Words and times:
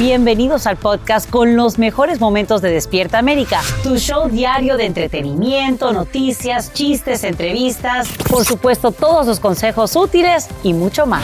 Bienvenidos 0.00 0.66
al 0.66 0.78
podcast 0.78 1.28
con 1.28 1.56
los 1.56 1.78
mejores 1.78 2.20
momentos 2.20 2.62
de 2.62 2.70
Despierta 2.70 3.18
América, 3.18 3.60
tu 3.82 3.98
show 3.98 4.30
diario 4.30 4.78
de 4.78 4.86
entretenimiento, 4.86 5.92
noticias, 5.92 6.72
chistes, 6.72 7.22
entrevistas, 7.22 8.08
por 8.30 8.46
supuesto 8.46 8.92
todos 8.92 9.26
los 9.26 9.40
consejos 9.40 9.94
útiles 9.96 10.48
y 10.62 10.72
mucho 10.72 11.04
más. 11.04 11.22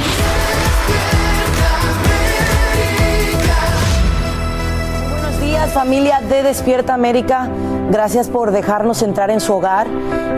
Buenos 5.10 5.40
días 5.40 5.72
familia 5.72 6.20
de 6.20 6.42
Despierta 6.42 6.92
América, 6.92 7.48
gracias 7.90 8.28
por 8.28 8.50
dejarnos 8.50 9.00
entrar 9.00 9.30
en 9.30 9.40
su 9.40 9.54
hogar 9.54 9.86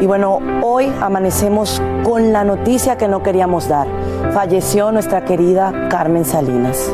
y 0.00 0.06
bueno, 0.06 0.39
hoy 0.62 0.92
amanecemos 1.00 1.83
con 2.05 2.33
la 2.33 2.45
noticia 2.45 2.97
que 2.97 3.08
no 3.08 3.20
queríamos 3.20 3.67
dar. 3.67 3.89
Falleció 4.33 4.92
nuestra 4.92 5.25
querida 5.25 5.89
Carmen 5.91 6.25
Salinas. 6.25 6.89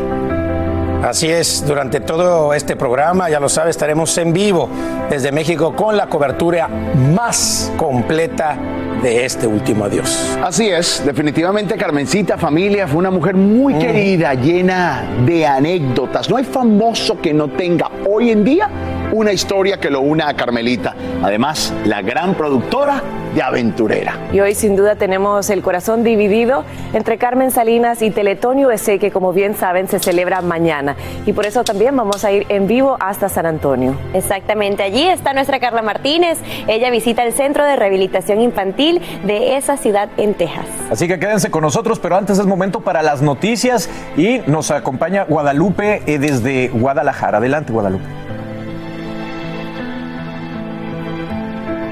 Así 1.05 1.31
es, 1.31 1.67
durante 1.67 2.01
todo 2.01 2.55
este 2.55 2.77
programa, 2.77 3.29
ya 3.29 3.39
lo 3.39 3.51
sabe, 3.51 3.69
estaremos 3.69 4.17
en 4.17 4.33
vivo 4.33 4.71
desde 5.11 5.33
México 5.33 5.77
con 5.77 5.99
la 5.99 6.07
cobertura 6.07 6.67
más 6.67 7.71
completa 7.77 8.57
de 9.03 9.27
este 9.27 9.47
último 9.47 9.85
adiós. 9.85 10.39
Así 10.43 10.71
es, 10.71 11.03
definitivamente 11.05 11.77
Carmencita 11.77 12.39
familia 12.39 12.89
fue 12.89 13.01
una 13.01 13.11
mujer 13.11 13.35
muy 13.35 13.75
querida, 13.75 14.33
llena 14.33 15.05
de 15.27 15.47
anécdotas. 15.47 16.31
No 16.31 16.39
hay 16.39 16.45
famoso 16.45 17.21
que 17.21 17.35
no 17.35 17.49
tenga 17.49 17.91
hoy 18.09 18.31
en 18.31 18.43
día 18.43 18.71
una 19.13 19.33
historia 19.33 19.79
que 19.79 19.91
lo 19.91 20.01
una 20.01 20.29
a 20.29 20.35
Carmelita. 20.35 20.95
Además, 21.23 21.73
la 21.85 22.03
gran 22.03 22.35
productora 22.35 23.03
de 23.35 23.43
Aventurera. 23.43 24.17
Y 24.33 24.41
hoy 24.41 24.55
sin 24.55 24.77
duda 24.77 24.95
tenemos 24.95 25.51
el 25.51 25.63
corazón 25.63 26.05
dividido 26.05 26.65
entre 26.93 27.19
Carmen 27.19 27.51
Salinas 27.51 28.01
y 28.03 28.11
Teletonio 28.11 28.71
S, 28.71 28.99
que 28.99 29.11
como 29.11 29.33
bien 29.33 29.57
saben 29.57 29.89
se 29.89 29.99
celebra 29.99 30.41
mañana. 30.41 30.97
Y 31.27 31.33
por 31.33 31.47
eso 31.47 31.65
también 31.65 31.97
vamos 31.97 32.25
a 32.25 32.33
ir 32.33 32.47
en 32.49 32.67
vivo 32.67 32.97
hasta 33.01 33.29
San 33.29 33.47
Antonio. 33.47 33.97
Exactamente, 34.13 34.83
allí 34.83 35.09
está 35.09 35.33
nuestra 35.33 35.59
Carla 35.59 35.83
Martínez. 35.83 36.39
Ella 36.69 36.91
visita 36.91 37.25
el 37.25 37.33
Centro 37.33 37.65
de 37.65 37.77
Rehabilitación 37.77 38.41
Infantil 38.41 39.01
de 39.25 39.57
esa 39.57 39.77
ciudad 39.77 40.09
en 40.17 40.35
Texas. 40.35 40.67
Así 40.91 41.09
que 41.09 41.19
quédense 41.19 41.51
con 41.51 41.63
nosotros, 41.63 41.99
pero 41.99 42.17
antes 42.17 42.39
es 42.39 42.47
momento 42.47 42.81
para 42.81 43.03
las 43.03 43.23
noticias 43.23 43.91
y 44.17 44.41
nos 44.47 44.71
acompaña 44.71 45.25
Guadalupe 45.25 46.03
eh, 46.07 46.19
desde 46.19 46.69
Guadalajara. 46.69 47.39
Adelante, 47.39 47.73
Guadalupe. 47.73 48.05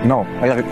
No, 0.05 0.25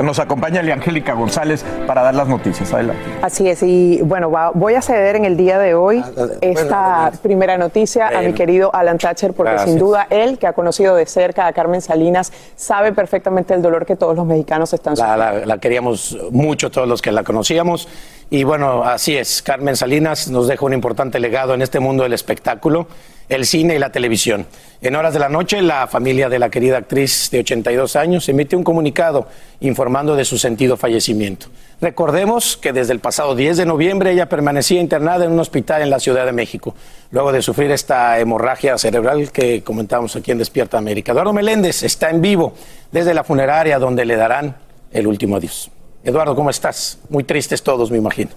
nos 0.03 0.19
acompaña 0.19 0.61
Angélica 0.61 1.15
González 1.15 1.65
para 1.87 2.03
dar 2.03 2.15
las 2.15 2.27
noticias. 2.27 2.73
Adelante. 2.73 3.01
Así 3.23 3.49
es, 3.49 3.63
y 3.63 4.01
bueno, 4.03 4.31
va- 4.31 4.51
voy 4.53 4.75
a 4.75 4.83
ceder 4.83 5.15
en 5.17 5.25
el 5.25 5.37
día 5.37 5.59
de 5.59 5.75
hoy 5.75 6.03
Ah, 6.05 6.27
esta 6.41 7.01
bueno, 7.05 7.19
primera 7.23 7.59
noticia 7.59 8.09
a 8.09 8.23
mi 8.23 8.33
querido 8.33 8.75
Alan 8.75 8.99
Thatcher, 8.99 9.33
porque 9.33 9.53
Gracias. 9.53 9.71
sin 9.71 9.79
duda 9.79 10.07
él, 10.11 10.39
que 10.39 10.47
ha 10.47 10.53
conocido 10.53 10.95
de 10.97 11.07
cerca 11.07 11.47
a 11.47 11.53
Carmen 11.53 11.81
Salinas, 11.81 12.33
sabe 12.57 12.93
perfectamente 12.93 13.55
el 13.55 13.63
dolor 13.63 13.87
que 13.87 13.95
todos 13.97 14.17
los 14.17 14.27
mexicanos 14.27 14.73
están 14.73 14.95
La, 14.95 14.97
sufriendo. 15.15 15.41
la- 15.41 15.47
la 15.47 15.59
queríamos 15.59 16.19
mucho 16.33 16.71
todos 16.71 16.89
los 16.89 17.01
que 17.01 17.12
la 17.12 17.23
conocíamos. 17.23 17.89
Y 18.31 18.45
bueno, 18.45 18.83
así 18.85 19.17
es. 19.17 19.43
Carmen 19.43 19.77
Salinas 19.77 20.29
nos 20.29 20.49
deja 20.49 20.65
un 20.65 20.73
importante 20.73 21.19
legado 21.21 21.55
en 21.55 21.62
este 21.62 21.79
mundo 21.81 22.03
del 22.05 22.12
espectáculo, 22.12 22.87
el 23.31 23.47
cine 23.47 23.77
y 23.77 23.79
la 23.79 23.91
televisión. 23.91 24.47
En 24.83 24.97
horas 24.97 25.15
de 25.15 25.21
la 25.21 25.29
noche, 25.29 25.63
la 25.63 25.87
familia 25.87 26.29
de 26.29 26.39
la 26.39 26.51
querida 26.51 26.79
actriz 26.79 27.31
de 27.31 27.41
82 27.41 27.95
años 27.95 28.29
emite 28.29 28.57
un 28.57 28.65
comunicado 28.65 29.29
informando 29.61 30.17
de 30.17 30.25
su 30.25 30.37
sentido 30.37 30.77
fallecimiento. 30.77 31.47
Recordemos 31.81 32.57
que 32.57 32.73
desde 32.73 32.93
el 32.93 32.99
pasado 32.99 33.37
10 33.37 33.59
de 33.59 33.67
noviembre 33.67 34.11
ella 34.11 34.29
permanecía 34.29 34.81
internada 34.81 35.25
en 35.25 35.33
un 35.33 35.39
hospital 35.39 35.81
en 35.81 35.91
la 35.91 36.01
Ciudad 36.01 36.27
de 36.27 36.33
México, 36.33 36.75
luego 37.13 37.31
de 37.31 37.41
sufrir 37.41 37.71
esta 37.71 38.19
hemorragia 38.19 38.77
cerebral 38.79 39.31
que 39.31 39.62
comentamos 39.62 40.17
aquí 40.17 40.33
en 40.33 40.39
Despierta 40.39 40.77
América. 40.77 41.12
Eduardo 41.12 41.33
Meléndez 41.33 41.85
está 41.85 42.11
en 42.11 42.21
vivo 42.21 42.55
desde 42.91 43.15
la 43.15 43.23
funeraria 43.23 43.79
donde 43.79 44.05
le 44.05 44.17
darán 44.17 44.57
el 44.91 45.07
último 45.07 45.37
adiós. 45.37 45.71
Eduardo, 46.03 46.35
¿cómo 46.35 46.51
estás? 46.51 46.99
Muy 47.09 47.23
tristes 47.23 47.62
todos, 47.62 47.93
me 47.93 47.99
imagino. 47.99 48.31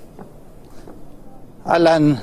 Alan, 1.66 2.22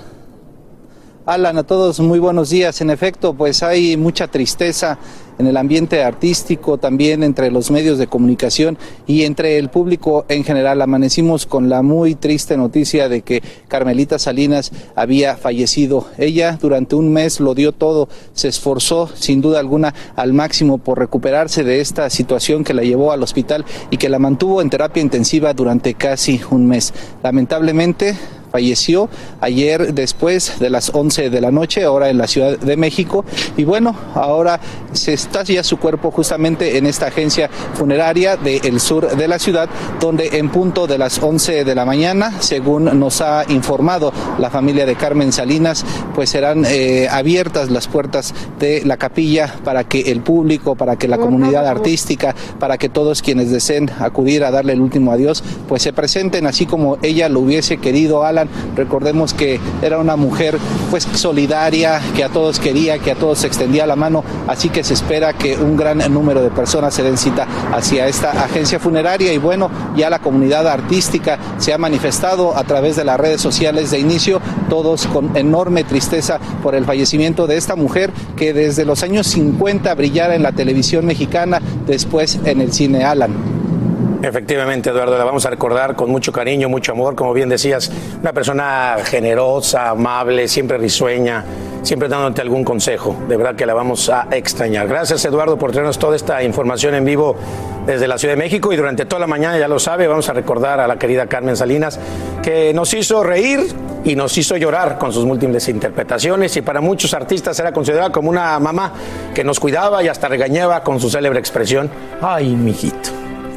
Alan, 1.27 1.59
a 1.59 1.65
todos 1.65 2.01
muy 2.01 2.19
buenos 2.19 2.49
días. 2.49 2.81
En 2.81 2.89
efecto, 2.89 3.35
pues 3.35 3.63
hay 3.63 3.97
mucha 3.99 4.29
tristeza 4.29 4.99
en 5.41 5.47
el 5.47 5.57
ambiente 5.57 6.05
artístico, 6.05 6.77
también 6.77 7.23
entre 7.23 7.51
los 7.51 7.71
medios 7.71 7.97
de 7.97 8.07
comunicación 8.07 8.77
y 9.07 9.23
entre 9.23 9.57
el 9.57 9.71
público 9.71 10.27
en 10.29 10.45
general. 10.45 10.83
Amanecimos 10.83 11.47
con 11.47 11.71
la 11.71 11.81
muy 11.81 12.15
triste 12.15 12.59
noticia 12.59 13.09
de 13.09 13.23
que 13.23 13.43
Carmelita 13.67 14.19
Salinas 14.19 14.71
había 14.95 15.37
fallecido. 15.37 16.07
Ella 16.19 16.59
durante 16.61 16.95
un 16.95 17.11
mes 17.11 17.41
lo 17.41 17.55
dio 17.55 17.73
todo, 17.73 18.11
se 18.35 18.49
esforzó 18.49 19.09
sin 19.15 19.41
duda 19.41 19.61
alguna 19.61 19.95
al 20.15 20.35
máximo 20.35 20.77
por 20.77 20.99
recuperarse 20.99 21.65
de 21.65 21.81
esta 21.81 22.11
situación 22.11 22.63
que 22.63 22.75
la 22.75 22.83
llevó 22.83 23.11
al 23.11 23.23
hospital 23.23 23.65
y 23.91 23.97
que 23.97 24.11
la 24.11 24.19
mantuvo 24.19 24.61
en 24.61 24.69
terapia 24.69 25.03
intensiva 25.03 25.55
durante 25.55 25.95
casi 25.95 26.39
un 26.51 26.67
mes. 26.67 26.93
Lamentablemente, 27.23 28.15
falleció 28.51 29.09
ayer 29.41 29.95
después 29.95 30.59
de 30.59 30.71
las 30.71 30.91
11 30.95 31.31
de 31.31 31.41
la 31.41 31.51
noche, 31.51 31.85
ahora 31.85 32.11
en 32.11 32.19
la 32.19 32.27
Ciudad 32.27 32.59
de 32.59 32.77
México. 32.77 33.25
Y 33.57 33.65
bueno, 33.65 33.95
ahora 34.15 34.61
se 34.93 35.13
ya 35.31 35.63
su 35.63 35.79
cuerpo 35.79 36.11
justamente 36.11 36.77
en 36.77 36.87
esta 36.87 37.07
agencia 37.07 37.49
funeraria 37.75 38.37
del 38.37 38.81
sur 38.81 39.17
de 39.17 39.29
la 39.29 39.39
ciudad, 39.39 39.69
donde 40.01 40.39
en 40.39 40.51
punto 40.51 40.87
de 40.87 40.99
las 40.99 41.23
11 41.23 41.65
de 41.65 41.75
la 41.75 41.85
mañana, 41.85 42.35
según 42.41 42.99
nos 42.99 43.21
ha 43.21 43.45
informado 43.49 44.13
la 44.39 44.51
familia 44.51 44.85
de 44.87 44.97
Carmen 44.97 45.33
Salinas, 45.33 45.85
pues 46.15 46.31
serán 46.31 46.65
eh, 46.67 47.09
abiertas 47.11 47.71
las 47.71 47.89
puertas 47.89 48.35
de 48.59 48.83
la 48.85 48.97
capilla 48.97 49.55
para 49.65 49.85
que 49.85 50.13
el 50.13 50.21
público, 50.21 50.75
para 50.75 50.97
que 50.97 51.09
la 51.09 51.17
comunidad 51.17 51.67
artística, 51.67 52.35
para 52.59 52.77
que 52.77 52.89
todos 52.89 53.23
quienes 53.23 53.51
deseen 53.51 53.91
acudir 54.01 54.45
a 54.45 54.51
darle 54.51 54.75
el 54.75 54.81
último 54.81 55.13
adiós, 55.13 55.43
pues 55.69 55.83
se 55.83 55.93
presenten 55.93 56.47
así 56.47 56.67
como 56.67 56.99
ella 57.03 57.29
lo 57.29 57.41
hubiese 57.41 57.79
querido, 57.79 58.25
Alan. 58.25 58.49
Recordemos 58.77 59.33
que 59.33 59.59
era 59.81 59.99
una 59.99 60.17
mujer 60.17 60.59
pues 60.91 61.07
solidaria, 61.15 62.01
que 62.15 62.25
a 62.25 62.29
todos 62.29 62.59
quería, 62.59 62.99
que 62.99 63.13
a 63.13 63.15
todos 63.15 63.45
extendía 63.45 63.87
la 63.87 63.97
mano, 63.97 64.23
así 64.49 64.69
que 64.69 64.85
se 64.85 64.95
espera 64.95 65.20
que 65.33 65.57
un 65.57 65.77
gran 65.77 65.99
número 66.13 66.43
de 66.43 66.51
personas 66.51 66.95
se 66.95 67.03
den 67.03 67.17
cita 67.17 67.47
hacia 67.73 68.07
esta 68.07 68.31
agencia 68.31 68.79
funeraria 68.79 69.33
y 69.33 69.39
bueno, 69.39 69.71
ya 69.97 70.11
la 70.11 70.19
comunidad 70.19 70.67
artística 70.67 71.39
se 71.59 71.73
ha 71.73 71.79
manifestado 71.79 72.57
a 72.57 72.65
través 72.65 72.97
de 72.97 73.05
las 73.05 73.19
redes 73.19 73.41
sociales 73.41 73.91
de 73.91 73.99
inicio, 73.99 74.41
todos 74.69 75.07
con 75.07 75.37
enorme 75.37 75.85
tristeza 75.85 76.39
por 76.63 76.75
el 76.75 76.85
fallecimiento 76.85 77.47
de 77.47 77.57
esta 77.57 77.77
mujer 77.77 78.11
que 78.37 78.53
desde 78.53 78.85
los 78.85 79.03
años 79.03 79.27
50 79.29 79.95
brillara 79.95 80.35
en 80.35 80.43
la 80.43 80.53
televisión 80.53 81.07
mexicana, 81.07 81.61
después 81.87 82.41
en 82.45 82.61
el 82.61 82.73
cine 82.73 83.05
Alan. 83.05 83.61
Efectivamente, 84.23 84.91
Eduardo, 84.91 85.17
la 85.17 85.25
vamos 85.25 85.47
a 85.47 85.51
recordar 85.51 85.97
con 85.97 86.11
mucho 86.11 86.31
cariño, 86.31 86.69
mucho 86.69 86.93
amor, 86.93 87.15
como 87.15 87.33
bien 87.33 87.49
decías, 87.49 87.91
una 88.21 88.35
persona 88.35 88.97
generosa, 89.03 89.91
amable, 89.91 90.47
siempre 90.47 90.77
risueña, 90.77 91.43
siempre 91.83 92.09
dándote 92.09 92.43
algún 92.43 92.65
consejo. 92.65 93.17
De 93.29 93.37
verdad 93.37 93.55
que 93.55 93.67
la 93.67 93.75
vamos 93.75 94.09
a 94.09 94.29
extrañar. 94.31 94.89
Gracias, 94.89 95.25
Eduardo, 95.25 95.59
por 95.59 95.73
traernos 95.73 95.99
toda 95.99 96.17
esta 96.17 96.43
información 96.43 96.95
en 96.95 97.05
vivo 97.05 97.37
desde 97.87 98.07
la 98.07 98.19
Ciudad 98.19 98.35
de 98.35 98.43
México 98.43 98.73
y 98.73 98.77
durante 98.77 99.05
toda 99.07 99.21
la 99.21 99.27
mañana, 99.27 99.59
ya 99.59 99.69
lo 99.69 99.79
sabe, 99.79 100.07
vamos 100.07 100.29
a 100.29 100.33
recordar 100.33 100.81
a 100.81 100.87
la 100.87 100.97
querida 100.97 101.27
Carmen 101.27 101.57
Salinas, 101.57 101.99
que 102.43 102.73
nos 102.75 102.93
hizo 102.95 103.23
reír 103.23 103.61
y 104.05 104.17
nos 104.17 104.37
hizo 104.39 104.57
llorar 104.57 104.99
con 104.99 105.13
sus 105.13 105.25
múltiples 105.25 105.69
interpretaciones 105.69 106.57
y 106.57 106.63
para 106.63 106.81
muchos 106.81 107.15
artistas 107.15 107.59
era 107.59 107.73
considerada 107.73 108.11
como 108.11 108.31
una 108.31 108.59
mamá 108.59 108.93
que 109.35 109.45
nos 109.45 109.61
cuidaba 109.61 110.03
y 110.03 110.09
hasta 110.09 110.29
regañaba 110.29 110.83
con 110.83 111.01
su 111.01 111.11
célebre 111.11 111.39
expresión, 111.39 111.91
ay, 112.21 112.55
mijito, 112.55 113.11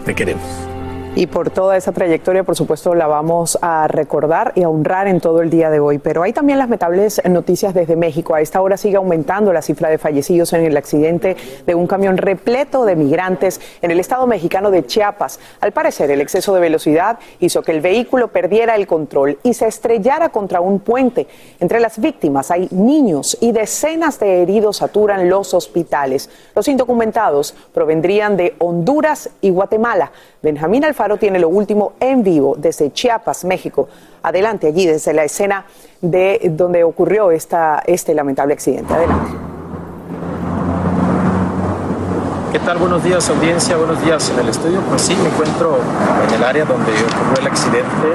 te 0.06 0.16
queremos. 0.16 0.73
Y 1.16 1.28
por 1.28 1.52
toda 1.52 1.78
esa 1.78 1.92
trayectoria, 1.92 2.44
por 2.44 2.56
supuesto, 2.56 2.96
la 2.96 3.06
vamos 3.06 3.60
a 3.62 3.88
recordar 3.88 4.52
y 4.56 4.64
a 4.64 4.70
honrar 4.70 5.08
en 5.08 5.22
todo 5.22 5.44
el 5.44 5.52
día 5.52 5.70
de 5.70 5.80
hoy. 5.80 6.00
Pero 6.00 6.24
hay 6.24 6.34
también 6.34 6.58
lamentables 6.58 7.22
noticias 7.30 7.76
desde 7.76 7.96
México. 7.96 8.34
A 8.34 8.42
esta 8.42 8.60
hora 8.62 8.78
sigue 8.78 8.98
aumentando 8.98 9.54
la 9.54 9.62
cifra 9.62 9.90
de 9.90 10.00
fallecidos 10.00 10.54
en 10.54 10.66
el 10.66 10.76
accidente 10.76 11.38
de 11.68 11.76
un 11.76 11.86
camión 11.86 12.18
repleto 12.18 12.84
de 12.86 12.96
migrantes 12.96 13.62
en 13.84 13.92
el 13.92 14.00
estado 14.00 14.26
mexicano 14.26 14.72
de 14.72 14.88
Chiapas. 14.88 15.40
Al 15.62 15.72
parecer, 15.72 16.10
el 16.10 16.20
exceso 16.20 16.56
de 16.56 16.62
velocidad 16.62 17.20
hizo 17.40 17.62
que 17.62 17.74
el 17.74 17.82
vehículo 17.82 18.30
perdiera 18.30 18.76
el 18.76 18.88
control 18.88 19.38
y 19.44 19.54
se 19.54 19.68
estrellara 19.68 20.30
contra 20.30 20.62
un 20.62 20.80
puente. 20.80 21.28
Entre 21.60 21.80
las 21.80 22.00
víctimas 22.00 22.50
hay 22.50 22.68
niños 22.72 23.38
y 23.40 23.52
decenas 23.52 24.18
de 24.18 24.42
heridos 24.42 24.78
saturan 24.78 25.30
los 25.30 25.54
hospitales. 25.54 26.32
Los 26.56 26.68
indocumentados 26.68 27.54
provendrían 27.72 28.36
de 28.36 28.56
Honduras 28.58 29.30
y 29.42 29.52
Guatemala. 29.52 30.12
Benjamín 30.42 30.84
Alfaro 31.04 31.18
tiene 31.18 31.38
lo 31.38 31.50
último 31.50 31.94
en 32.00 32.24
vivo 32.24 32.56
desde 32.58 32.94
Chiapas, 32.94 33.44
México. 33.44 33.90
Adelante 34.22 34.68
allí, 34.68 34.86
desde 34.86 35.14
la 35.14 35.26
escena 35.26 35.66
de 36.00 36.40
donde 36.52 36.86
ocurrió 36.86 37.30
esta, 37.30 37.84
este 37.86 38.14
lamentable 38.14 38.54
accidente. 38.54 38.94
Adelante. 38.94 39.32
¿Qué 42.54 42.60
tal? 42.60 42.78
Buenos 42.78 43.04
días, 43.04 43.30
audiencia. 43.30 43.76
Buenos 43.76 44.02
días 44.02 44.30
en 44.30 44.40
el 44.40 44.48
estudio. 44.48 44.80
Pues 44.88 45.02
sí, 45.02 45.14
me 45.22 45.28
encuentro 45.28 45.76
en 46.26 46.36
el 46.36 46.42
área 46.42 46.64
donde 46.64 46.94
ocurrió 46.94 47.42
el 47.42 47.48
accidente. 47.48 48.08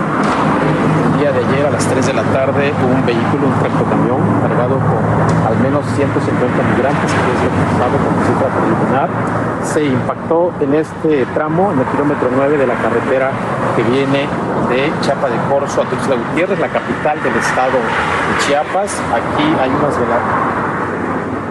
El 1.13 1.21
día 1.21 1.31
de 1.31 1.45
ayer 1.45 1.67
a 1.67 1.71
las 1.71 1.85
3 1.85 2.07
de 2.07 2.13
la 2.15 2.23
tarde 2.23 2.73
un 2.73 3.05
vehículo, 3.05 3.49
un 3.49 3.59
tractocamión, 3.59 4.41
cargado 4.41 4.77
con 4.77 5.47
al 5.47 5.59
menos 5.61 5.85
150 5.95 6.63
migrantes, 6.73 7.13
que 7.13 7.19
es 7.19 7.41
lo 7.45 7.51
que 7.53 8.25
cifra 8.25 8.49
preliminar. 8.49 9.48
Se 9.73 9.85
impactó 9.85 10.53
en 10.61 10.75
este 10.75 11.27
tramo, 11.35 11.73
en 11.73 11.81
el 11.81 11.85
kilómetro 11.87 12.29
9 12.35 12.57
de 12.57 12.67
la 12.67 12.75
carretera 12.75 13.31
que 13.77 13.83
viene 13.83 14.27
de 14.71 14.91
Chiapa 15.03 15.29
de 15.29 15.37
Corzo 15.49 15.83
a 15.83 15.85
Tuxtla 15.85 16.17
Gutiérrez, 16.17 16.59
la 16.59 16.69
capital 16.69 17.23
del 17.23 17.35
estado 17.37 17.73
de 17.73 18.47
Chiapas. 18.47 18.97
Aquí 19.13 19.45
hay 19.61 19.71
unas. 19.71 19.95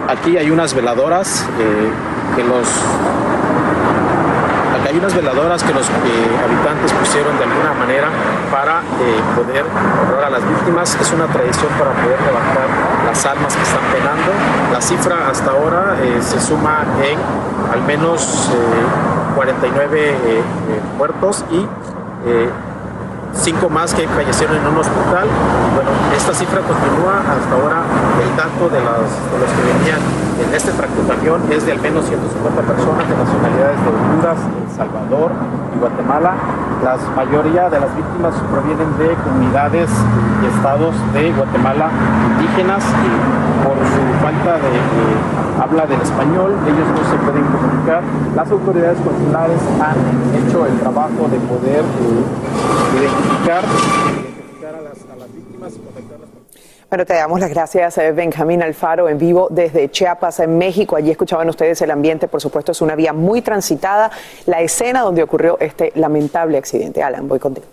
Aquí 0.08 0.36
hay 0.36 0.50
unas 0.50 0.74
veladoras 0.74 1.46
eh, 1.60 1.90
que 2.34 2.42
los 2.42 2.66
hay 4.88 4.96
unas 4.96 5.14
veladoras 5.14 5.62
que 5.62 5.74
los 5.74 5.86
eh, 5.86 5.92
habitantes 6.42 6.92
pusieron 6.94 7.36
de 7.36 7.44
alguna 7.44 7.74
manera 7.74 8.08
para 8.50 8.80
eh, 8.80 9.20
poder 9.36 9.66
honrar 9.66 10.24
a 10.24 10.30
las 10.30 10.48
víctimas. 10.48 10.96
Es 10.98 11.12
una 11.12 11.26
tradición 11.26 11.68
para 11.78 11.92
poder 11.92 12.18
levantar 12.22 12.68
las 13.04 13.26
almas 13.26 13.54
que 13.54 13.62
están 13.62 13.84
penando. 13.92 14.32
La 14.72 14.80
cifra 14.80 15.28
hasta 15.28 15.50
ahora 15.50 15.98
eh, 16.02 16.16
se 16.22 16.40
suma 16.40 16.86
en 17.04 17.18
al 17.72 17.82
menos 17.82 18.50
49 19.34 20.14
muertos 20.96 21.44
y 21.50 21.66
cinco 23.34 23.68
más 23.68 23.94
que 23.94 24.06
fallecieron 24.08 24.56
en 24.56 24.66
un 24.66 24.78
hospital. 24.78 25.26
Bueno, 25.74 25.90
esta 26.16 26.34
cifra 26.34 26.60
continúa 26.60 27.20
hasta 27.20 27.54
ahora. 27.54 27.82
El 28.22 28.36
dato 28.36 28.68
de, 28.68 28.80
las, 28.80 29.06
de 29.06 29.36
los 29.38 29.50
que 29.52 29.62
venían 29.62 30.00
en 30.38 30.54
este 30.54 30.72
tractocamión 30.72 31.42
es 31.50 31.66
de 31.66 31.72
al 31.72 31.80
menos 31.80 32.06
150 32.06 32.62
personas 32.62 33.08
de 33.08 33.16
nacionalidades 33.16 33.78
de 33.82 33.88
Honduras, 33.88 34.38
El 34.38 34.76
Salvador 34.76 35.32
y 35.74 35.78
Guatemala. 35.78 36.34
La 36.82 36.96
mayoría 37.16 37.68
de 37.68 37.80
las 37.80 37.94
víctimas 37.96 38.34
provienen 38.52 38.96
de 38.98 39.14
comunidades 39.24 39.90
y 40.42 40.46
estados 40.46 40.94
de 41.12 41.32
Guatemala 41.32 41.90
indígenas 42.38 42.84
y 42.84 43.66
por 43.66 43.76
su 43.78 44.02
falta 44.22 44.58
de 44.62 44.76
eh, 44.78 45.60
habla 45.60 45.86
del 45.86 46.00
español, 46.00 46.54
ellos 46.66 46.86
no 46.94 47.10
se 47.10 47.16
pueden 47.18 47.44
comunicar. 47.46 48.02
Las 48.36 48.50
autoridades 48.50 48.98
consulares 49.00 49.60
han 49.82 49.98
hecho 50.38 50.66
el 50.66 50.78
trabajo 50.78 51.26
de 51.28 51.38
poder 51.50 51.82
eh, 51.82 53.00
identificar, 53.00 53.64
identificar 53.64 54.74
a, 54.76 54.80
las, 54.80 54.98
a 55.12 55.16
las 55.18 55.34
víctimas 55.34 55.74
y 55.74 55.78
contactarlas 55.80 56.30
con 56.30 56.37
Bueno, 56.88 57.04
te 57.04 57.12
damos 57.12 57.38
las 57.38 57.50
gracias, 57.50 57.98
eh, 57.98 58.12
Benjamín 58.12 58.62
Alfaro, 58.62 59.10
en 59.10 59.18
vivo 59.18 59.48
desde 59.50 59.90
Chiapas, 59.90 60.40
en 60.40 60.56
México. 60.56 60.96
Allí 60.96 61.10
escuchaban 61.10 61.46
ustedes 61.50 61.82
el 61.82 61.90
ambiente, 61.90 62.28
por 62.28 62.40
supuesto, 62.40 62.72
es 62.72 62.80
una 62.80 62.94
vía 62.94 63.12
muy 63.12 63.42
transitada. 63.42 64.10
La 64.46 64.62
escena 64.62 65.02
donde 65.02 65.22
ocurrió 65.22 65.58
este 65.60 65.92
lamentable 65.96 66.56
accidente. 66.56 67.02
Alan, 67.02 67.28
voy 67.28 67.38
contigo. 67.38 67.66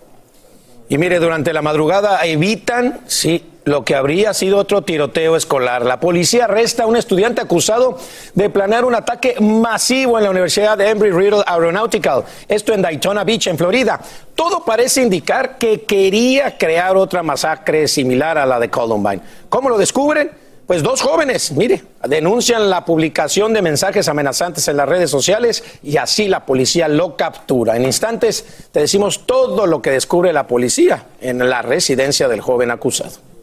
Y 0.90 0.98
mire, 0.98 1.18
durante 1.18 1.54
la 1.54 1.62
madrugada 1.62 2.26
evitan, 2.26 3.00
sí, 3.06 3.55
lo 3.66 3.84
que 3.84 3.96
habría 3.96 4.32
sido 4.32 4.58
otro 4.58 4.82
tiroteo 4.82 5.34
escolar. 5.34 5.84
La 5.84 5.98
policía 5.98 6.44
arresta 6.44 6.84
a 6.84 6.86
un 6.86 6.96
estudiante 6.96 7.40
acusado 7.40 7.98
de 8.34 8.48
planear 8.48 8.84
un 8.84 8.94
ataque 8.94 9.34
masivo 9.40 10.16
en 10.18 10.24
la 10.24 10.30
Universidad 10.30 10.78
de 10.78 10.88
Embry-Riddle 10.88 11.42
Aeronautical, 11.44 12.22
esto 12.46 12.72
en 12.72 12.82
Daytona 12.82 13.24
Beach, 13.24 13.48
en 13.48 13.58
Florida. 13.58 14.00
Todo 14.36 14.64
parece 14.64 15.02
indicar 15.02 15.58
que 15.58 15.82
quería 15.82 16.56
crear 16.56 16.96
otra 16.96 17.24
masacre 17.24 17.88
similar 17.88 18.38
a 18.38 18.46
la 18.46 18.60
de 18.60 18.70
Columbine. 18.70 19.20
¿Cómo 19.48 19.68
lo 19.68 19.78
descubren? 19.78 20.30
Pues 20.68 20.84
dos 20.84 21.02
jóvenes, 21.02 21.50
mire, 21.50 21.82
denuncian 22.08 22.70
la 22.70 22.84
publicación 22.84 23.52
de 23.52 23.62
mensajes 23.62 24.06
amenazantes 24.08 24.68
en 24.68 24.76
las 24.76 24.88
redes 24.88 25.10
sociales 25.10 25.64
y 25.82 25.96
así 25.96 26.28
la 26.28 26.46
policía 26.46 26.86
lo 26.86 27.16
captura. 27.16 27.76
En 27.76 27.84
instantes 27.84 28.68
te 28.70 28.78
decimos 28.78 29.26
todo 29.26 29.66
lo 29.66 29.82
que 29.82 29.90
descubre 29.90 30.32
la 30.32 30.46
policía 30.46 31.06
en 31.20 31.50
la 31.50 31.62
residencia 31.62 32.28
del 32.28 32.40
joven 32.40 32.70
acusado. 32.70 33.35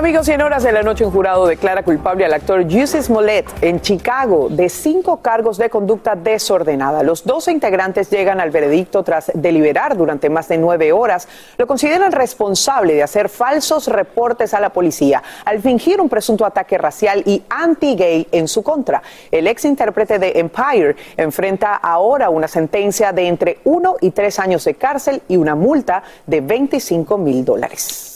Amigos, 0.00 0.24
100 0.24 0.40
horas 0.40 0.62
de 0.62 0.72
la 0.72 0.82
noche 0.82 1.04
un 1.04 1.12
jurado 1.12 1.46
declara 1.46 1.82
culpable 1.82 2.24
al 2.24 2.32
actor 2.32 2.64
Jussi 2.64 3.02
Smollett 3.02 3.46
en 3.60 3.82
Chicago 3.82 4.48
de 4.48 4.70
cinco 4.70 5.18
cargos 5.18 5.58
de 5.58 5.68
conducta 5.68 6.14
desordenada. 6.14 7.02
Los 7.02 7.22
12 7.22 7.52
integrantes 7.52 8.08
llegan 8.08 8.40
al 8.40 8.50
veredicto 8.50 9.02
tras 9.02 9.30
deliberar 9.34 9.98
durante 9.98 10.30
más 10.30 10.48
de 10.48 10.56
nueve 10.56 10.90
horas. 10.90 11.28
Lo 11.58 11.66
consideran 11.66 12.12
responsable 12.12 12.94
de 12.94 13.02
hacer 13.02 13.28
falsos 13.28 13.88
reportes 13.88 14.54
a 14.54 14.60
la 14.60 14.70
policía 14.70 15.22
al 15.44 15.60
fingir 15.60 16.00
un 16.00 16.08
presunto 16.08 16.46
ataque 16.46 16.78
racial 16.78 17.22
y 17.26 17.42
anti-gay 17.50 18.26
en 18.32 18.48
su 18.48 18.62
contra. 18.62 19.02
El 19.30 19.48
ex 19.48 19.66
intérprete 19.66 20.18
de 20.18 20.32
Empire 20.40 20.96
enfrenta 21.18 21.74
ahora 21.74 22.30
una 22.30 22.48
sentencia 22.48 23.12
de 23.12 23.28
entre 23.28 23.58
uno 23.64 23.96
y 24.00 24.12
tres 24.12 24.38
años 24.38 24.64
de 24.64 24.76
cárcel 24.76 25.20
y 25.28 25.36
una 25.36 25.54
multa 25.54 26.02
de 26.26 26.40
25 26.40 27.18
mil 27.18 27.44
dólares. 27.44 28.09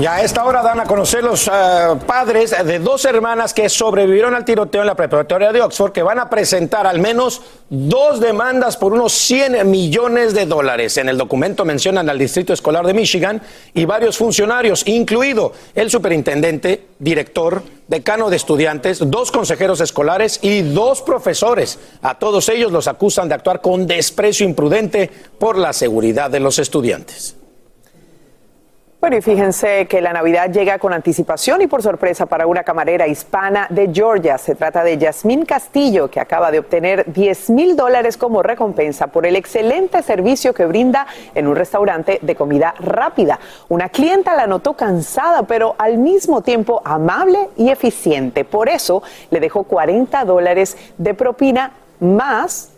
Y 0.00 0.06
a 0.06 0.22
esta 0.22 0.46
hora 0.46 0.62
dan 0.62 0.80
a 0.80 0.86
conocer 0.86 1.22
los 1.22 1.46
eh, 1.46 1.50
padres 2.06 2.56
de 2.64 2.78
dos 2.78 3.04
hermanas 3.04 3.52
que 3.52 3.68
sobrevivieron 3.68 4.34
al 4.34 4.46
tiroteo 4.46 4.80
en 4.80 4.86
la 4.86 4.94
preparatoria 4.94 5.52
de 5.52 5.60
Oxford 5.60 5.92
que 5.92 6.02
van 6.02 6.18
a 6.18 6.30
presentar 6.30 6.86
al 6.86 6.98
menos 7.00 7.42
dos 7.68 8.18
demandas 8.18 8.78
por 8.78 8.94
unos 8.94 9.12
100 9.12 9.70
millones 9.70 10.32
de 10.32 10.46
dólares. 10.46 10.96
En 10.96 11.10
el 11.10 11.18
documento 11.18 11.66
mencionan 11.66 12.08
al 12.08 12.18
Distrito 12.18 12.54
Escolar 12.54 12.86
de 12.86 12.94
Michigan 12.94 13.42
y 13.74 13.84
varios 13.84 14.16
funcionarios, 14.16 14.88
incluido 14.88 15.52
el 15.74 15.90
superintendente, 15.90 16.86
director, 16.98 17.62
decano 17.86 18.30
de 18.30 18.36
estudiantes, 18.36 19.00
dos 19.04 19.30
consejeros 19.30 19.82
escolares 19.82 20.38
y 20.40 20.62
dos 20.62 21.02
profesores. 21.02 21.78
A 22.00 22.18
todos 22.18 22.48
ellos 22.48 22.72
los 22.72 22.88
acusan 22.88 23.28
de 23.28 23.34
actuar 23.34 23.60
con 23.60 23.86
desprecio 23.86 24.46
imprudente 24.46 25.10
por 25.38 25.58
la 25.58 25.74
seguridad 25.74 26.30
de 26.30 26.40
los 26.40 26.58
estudiantes. 26.58 27.36
Bueno, 29.00 29.16
y 29.16 29.22
fíjense 29.22 29.86
que 29.86 30.02
la 30.02 30.12
Navidad 30.12 30.50
llega 30.50 30.78
con 30.78 30.92
anticipación 30.92 31.62
y 31.62 31.66
por 31.66 31.82
sorpresa 31.82 32.26
para 32.26 32.46
una 32.46 32.64
camarera 32.64 33.08
hispana 33.08 33.66
de 33.70 33.90
Georgia. 33.90 34.36
Se 34.36 34.54
trata 34.54 34.84
de 34.84 34.98
Yasmín 34.98 35.46
Castillo, 35.46 36.10
que 36.10 36.20
acaba 36.20 36.50
de 36.50 36.58
obtener 36.58 37.10
10 37.10 37.48
mil 37.48 37.76
dólares 37.76 38.18
como 38.18 38.42
recompensa 38.42 39.06
por 39.06 39.24
el 39.24 39.36
excelente 39.36 40.02
servicio 40.02 40.52
que 40.52 40.66
brinda 40.66 41.06
en 41.34 41.46
un 41.46 41.56
restaurante 41.56 42.18
de 42.20 42.36
comida 42.36 42.74
rápida. 42.78 43.40
Una 43.70 43.88
clienta 43.88 44.36
la 44.36 44.46
notó 44.46 44.74
cansada, 44.74 45.44
pero 45.44 45.76
al 45.78 45.96
mismo 45.96 46.42
tiempo 46.42 46.82
amable 46.84 47.48
y 47.56 47.70
eficiente. 47.70 48.44
Por 48.44 48.68
eso 48.68 49.02
le 49.30 49.40
dejó 49.40 49.62
40 49.62 50.26
dólares 50.26 50.76
de 50.98 51.14
propina 51.14 51.72
más 52.00 52.69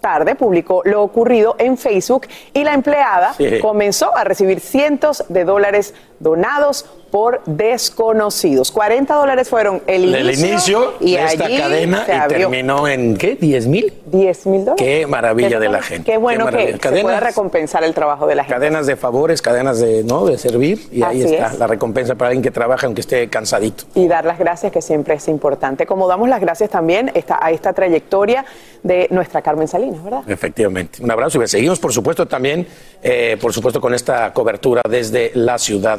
tarde 0.00 0.34
publicó 0.34 0.82
lo 0.84 1.02
ocurrido 1.02 1.56
en 1.58 1.76
Facebook 1.78 2.26
y 2.52 2.64
la 2.64 2.74
empleada 2.74 3.32
Sí. 3.34 3.58
comenzó 3.60 4.16
a 4.16 4.24
recibir 4.24 4.60
cientos 4.60 5.24
de 5.28 5.44
dólares 5.44 5.94
donados 6.20 6.84
por 7.10 7.42
desconocidos. 7.44 8.70
40 8.70 9.14
dólares 9.14 9.48
fueron 9.48 9.82
el 9.88 10.14
El 10.14 10.26
inicio, 10.26 10.46
inicio 10.48 10.94
y 11.00 11.16
de 11.16 11.24
esta 11.24 11.48
cadena 11.48 12.04
y 12.06 12.10
abrió. 12.12 12.38
terminó 12.50 12.86
en 12.86 13.16
¿qué? 13.16 13.36
¿10 13.38 13.66
mil? 13.66 13.92
10 14.06 14.46
mil 14.46 14.64
dólares. 14.64 14.76
Qué 14.86 15.06
maravilla 15.08 15.58
de 15.58 15.68
la 15.68 15.82
gente. 15.82 16.08
Qué 16.10 16.18
bueno 16.18 16.46
Qué 16.46 16.78
que 16.80 16.88
se 16.88 17.02
pueda 17.02 17.18
recompensar 17.18 17.82
el 17.82 17.94
trabajo 17.94 18.28
de 18.28 18.36
la 18.36 18.44
gente. 18.44 18.54
Cadenas 18.54 18.86
de 18.86 18.94
favores, 18.94 19.42
cadenas 19.42 19.80
de, 19.80 20.04
¿no? 20.04 20.24
de 20.24 20.38
servir 20.38 20.86
y 20.92 21.02
ahí 21.02 21.22
está 21.22 21.48
es. 21.48 21.58
la 21.58 21.66
recompensa 21.66 22.14
para 22.14 22.28
alguien 22.28 22.42
que 22.42 22.52
trabaja 22.52 22.86
aunque 22.86 23.00
esté 23.00 23.28
cansadito. 23.28 23.84
y 23.96 24.06
dar 24.06 24.24
las 24.24 24.38
gracias, 24.38 24.70
que 24.70 24.80
siempre 24.82 25.14
es 25.14 25.26
importante. 25.26 25.86
Como 25.86 26.06
damos 26.06 26.28
las 26.28 26.40
gracias 26.40 26.70
también 26.70 27.10
esta- 27.14 27.40
a 27.44 27.50
esta 27.50 27.72
trayectoria 27.72 28.44
de 28.84 29.08
nuestra 29.10 29.42
Carmen 29.42 29.66
Salinas, 29.66 30.02
¿verdad? 30.04 30.22
Efectivamente. 30.28 31.02
Un 31.02 31.10
abrazo 31.10 31.42
y 31.42 31.48
seguimos, 31.48 31.80
por 31.80 31.92
supuesto, 31.92 32.26
también, 32.26 32.66
eh, 33.02 33.36
por 33.40 33.52
supuesto, 33.52 33.80
con 33.80 33.94
esta 33.94 34.32
cobertura 34.32 34.80
desde 34.88 35.32
la 35.34 35.58
Ciudad 35.58 35.98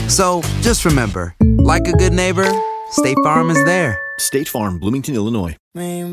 So 0.11 0.41
just 0.61 0.83
remember, 0.83 1.33
like 1.39 1.87
a 1.87 1.93
good 1.93 2.11
neighbor, 2.11 2.45
State 2.91 3.15
Farm 3.23 3.49
is 3.49 3.63
there. 3.63 3.97
State 4.19 4.49
Farm, 4.49 4.77
Bloomington, 4.77 5.15
Illinois. 5.15 5.55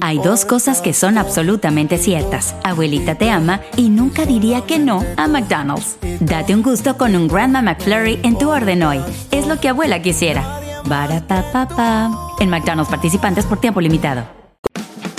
Hay 0.02 0.18
dos 0.18 0.44
cosas 0.44 0.80
que 0.80 0.92
son 0.92 1.18
absolutamente 1.18 1.98
ciertas. 1.98 2.54
Abuelita 2.62 3.16
te 3.16 3.28
ama 3.28 3.60
y 3.76 3.88
nunca 3.88 4.24
diría 4.24 4.60
que 4.60 4.78
no 4.78 5.04
a 5.16 5.26
McDonald's. 5.26 5.96
Date 6.20 6.54
un 6.54 6.62
gusto 6.62 6.96
con 6.96 7.16
un 7.16 7.26
Grandma 7.26 7.60
McFlurry 7.60 8.20
en 8.22 8.38
tu 8.38 8.48
orden 8.48 8.84
hoy. 8.84 9.00
Es 9.32 9.48
lo 9.48 9.58
que 9.58 9.68
abuela 9.68 10.00
quisiera. 10.00 10.60
Barapapapa. 10.84 12.08
En 12.38 12.50
McDonald's 12.50 12.90
participantes 12.90 13.46
por 13.46 13.58
tiempo 13.58 13.80
limitado. 13.80 14.22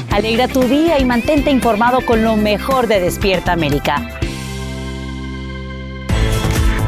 Alegra 0.09 0.47
tu 0.47 0.61
día 0.61 0.97
y 0.99 1.03
mantente 1.03 1.51
informado 1.51 1.99
con 2.05 2.23
lo 2.23 2.37
mejor 2.37 2.87
de 2.87 3.01
Despierta 3.01 3.51
América. 3.51 4.18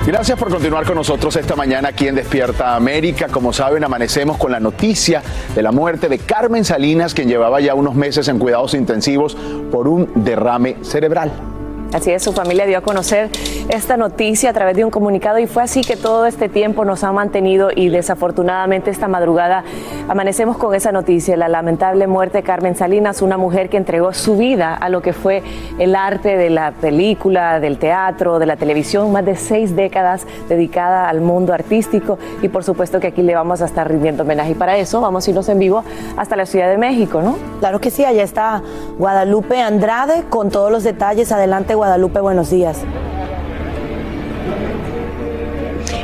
Gracias 0.05 0.38
por 0.39 0.50
continuar 0.50 0.84
con 0.86 0.96
nosotros 0.96 1.36
esta 1.36 1.55
mañana 1.55 1.89
aquí 1.89 2.08
en 2.08 2.15
Despierta 2.15 2.75
América. 2.75 3.27
Como 3.27 3.53
saben, 3.53 3.84
amanecemos 3.84 4.38
con 4.38 4.51
la 4.51 4.60
noticia 4.60 5.22
de 5.53 5.62
la 5.62 5.72
muerte 5.72 6.10
de 6.10 6.17
Carmen 6.17 6.65
Salinas, 6.65 7.13
quien 7.13 7.27
llevaba 7.27 7.62
ya 7.62 7.75
unos 7.75 7.93
meses 7.93 8.27
en 8.27 8.39
cuidados 8.39 8.74
intensivos 8.74 9.38
por 9.72 9.88
un 9.88 10.12
derrame 10.15 10.77
cerebral. 10.81 11.50
Así 11.93 12.10
es, 12.12 12.24
su 12.24 12.31
familia 12.31 12.65
dio 12.65 12.77
a 12.77 12.81
conocer 12.81 13.29
esta 13.67 13.98
noticia 13.98 14.51
a 14.51 14.53
través 14.53 14.77
de 14.77 14.86
un 14.86 14.91
comunicado 14.91 15.39
y 15.39 15.48
fue 15.48 15.62
así 15.62 15.81
que 15.81 15.98
todo 15.98 16.25
este 16.25 16.48
tiempo 16.48 16.86
nos 16.86 17.03
ha 17.03 17.12
mantenido 17.12 17.69
y 17.75 17.89
desafortunadamente 17.89 18.89
esta 18.89 19.10
madrugada 19.10 19.65
amanecemos 20.07 20.55
con 20.55 20.74
esa 20.74 20.93
noticia, 20.93 21.36
la 21.36 21.50
lamentable 21.50 22.07
muerte 22.07 22.39
de 22.39 22.43
Carmen 22.43 22.75
Salinas, 22.75 23.21
una 23.21 23.38
mujer 23.38 23.69
que 23.69 23.75
entregó 23.75 24.13
su 24.13 24.38
vida 24.38 24.74
a 24.74 24.88
lo 24.88 25.01
que 25.01 25.12
fue 25.12 25.43
el 25.79 25.93
arte 25.95 26.38
de 26.38 26.50
la 26.50 26.71
película, 26.71 27.60
del 27.60 27.77
teatro, 27.77 28.39
de 28.39 28.45
la 28.45 28.55
televisión, 28.55 29.12
más 29.12 29.25
de 29.25 29.36
seis 29.36 29.75
décadas 29.75 30.25
dedicada 30.48 31.10
al 31.10 31.19
mundo 31.19 31.53
artístico 31.53 32.17
y 32.41 32.48
por 32.48 32.63
supuesto 32.63 33.01
que 33.01 33.07
aquí 33.07 33.21
le 33.21 33.36
vamos 33.36 33.62
a 33.62 33.65
estar 33.65 33.89
rindiendo 33.89 34.24
homenaje 34.24 34.51
y 34.51 34.55
para 34.55 34.77
eso 34.77 35.01
vamos 35.01 35.27
a 35.27 35.29
irnos 35.29 35.50
en 35.50 35.60
vivo 35.60 35.83
hasta 36.15 36.38
la 36.38 36.45
Ciudad 36.45 36.69
de 36.69 36.77
México, 36.77 37.21
¿no? 37.21 37.38
Claro 37.60 37.81
que 37.81 37.91
sí, 37.91 38.05
allá 38.05 38.24
está 38.24 38.62
Guadalupe 38.98 39.62
Andrade 39.62 40.24
con 40.29 40.50
todos 40.50 40.71
los 40.71 40.83
detalles. 40.83 41.31
Adelante 41.33 41.75
Guadalupe, 41.81 42.19
buenos 42.19 42.51
días. 42.51 42.77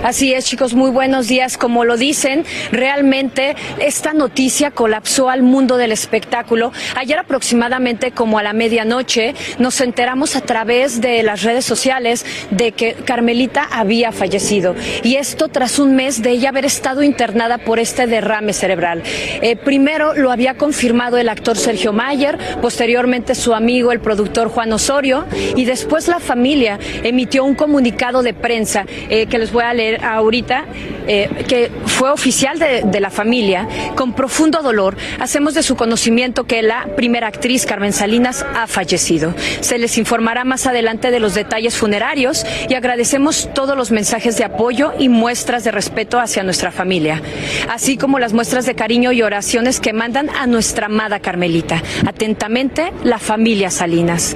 Así 0.07 0.33
es, 0.33 0.45
chicos, 0.45 0.73
muy 0.73 0.89
buenos 0.89 1.27
días. 1.27 1.57
Como 1.57 1.83
lo 1.83 1.97
dicen, 1.97 2.45
realmente 2.71 3.57
esta 3.77 4.13
noticia 4.13 4.71
colapsó 4.71 5.29
al 5.29 5.43
mundo 5.43 5.75
del 5.75 5.91
espectáculo. 5.91 6.71
Ayer 6.95 7.19
aproximadamente 7.19 8.13
como 8.13 8.39
a 8.39 8.43
la 8.43 8.53
medianoche 8.53 9.35
nos 9.59 9.81
enteramos 9.81 10.37
a 10.37 10.39
través 10.39 11.01
de 11.01 11.23
las 11.23 11.43
redes 11.43 11.65
sociales 11.65 12.25
de 12.51 12.71
que 12.71 12.93
Carmelita 12.93 13.67
había 13.69 14.13
fallecido. 14.13 14.75
Y 15.03 15.15
esto 15.15 15.49
tras 15.49 15.77
un 15.77 15.97
mes 15.97 16.21
de 16.21 16.29
ella 16.29 16.49
haber 16.51 16.63
estado 16.63 17.03
internada 17.03 17.57
por 17.57 17.77
este 17.77 18.07
derrame 18.07 18.53
cerebral. 18.53 19.03
Eh, 19.41 19.57
primero 19.57 20.13
lo 20.13 20.31
había 20.31 20.53
confirmado 20.53 21.17
el 21.17 21.27
actor 21.27 21.57
Sergio 21.57 21.91
Mayer, 21.91 22.37
posteriormente 22.61 23.35
su 23.35 23.53
amigo 23.53 23.91
el 23.91 23.99
productor 23.99 24.47
Juan 24.47 24.71
Osorio 24.71 25.25
y 25.57 25.65
después 25.65 26.07
la 26.07 26.21
familia 26.21 26.79
emitió 27.03 27.43
un 27.43 27.55
comunicado 27.55 28.23
de 28.23 28.33
prensa 28.33 28.85
eh, 29.09 29.25
que 29.25 29.37
les 29.37 29.51
voy 29.51 29.65
a 29.65 29.73
leer 29.73 29.96
ahorita, 30.01 30.65
eh, 31.07 31.29
que 31.47 31.71
fue 31.85 32.11
oficial 32.11 32.59
de, 32.59 32.83
de, 32.83 32.99
la 32.99 33.09
familia, 33.09 33.67
con 33.95 34.13
profundo 34.13 34.61
dolor, 34.61 34.97
hacemos 35.19 35.53
de 35.53 35.63
su 35.63 35.75
conocimiento 35.75 36.45
que 36.45 36.61
la 36.61 36.87
primera 36.95 37.27
actriz, 37.27 37.65
Carmen 37.65 37.93
Salinas, 37.93 38.45
ha 38.55 38.67
fallecido. 38.67 39.33
Se 39.61 39.77
les 39.77 39.97
informará 39.97 40.43
más 40.43 40.67
adelante 40.67 41.11
de 41.11 41.19
los 41.19 41.33
detalles 41.33 41.75
funerarios 41.77 42.45
y 42.69 42.73
agradecemos 42.73 43.49
todos 43.53 43.77
los 43.77 43.91
mensajes 43.91 44.37
de 44.37 44.43
apoyo 44.43 44.93
y 44.97 45.09
muestras 45.09 45.63
de 45.63 45.71
respeto 45.71 46.19
hacia 46.19 46.43
nuestra 46.43 46.71
familia, 46.71 47.21
así 47.69 47.97
como 47.97 48.19
las 48.19 48.33
muestras 48.33 48.65
de 48.65 48.75
cariño 48.75 49.11
y 49.11 49.21
oraciones 49.21 49.79
que 49.79 49.93
mandan 49.93 50.29
a 50.29 50.47
nuestra 50.47 50.87
amada 50.87 51.19
Carmelita. 51.19 51.81
Atentamente, 52.05 52.91
la 53.03 53.19
familia 53.19 53.71
Salinas. 53.71 54.35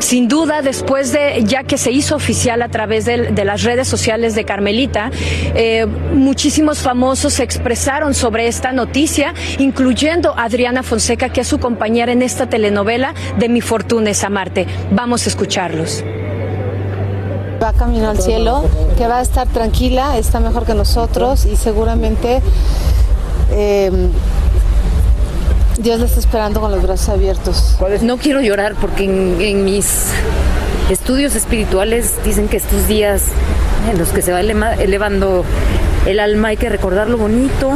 Sin 0.00 0.28
duda, 0.28 0.62
después 0.62 1.12
de 1.12 1.44
ya 1.44 1.64
que 1.64 1.78
se 1.78 1.90
hizo 1.90 2.16
oficial 2.16 2.62
a 2.62 2.68
través 2.68 3.04
de, 3.04 3.32
de 3.32 3.44
las 3.44 3.62
redes 3.62 3.88
sociales 3.88 4.34
de 4.34 4.44
Carmelita, 4.44 5.10
eh, 5.54 5.86
muchísimos 5.86 6.80
famosos 6.80 7.34
se 7.34 7.42
expresaron 7.42 8.14
sobre 8.14 8.46
esta 8.48 8.72
noticia, 8.72 9.34
incluyendo 9.58 10.34
a 10.36 10.44
Adriana 10.44 10.82
Fonseca, 10.82 11.28
que 11.30 11.42
es 11.42 11.48
su 11.48 11.58
compañera 11.58 12.12
en 12.12 12.22
esta 12.22 12.48
telenovela 12.48 13.14
de 13.38 13.48
Mi 13.48 13.60
Fortuna 13.60 14.10
es 14.10 14.24
Amarte. 14.24 14.66
Vamos 14.90 15.26
a 15.26 15.28
escucharlos. 15.28 16.04
Va 17.62 17.72
camino 17.72 18.10
al 18.10 18.20
cielo, 18.20 18.64
que 18.98 19.06
va 19.06 19.20
a 19.20 19.22
estar 19.22 19.46
tranquila, 19.46 20.18
está 20.18 20.40
mejor 20.40 20.66
que 20.66 20.74
nosotros 20.74 21.46
y 21.46 21.56
seguramente 21.56 22.42
eh, 23.52 23.90
Dios 25.78 25.98
la 25.98 26.06
está 26.06 26.20
esperando 26.20 26.60
con 26.60 26.70
los 26.70 26.82
brazos 26.82 27.08
abiertos. 27.08 27.76
No 28.02 28.16
quiero 28.16 28.40
llorar 28.40 28.74
porque 28.80 29.04
en, 29.04 29.36
en 29.40 29.64
mis 29.64 30.06
estudios 30.90 31.34
espirituales 31.34 32.14
dicen 32.24 32.48
que 32.48 32.58
estos 32.58 32.86
días 32.86 33.24
en 33.90 33.98
los 33.98 34.10
que 34.10 34.22
se 34.22 34.32
va 34.32 34.40
elevando 34.40 35.44
el 36.06 36.20
alma 36.20 36.48
hay 36.48 36.56
que 36.56 36.68
recordar 36.68 37.08
lo 37.08 37.16
bonito, 37.16 37.72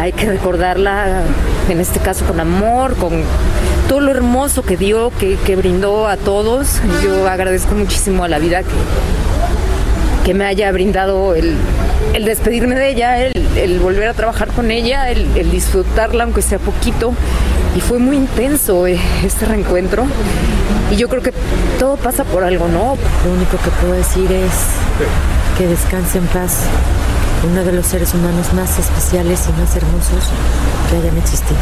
hay 0.00 0.12
que 0.12 0.26
recordarla, 0.26 1.22
en 1.68 1.80
este 1.80 2.00
caso 2.00 2.24
con 2.24 2.40
amor, 2.40 2.94
con 2.96 3.22
todo 3.88 4.00
lo 4.00 4.12
hermoso 4.12 4.62
que 4.62 4.76
dio, 4.76 5.12
que, 5.18 5.36
que 5.44 5.56
brindó 5.56 6.08
a 6.08 6.16
todos. 6.16 6.80
Yo 7.04 7.28
agradezco 7.28 7.74
muchísimo 7.74 8.24
a 8.24 8.28
la 8.28 8.38
vida 8.38 8.62
que, 8.62 8.70
que 10.24 10.32
me 10.32 10.46
haya 10.46 10.72
brindado 10.72 11.34
el, 11.34 11.56
el 12.14 12.24
despedirme 12.24 12.76
de 12.76 12.90
ella, 12.90 13.20
el, 13.20 13.39
el, 13.62 13.78
volver 13.80 14.08
a 14.08 14.14
trabajar 14.14 14.48
con 14.48 14.70
ella, 14.70 15.10
el, 15.10 15.50
disfrutarla 15.50 16.24
aunque 16.24 16.42
sea 16.42 16.58
poquito. 16.58 17.12
Y 17.76 17.80
fue 17.80 17.98
muy 17.98 18.16
intenso 18.16 18.86
eh, 18.86 18.98
este 19.24 19.46
reencuentro. 19.46 20.04
Y 20.90 20.96
yo 20.96 21.08
creo 21.08 21.22
que 21.22 21.32
todo 21.78 21.96
pasa 21.96 22.24
por 22.24 22.42
algo, 22.42 22.66
¿no? 22.68 22.96
Lo 23.24 23.32
único 23.32 23.56
que 23.58 23.70
puedo 23.80 23.94
decir 23.94 24.30
es 24.32 24.52
que 25.56 25.66
descanse 25.66 26.18
en 26.18 26.26
paz 26.26 26.64
uno 27.48 27.64
de 27.64 27.72
los 27.72 27.86
seres 27.86 28.12
humanos 28.12 28.52
más 28.52 28.78
especiales 28.78 29.48
y 29.48 29.60
más 29.60 29.76
hermosos 29.76 30.24
que 30.90 30.96
hayan 30.96 31.16
existido. 31.16 31.58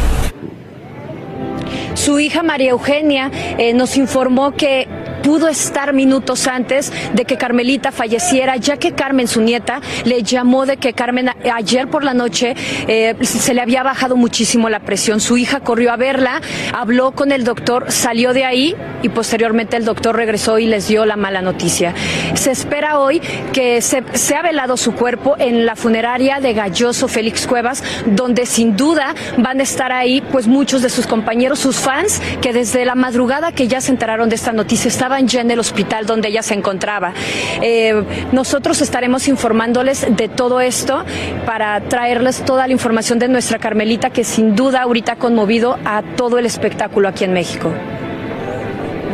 Su 1.93 2.19
hija 2.19 2.43
María 2.43 2.71
Eugenia 2.71 3.29
eh, 3.57 3.73
nos 3.73 3.97
informó 3.97 4.55
que 4.55 4.87
pudo 5.29 5.47
estar 5.47 5.93
minutos 5.93 6.47
antes 6.47 6.91
de 7.13 7.23
que 7.23 7.37
Carmelita 7.37 7.91
falleciera, 7.91 8.55
ya 8.55 8.77
que 8.77 8.93
Carmen, 8.93 9.27
su 9.27 9.41
nieta, 9.41 9.79
le 10.03 10.23
llamó 10.23 10.65
de 10.65 10.77
que 10.77 10.93
Carmen 10.93 11.29
ayer 11.53 11.87
por 11.87 12.03
la 12.03 12.15
noche 12.15 12.55
eh, 12.87 13.13
se 13.21 13.53
le 13.53 13.61
había 13.61 13.83
bajado 13.83 14.15
muchísimo 14.15 14.69
la 14.69 14.79
presión. 14.79 15.19
Su 15.19 15.37
hija 15.37 15.59
corrió 15.59 15.91
a 15.91 15.97
verla, 15.97 16.41
habló 16.73 17.11
con 17.11 17.31
el 17.31 17.43
doctor, 17.43 17.91
salió 17.91 18.33
de 18.33 18.43
ahí 18.43 18.75
y 19.03 19.09
posteriormente 19.09 19.77
el 19.77 19.85
doctor 19.85 20.15
regresó 20.15 20.57
y 20.57 20.65
les 20.65 20.87
dio 20.87 21.05
la 21.05 21.15
mala 21.15 21.43
noticia. 21.43 21.93
Se 22.33 22.49
espera 22.49 22.97
hoy 22.97 23.21
que 23.53 23.83
se, 23.83 24.03
se 24.13 24.33
ha 24.33 24.41
velado 24.41 24.77
su 24.77 24.95
cuerpo 24.95 25.35
en 25.37 25.67
la 25.67 25.75
funeraria 25.75 26.39
de 26.39 26.55
Galloso 26.55 27.07
Félix 27.07 27.45
Cuevas, 27.45 27.83
donde 28.07 28.47
sin 28.47 28.75
duda 28.75 29.13
van 29.37 29.59
a 29.59 29.63
estar 29.63 29.91
ahí 29.91 30.21
pues 30.21 30.47
muchos 30.47 30.81
de 30.81 30.89
sus 30.89 31.05
compañeros, 31.05 31.59
sus 31.59 31.77
fans, 31.77 32.19
que 32.41 32.51
desde 32.51 32.83
la 32.83 32.95
madrugada 32.95 33.51
que 33.51 33.67
ya 33.67 33.79
se 33.79 33.91
enteraron 33.91 34.27
de 34.29 34.35
esta 34.35 34.53
noticia 34.53 34.89
estaban 34.89 35.18
en 35.19 35.51
el 35.51 35.59
hospital 35.59 36.05
donde 36.05 36.29
ella 36.29 36.41
se 36.41 36.53
encontraba. 36.53 37.13
Eh, 37.61 38.03
nosotros 38.31 38.81
estaremos 38.81 39.27
informándoles 39.27 40.07
de 40.15 40.29
todo 40.29 40.61
esto 40.61 41.03
para 41.45 41.79
traerles 41.81 42.43
toda 42.45 42.67
la 42.67 42.73
información 42.73 43.19
de 43.19 43.27
nuestra 43.27 43.59
Carmelita, 43.59 44.09
que 44.09 44.23
sin 44.23 44.55
duda 44.55 44.81
ahorita 44.83 45.13
ha 45.13 45.15
conmovido 45.17 45.77
a 45.85 46.01
todo 46.15 46.39
el 46.39 46.45
espectáculo 46.45 47.07
aquí 47.09 47.25
en 47.25 47.33
México. 47.33 47.71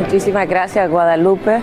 Muchísimas 0.00 0.48
gracias, 0.48 0.88
Guadalupe. 0.88 1.60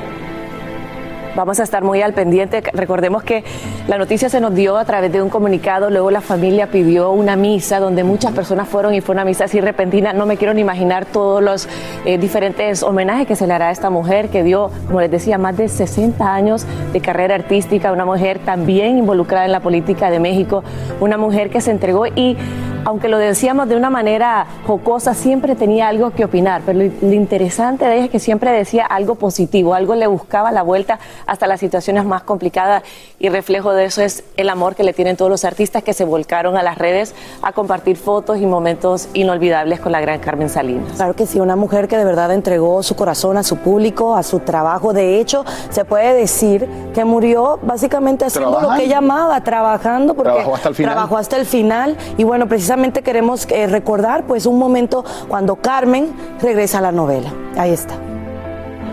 Vamos 1.35 1.59
a 1.59 1.63
estar 1.63 1.83
muy 1.83 1.99
al 2.03 2.13
pendiente. 2.13 2.61
Recordemos 2.73 3.23
que 3.23 3.43
la 3.87 3.97
noticia 3.97 4.29
se 4.29 4.39
nos 4.39 4.53
dio 4.53 4.77
a 4.77 4.85
través 4.85 5.11
de 5.11 5.19
un 5.19 5.29
comunicado, 5.29 5.89
luego 5.89 6.11
la 6.11 6.21
familia 6.21 6.67
pidió 6.67 7.09
una 7.09 7.35
misa 7.35 7.79
donde 7.79 8.03
muchas 8.03 8.33
personas 8.33 8.67
fueron 8.67 8.93
y 8.93 9.01
fue 9.01 9.13
una 9.15 9.25
misa 9.25 9.45
así 9.45 9.59
repentina. 9.59 10.13
No 10.13 10.27
me 10.27 10.37
quiero 10.37 10.53
ni 10.53 10.61
imaginar 10.61 11.05
todos 11.05 11.41
los 11.41 11.67
eh, 12.05 12.19
diferentes 12.19 12.83
homenajes 12.83 13.25
que 13.25 13.35
se 13.35 13.47
le 13.47 13.53
hará 13.53 13.69
a 13.69 13.71
esta 13.71 13.89
mujer 13.89 14.29
que 14.29 14.43
dio, 14.43 14.69
como 14.85 15.01
les 15.01 15.09
decía, 15.09 15.39
más 15.39 15.57
de 15.57 15.69
60 15.69 16.33
años 16.33 16.67
de 16.91 17.01
carrera 17.01 17.33
artística, 17.33 17.91
una 17.91 18.05
mujer 18.05 18.37
también 18.37 18.99
involucrada 18.99 19.45
en 19.45 19.53
la 19.53 19.59
política 19.59 20.11
de 20.11 20.19
México, 20.19 20.63
una 20.99 21.17
mujer 21.17 21.49
que 21.49 21.61
se 21.61 21.71
entregó 21.71 22.05
y 22.05 22.37
aunque 22.85 23.07
lo 23.07 23.17
decíamos 23.17 23.67
de 23.69 23.75
una 23.75 23.89
manera 23.89 24.45
jocosa, 24.67 25.13
siempre 25.13 25.55
tenía 25.55 25.87
algo 25.87 26.11
que 26.11 26.25
opinar, 26.25 26.61
pero 26.65 26.79
lo, 26.79 26.91
lo 27.01 27.13
interesante 27.13 27.85
de 27.85 27.95
ella 27.95 28.05
es 28.05 28.11
que 28.11 28.19
siempre 28.19 28.51
decía 28.51 28.85
algo 28.85 29.15
positivo, 29.15 29.73
algo 29.73 29.95
le 29.95 30.07
buscaba 30.07 30.51
la 30.51 30.63
vuelta 30.63 30.99
hasta 31.25 31.47
las 31.47 31.59
situaciones 31.59 32.05
más 32.05 32.23
complicadas 32.23 32.83
y 33.19 33.29
reflejo 33.29 33.71
de 33.73 33.85
eso 33.85 34.01
es 34.01 34.23
el 34.37 34.49
amor 34.49 34.75
que 34.75 34.83
le 34.83 34.93
tienen 34.93 35.15
todos 35.15 35.31
los 35.31 35.45
artistas 35.45 35.83
que 35.83 35.93
se 35.93 36.03
volcaron 36.03 36.57
a 36.57 36.63
las 36.63 36.77
redes 36.77 37.15
a 37.41 37.53
compartir 37.53 37.95
fotos 37.97 38.39
y 38.39 38.45
momentos 38.45 39.07
inolvidables 39.13 39.79
con 39.79 39.91
la 39.91 40.01
gran 40.01 40.19
Carmen 40.19 40.49
Salinas. 40.49 40.93
Claro 40.97 41.15
que 41.15 41.25
sí, 41.25 41.39
una 41.39 41.55
mujer 41.55 41.87
que 41.87 41.97
de 41.97 42.03
verdad 42.03 42.31
entregó 42.33 42.83
su 42.83 42.95
corazón 42.95 43.37
a 43.37 43.43
su 43.43 43.57
público, 43.57 44.15
a 44.15 44.23
su 44.23 44.39
trabajo. 44.39 44.93
De 44.93 45.19
hecho, 45.19 45.45
se 45.69 45.85
puede 45.85 46.13
decir 46.13 46.67
que 46.93 47.05
murió 47.05 47.59
básicamente 47.63 48.25
haciendo 48.25 48.59
lo 48.61 48.69
que 48.75 48.83
ella 48.83 48.97
amaba, 48.97 49.41
trabajando, 49.41 50.13
porque 50.13 50.31
Trabajó 50.31 50.55
hasta 50.55 50.69
el 50.69 50.75
final. 50.75 50.93
trabajó 50.93 51.17
hasta 51.17 51.37
el 51.37 51.45
final. 51.45 51.97
Y 52.17 52.23
bueno, 52.23 52.47
precisamente 52.47 52.72
queremos 53.03 53.47
eh, 53.49 53.67
recordar 53.67 54.25
pues 54.25 54.45
un 54.45 54.57
momento 54.57 55.03
cuando 55.27 55.55
Carmen 55.57 56.07
regresa 56.41 56.79
a 56.79 56.81
la 56.81 56.91
novela. 56.91 57.29
Ahí 57.57 57.71
está. 57.71 57.95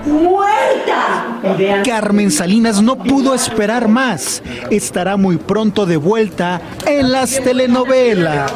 ¡Muerta! 0.07 1.83
Carmen 1.85 2.31
Salinas 2.31 2.81
no 2.83 2.97
pudo 2.97 3.35
esperar 3.35 3.89
más. 3.89 4.43
Estará 4.71 5.17
muy 5.17 5.37
pronto 5.37 5.85
de 5.87 5.97
vuelta 5.99 6.61
en 6.87 7.13
las 7.13 7.41
telenovelas. 7.43 8.53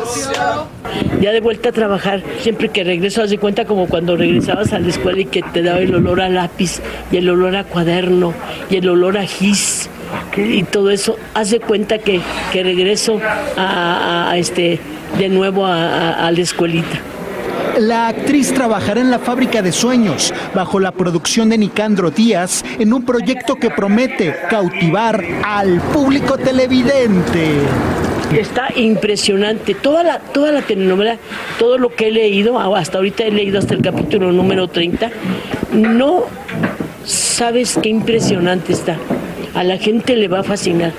ya 1.20 1.32
de 1.32 1.40
vuelta 1.40 1.68
a 1.68 1.72
trabajar, 1.72 2.22
siempre 2.40 2.68
que 2.68 2.82
regreso, 2.84 3.22
haz 3.22 3.30
de 3.30 3.38
cuenta 3.38 3.64
como 3.66 3.86
cuando 3.88 4.16
regresabas 4.16 4.72
a 4.72 4.78
la 4.78 4.88
escuela 4.88 5.20
y 5.20 5.24
que 5.26 5.42
te 5.42 5.62
daba 5.62 5.78
el 5.80 5.94
olor 5.94 6.20
a 6.20 6.28
lápiz 6.28 6.80
y 7.10 7.16
el 7.18 7.28
olor 7.28 7.56
a 7.56 7.64
cuaderno 7.64 8.32
y 8.70 8.76
el 8.76 8.88
olor 8.88 9.18
a 9.18 9.24
gis 9.26 9.88
y 10.36 10.62
todo 10.62 10.90
eso, 10.90 11.16
haz 11.34 11.50
de 11.50 11.60
cuenta 11.60 11.98
que, 11.98 12.20
que 12.52 12.62
regreso 12.62 13.18
a, 13.56 13.62
a- 13.62 14.30
a 14.30 14.38
este 14.38 14.78
de 15.18 15.28
nuevo 15.28 15.66
a, 15.66 15.84
a- 16.12 16.26
a 16.26 16.30
la 16.30 16.40
escuelita. 16.40 16.98
La 17.78 18.06
actriz 18.08 18.52
trabajará 18.54 19.00
en 19.00 19.10
la 19.10 19.18
fábrica 19.18 19.60
de 19.60 19.72
sueños 19.72 20.32
bajo 20.54 20.78
la 20.78 20.92
producción 20.92 21.48
de 21.48 21.58
Nicandro 21.58 22.10
Díaz 22.10 22.64
en 22.78 22.92
un 22.92 23.04
proyecto 23.04 23.56
que 23.56 23.70
promete 23.70 24.34
cautivar 24.48 25.24
al 25.44 25.80
público 25.92 26.36
televidente. 26.38 27.50
Está 28.38 28.68
impresionante. 28.76 29.74
Toda 29.74 30.02
la, 30.04 30.18
toda 30.20 30.52
la 30.52 30.62
telenovela, 30.62 31.16
todo 31.58 31.76
lo 31.78 31.88
que 31.94 32.08
he 32.08 32.10
leído, 32.12 32.58
hasta 32.76 32.98
ahorita 32.98 33.24
he 33.24 33.30
leído 33.32 33.58
hasta 33.58 33.74
el 33.74 33.82
capítulo 33.82 34.30
número 34.32 34.68
30, 34.68 35.10
no 35.72 36.24
sabes 37.04 37.78
qué 37.82 37.88
impresionante 37.88 38.72
está. 38.72 38.96
A 39.54 39.62
la 39.64 39.78
gente 39.78 40.16
le 40.16 40.28
va 40.28 40.40
a 40.40 40.42
fascinar. 40.44 40.92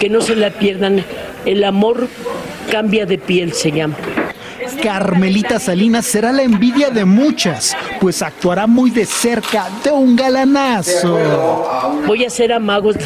Que 0.00 0.08
no 0.10 0.20
se 0.20 0.36
la 0.36 0.50
pierdan. 0.50 1.02
El 1.44 1.62
amor 1.64 2.08
cambia 2.70 3.06
de 3.06 3.18
piel, 3.18 3.52
se 3.52 3.70
llama. 3.72 3.94
Carmelita 4.82 5.58
Salinas 5.58 6.06
será 6.06 6.32
la 6.32 6.42
envidia 6.42 6.90
de 6.90 7.04
muchas, 7.04 7.76
pues 8.00 8.22
actuará 8.22 8.66
muy 8.66 8.90
de 8.90 9.04
cerca 9.06 9.68
de 9.84 9.90
un 9.90 10.16
galanazo. 10.16 11.18
Voy 12.06 12.24
a 12.24 12.26
hacer 12.28 12.52
amagos. 12.52 12.96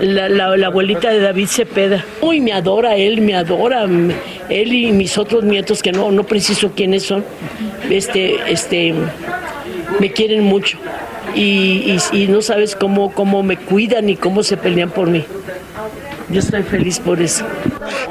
La, 0.00 0.28
la- 0.28 0.54
la 0.58 0.66
abuelita 0.66 1.08
de 1.08 1.20
David 1.20 1.46
Cepeda. 1.46 2.04
Uy, 2.20 2.40
me 2.42 2.52
adora 2.52 2.96
él, 2.96 3.22
me 3.22 3.34
adora. 3.34 3.84
m- 3.84 4.14
Él 4.50 4.72
y 4.74 4.92
mis 4.92 5.16
otros 5.16 5.42
nietos, 5.42 5.82
que 5.82 5.90
no, 5.90 6.10
no 6.12 6.22
preciso 6.24 6.72
quiénes 6.76 7.02
son, 7.04 7.24
este, 7.88 8.36
este, 8.52 8.92
me 9.98 10.12
quieren 10.12 10.42
mucho. 10.44 10.76
Y, 11.34 11.96
y- 12.12 12.24
y 12.24 12.28
no 12.28 12.42
sabes 12.42 12.76
cómo, 12.76 13.10
cómo 13.12 13.42
me 13.42 13.56
cuidan 13.56 14.10
y 14.10 14.16
cómo 14.16 14.42
se 14.42 14.58
pelean 14.58 14.90
por 14.90 15.08
mí. 15.08 15.24
Yo 16.28 16.40
estoy 16.40 16.62
feliz 16.62 16.98
por 17.00 17.20
eso. 17.22 17.46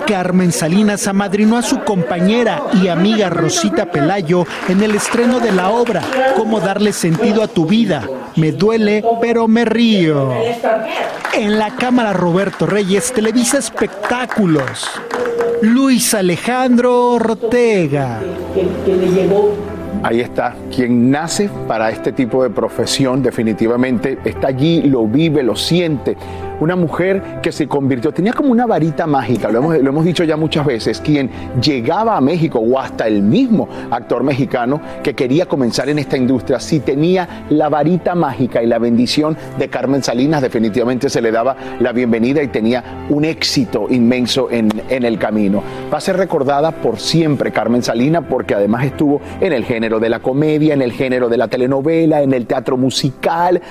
Carmen 0.08 0.52
Salinas 0.52 1.08
amadrinó 1.08 1.58
a 1.58 1.62
su 1.62 1.80
compañera 1.80 2.62
y 2.74 2.88
amiga 2.88 3.30
Rosita 3.30 3.86
Pelayo 3.86 4.46
en 4.70 4.82
el 4.84 4.96
estreno 4.96 5.40
de 5.40 5.52
la 5.52 5.70
obra 5.70 6.02
Cómo 6.36 6.60
darle 6.60 6.94
sentido 6.94 7.44
a 7.44 7.48
tu 7.48 7.66
vida. 7.66 8.08
Me 8.36 8.52
duele, 8.52 9.04
pero 9.22 9.48
me 9.48 9.66
río. 9.66 10.34
En 11.34 11.58
la 11.58 11.76
cámara 11.76 12.14
Roberto 12.14 12.66
Reyes, 12.66 13.14
Televisa 13.14 13.58
Espectáculos. 13.58 14.86
Luis 15.62 16.14
Alejandro 16.14 17.12
Ortega. 17.12 18.20
Ahí 20.04 20.20
está, 20.20 20.56
quien 20.74 21.10
nace 21.10 21.50
para 21.68 21.90
este 21.90 22.12
tipo 22.12 22.44
de 22.44 22.50
profesión 22.50 23.24
definitivamente 23.24 24.20
está 24.24 24.50
allí, 24.50 24.84
lo 24.84 25.08
vive, 25.08 25.42
lo 25.42 25.56
siente. 25.56 26.16
Una 26.60 26.76
mujer 26.76 27.42
que 27.42 27.52
se 27.52 27.68
convirtió, 27.68 28.12
tenía 28.12 28.34
como 28.34 28.52
una 28.52 28.66
varita 28.66 29.06
mágica, 29.06 29.50
lo 29.50 29.60
hemos, 29.60 29.78
lo 29.80 29.90
hemos 29.90 30.06
dicho 30.06 30.24
ya 30.24 30.38
muchas 30.38 30.66
veces, 30.66 31.02
quien 31.02 31.30
llegaba 31.62 32.16
a 32.16 32.22
México 32.22 32.60
o 32.60 32.80
hasta 32.80 33.08
el 33.08 33.22
mismo 33.22 33.68
actor 33.92 34.24
mexicano 34.24 34.80
que 35.04 35.14
quería 35.14 35.48
comenzar 35.48 35.90
en 35.90 36.00
esta 36.00 36.18
industria, 36.18 36.60
si 36.60 36.80
tenía 36.80 37.46
la 37.50 37.70
varita 37.70 38.16
mágica 38.16 38.64
y 38.64 38.68
la 38.68 38.80
bendición 38.80 39.38
de 39.58 39.68
Carmen 39.68 40.04
Salinas, 40.04 40.42
definitivamente 40.42 41.10
se 41.10 41.22
le 41.22 41.32
daba 41.32 41.56
la 41.80 41.92
bienvenida 41.92 42.42
y 42.42 42.48
tenía 42.48 43.06
un 43.10 43.26
éxito 43.26 43.88
inmenso 43.90 44.50
en, 44.50 44.70
en 44.90 45.04
el 45.04 45.20
camino. 45.20 45.62
Va 45.94 45.98
a 45.98 46.02
ser 46.02 46.18
recordada 46.18 46.72
por 46.72 47.00
siempre 47.00 47.52
Carmen 47.52 47.84
Salinas 47.84 48.24
porque 48.30 48.56
además 48.56 48.86
estuvo 48.86 49.22
en 49.42 49.54
el 49.54 49.66
género 49.66 50.00
de 50.00 50.10
la 50.10 50.20
comedia, 50.20 50.74
en 50.74 50.82
el 50.82 50.92
género 50.94 51.30
de 51.30 51.38
la 51.38 51.48
telenovela, 51.48 52.22
en 52.22 52.34
el 52.34 52.46
teatro 52.46 52.78
musical, 52.78 53.62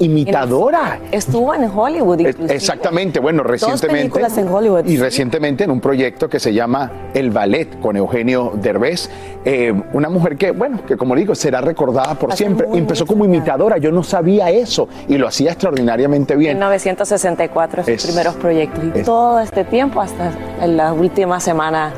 imitadora. 0.00 0.98
Estuvo 1.10 1.54
en 1.54 1.64
Hollywood 1.64 2.31
inclusive. 2.32 2.54
Exactamente, 2.56 3.20
bueno, 3.20 3.42
recientemente. 3.42 4.10
películas 4.10 4.36
en 4.38 4.48
Hollywood, 4.48 4.84
Y 4.86 4.90
sí. 4.90 4.96
recientemente 4.98 5.64
en 5.64 5.70
un 5.70 5.80
proyecto 5.80 6.28
que 6.28 6.38
se 6.40 6.52
llama 6.52 6.90
El 7.14 7.30
Ballet 7.30 7.78
con 7.80 7.96
Eugenio 7.96 8.52
Derbez. 8.54 9.08
Eh, 9.44 9.72
una 9.92 10.08
mujer 10.08 10.36
que, 10.36 10.50
bueno, 10.52 10.84
que 10.86 10.96
como 10.96 11.14
digo, 11.16 11.34
será 11.34 11.60
recordada 11.60 12.14
por 12.14 12.32
siempre. 12.34 12.66
Empezó 12.72 13.06
como 13.06 13.24
imitadora, 13.24 13.78
yo 13.78 13.90
no 13.90 14.02
sabía 14.02 14.50
eso 14.50 14.88
y 15.08 15.16
lo 15.18 15.26
hacía 15.28 15.50
extraordinariamente 15.52 16.36
bien. 16.36 16.56
1964 16.58 17.82
sus 17.84 17.88
Es- 17.94 18.06
primeros 18.06 18.34
proyectos 18.36 18.84
y 18.94 18.98
es- 19.00 19.04
todo 19.06 19.40
este 19.40 19.64
tiempo 19.64 20.00
hasta 20.00 20.30
en 20.60 20.76
la 20.76 20.92
última 20.92 21.40
semana 21.40 21.92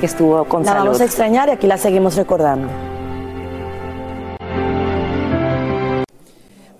que 0.00 0.06
estuvo 0.06 0.44
con 0.44 0.62
La 0.64 0.72
salud. 0.72 0.84
vamos 0.86 1.00
a 1.00 1.04
extrañar 1.04 1.48
y 1.48 1.52
aquí 1.52 1.66
la 1.66 1.76
seguimos 1.78 2.16
recordando. 2.16 2.68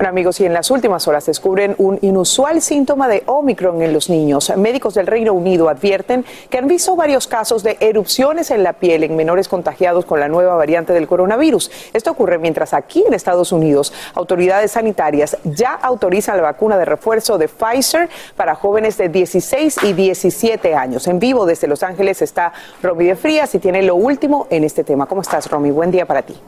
Bueno, 0.00 0.12
amigos, 0.12 0.40
y 0.40 0.46
en 0.46 0.54
las 0.54 0.70
últimas 0.70 1.06
horas 1.08 1.26
descubren 1.26 1.74
un 1.76 1.98
inusual 2.00 2.62
síntoma 2.62 3.06
de 3.06 3.22
Omicron 3.26 3.82
en 3.82 3.92
los 3.92 4.08
niños. 4.08 4.50
Médicos 4.56 4.94
del 4.94 5.06
Reino 5.06 5.34
Unido 5.34 5.68
advierten 5.68 6.24
que 6.48 6.56
han 6.56 6.68
visto 6.68 6.96
varios 6.96 7.26
casos 7.26 7.62
de 7.62 7.76
erupciones 7.80 8.50
en 8.50 8.62
la 8.62 8.72
piel 8.72 9.04
en 9.04 9.14
menores 9.14 9.46
contagiados 9.46 10.06
con 10.06 10.18
la 10.18 10.28
nueva 10.28 10.54
variante 10.54 10.94
del 10.94 11.06
coronavirus. 11.06 11.70
Esto 11.92 12.12
ocurre 12.12 12.38
mientras 12.38 12.72
aquí 12.72 13.04
en 13.06 13.12
Estados 13.12 13.52
Unidos 13.52 13.92
autoridades 14.14 14.70
sanitarias 14.70 15.36
ya 15.44 15.74
autorizan 15.74 16.38
la 16.38 16.44
vacuna 16.44 16.78
de 16.78 16.86
refuerzo 16.86 17.36
de 17.36 17.48
Pfizer 17.48 18.08
para 18.36 18.54
jóvenes 18.54 18.96
de 18.96 19.10
16 19.10 19.84
y 19.84 19.92
17 19.92 20.74
años. 20.74 21.06
En 21.08 21.18
vivo 21.18 21.44
desde 21.44 21.68
Los 21.68 21.82
Ángeles 21.82 22.22
está 22.22 22.54
Romy 22.82 23.04
de 23.04 23.16
Frías 23.16 23.54
y 23.54 23.58
tiene 23.58 23.82
lo 23.82 23.96
último 23.96 24.46
en 24.48 24.64
este 24.64 24.82
tema. 24.82 25.04
¿Cómo 25.04 25.20
estás, 25.20 25.50
Romy? 25.50 25.70
Buen 25.70 25.90
día 25.90 26.06
para 26.06 26.22
ti. 26.22 26.40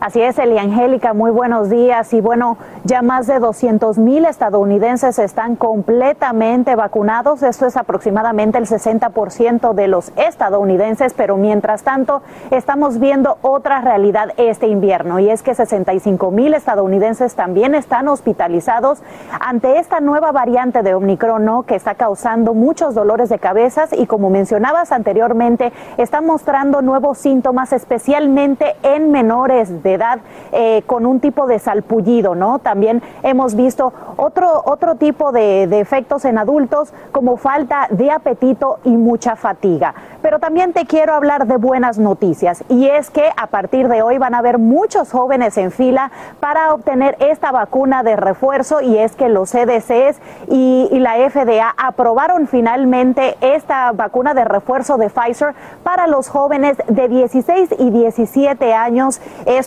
Así 0.00 0.20
es, 0.20 0.38
Eli 0.38 0.58
Angélica, 0.58 1.14
muy 1.14 1.30
buenos 1.30 1.70
días. 1.70 2.12
Y 2.12 2.20
bueno, 2.20 2.58
ya 2.84 3.02
más 3.02 3.26
de 3.26 3.38
200 3.38 3.98
mil 3.98 4.26
estadounidenses 4.26 5.18
están 5.18 5.56
completamente 5.56 6.74
vacunados. 6.76 7.42
Esto 7.42 7.66
es 7.66 7.76
aproximadamente 7.76 8.58
el 8.58 8.66
60% 8.66 9.72
de 9.72 9.88
los 9.88 10.12
estadounidenses, 10.16 11.14
pero 11.14 11.36
mientras 11.36 11.82
tanto 11.82 12.22
estamos 12.50 13.00
viendo 13.00 13.38
otra 13.42 13.80
realidad 13.80 14.32
este 14.36 14.66
invierno 14.66 15.18
y 15.18 15.30
es 15.30 15.42
que 15.42 15.54
65 15.54 16.30
mil 16.30 16.54
estadounidenses 16.54 17.34
también 17.34 17.74
están 17.74 18.08
hospitalizados 18.08 19.02
ante 19.40 19.78
esta 19.78 20.00
nueva 20.00 20.30
variante 20.32 20.82
de 20.82 20.94
Omicron 20.94 21.36
que 21.66 21.74
está 21.74 21.94
causando 21.94 22.54
muchos 22.54 22.94
dolores 22.94 23.28
de 23.28 23.38
cabezas 23.38 23.90
y 23.92 24.06
como 24.06 24.30
mencionabas 24.30 24.90
anteriormente, 24.90 25.72
está 25.96 26.20
mostrando 26.20 26.82
nuevos 26.82 27.18
síntomas, 27.18 27.72
especialmente 27.72 28.74
en 28.82 29.10
menores 29.10 29.82
de 29.86 29.94
edad 29.94 30.18
eh, 30.50 30.82
con 30.86 31.06
un 31.06 31.20
tipo 31.20 31.46
de 31.46 31.60
salpullido, 31.60 32.34
¿no? 32.34 32.58
También 32.58 33.02
hemos 33.22 33.54
visto 33.54 33.92
otro, 34.16 34.62
otro 34.64 34.96
tipo 34.96 35.30
de, 35.30 35.68
de 35.68 35.78
efectos 35.78 36.24
en 36.24 36.38
adultos 36.38 36.92
como 37.12 37.36
falta 37.36 37.86
de 37.90 38.10
apetito 38.10 38.80
y 38.82 38.90
mucha 38.90 39.36
fatiga. 39.36 39.94
Pero 40.22 40.40
también 40.40 40.72
te 40.72 40.86
quiero 40.86 41.14
hablar 41.14 41.46
de 41.46 41.56
buenas 41.56 41.98
noticias 41.98 42.64
y 42.68 42.88
es 42.88 43.10
que 43.10 43.30
a 43.36 43.46
partir 43.46 43.86
de 43.88 44.02
hoy 44.02 44.18
van 44.18 44.34
a 44.34 44.38
haber 44.38 44.58
muchos 44.58 45.12
jóvenes 45.12 45.56
en 45.56 45.70
fila 45.70 46.10
para 46.40 46.74
obtener 46.74 47.16
esta 47.20 47.52
vacuna 47.52 48.02
de 48.02 48.16
refuerzo 48.16 48.80
y 48.80 48.98
es 48.98 49.14
que 49.14 49.28
los 49.28 49.50
CDCs 49.50 50.20
y, 50.48 50.88
y 50.90 50.98
la 50.98 51.14
FDA 51.30 51.74
aprobaron 51.76 52.48
finalmente 52.48 53.36
esta 53.40 53.92
vacuna 53.92 54.34
de 54.34 54.44
refuerzo 54.44 54.96
de 54.96 55.10
Pfizer 55.10 55.54
para 55.84 56.08
los 56.08 56.28
jóvenes 56.28 56.76
de 56.88 57.08
16 57.08 57.76
y 57.78 57.90
17 57.90 58.74
años. 58.74 59.20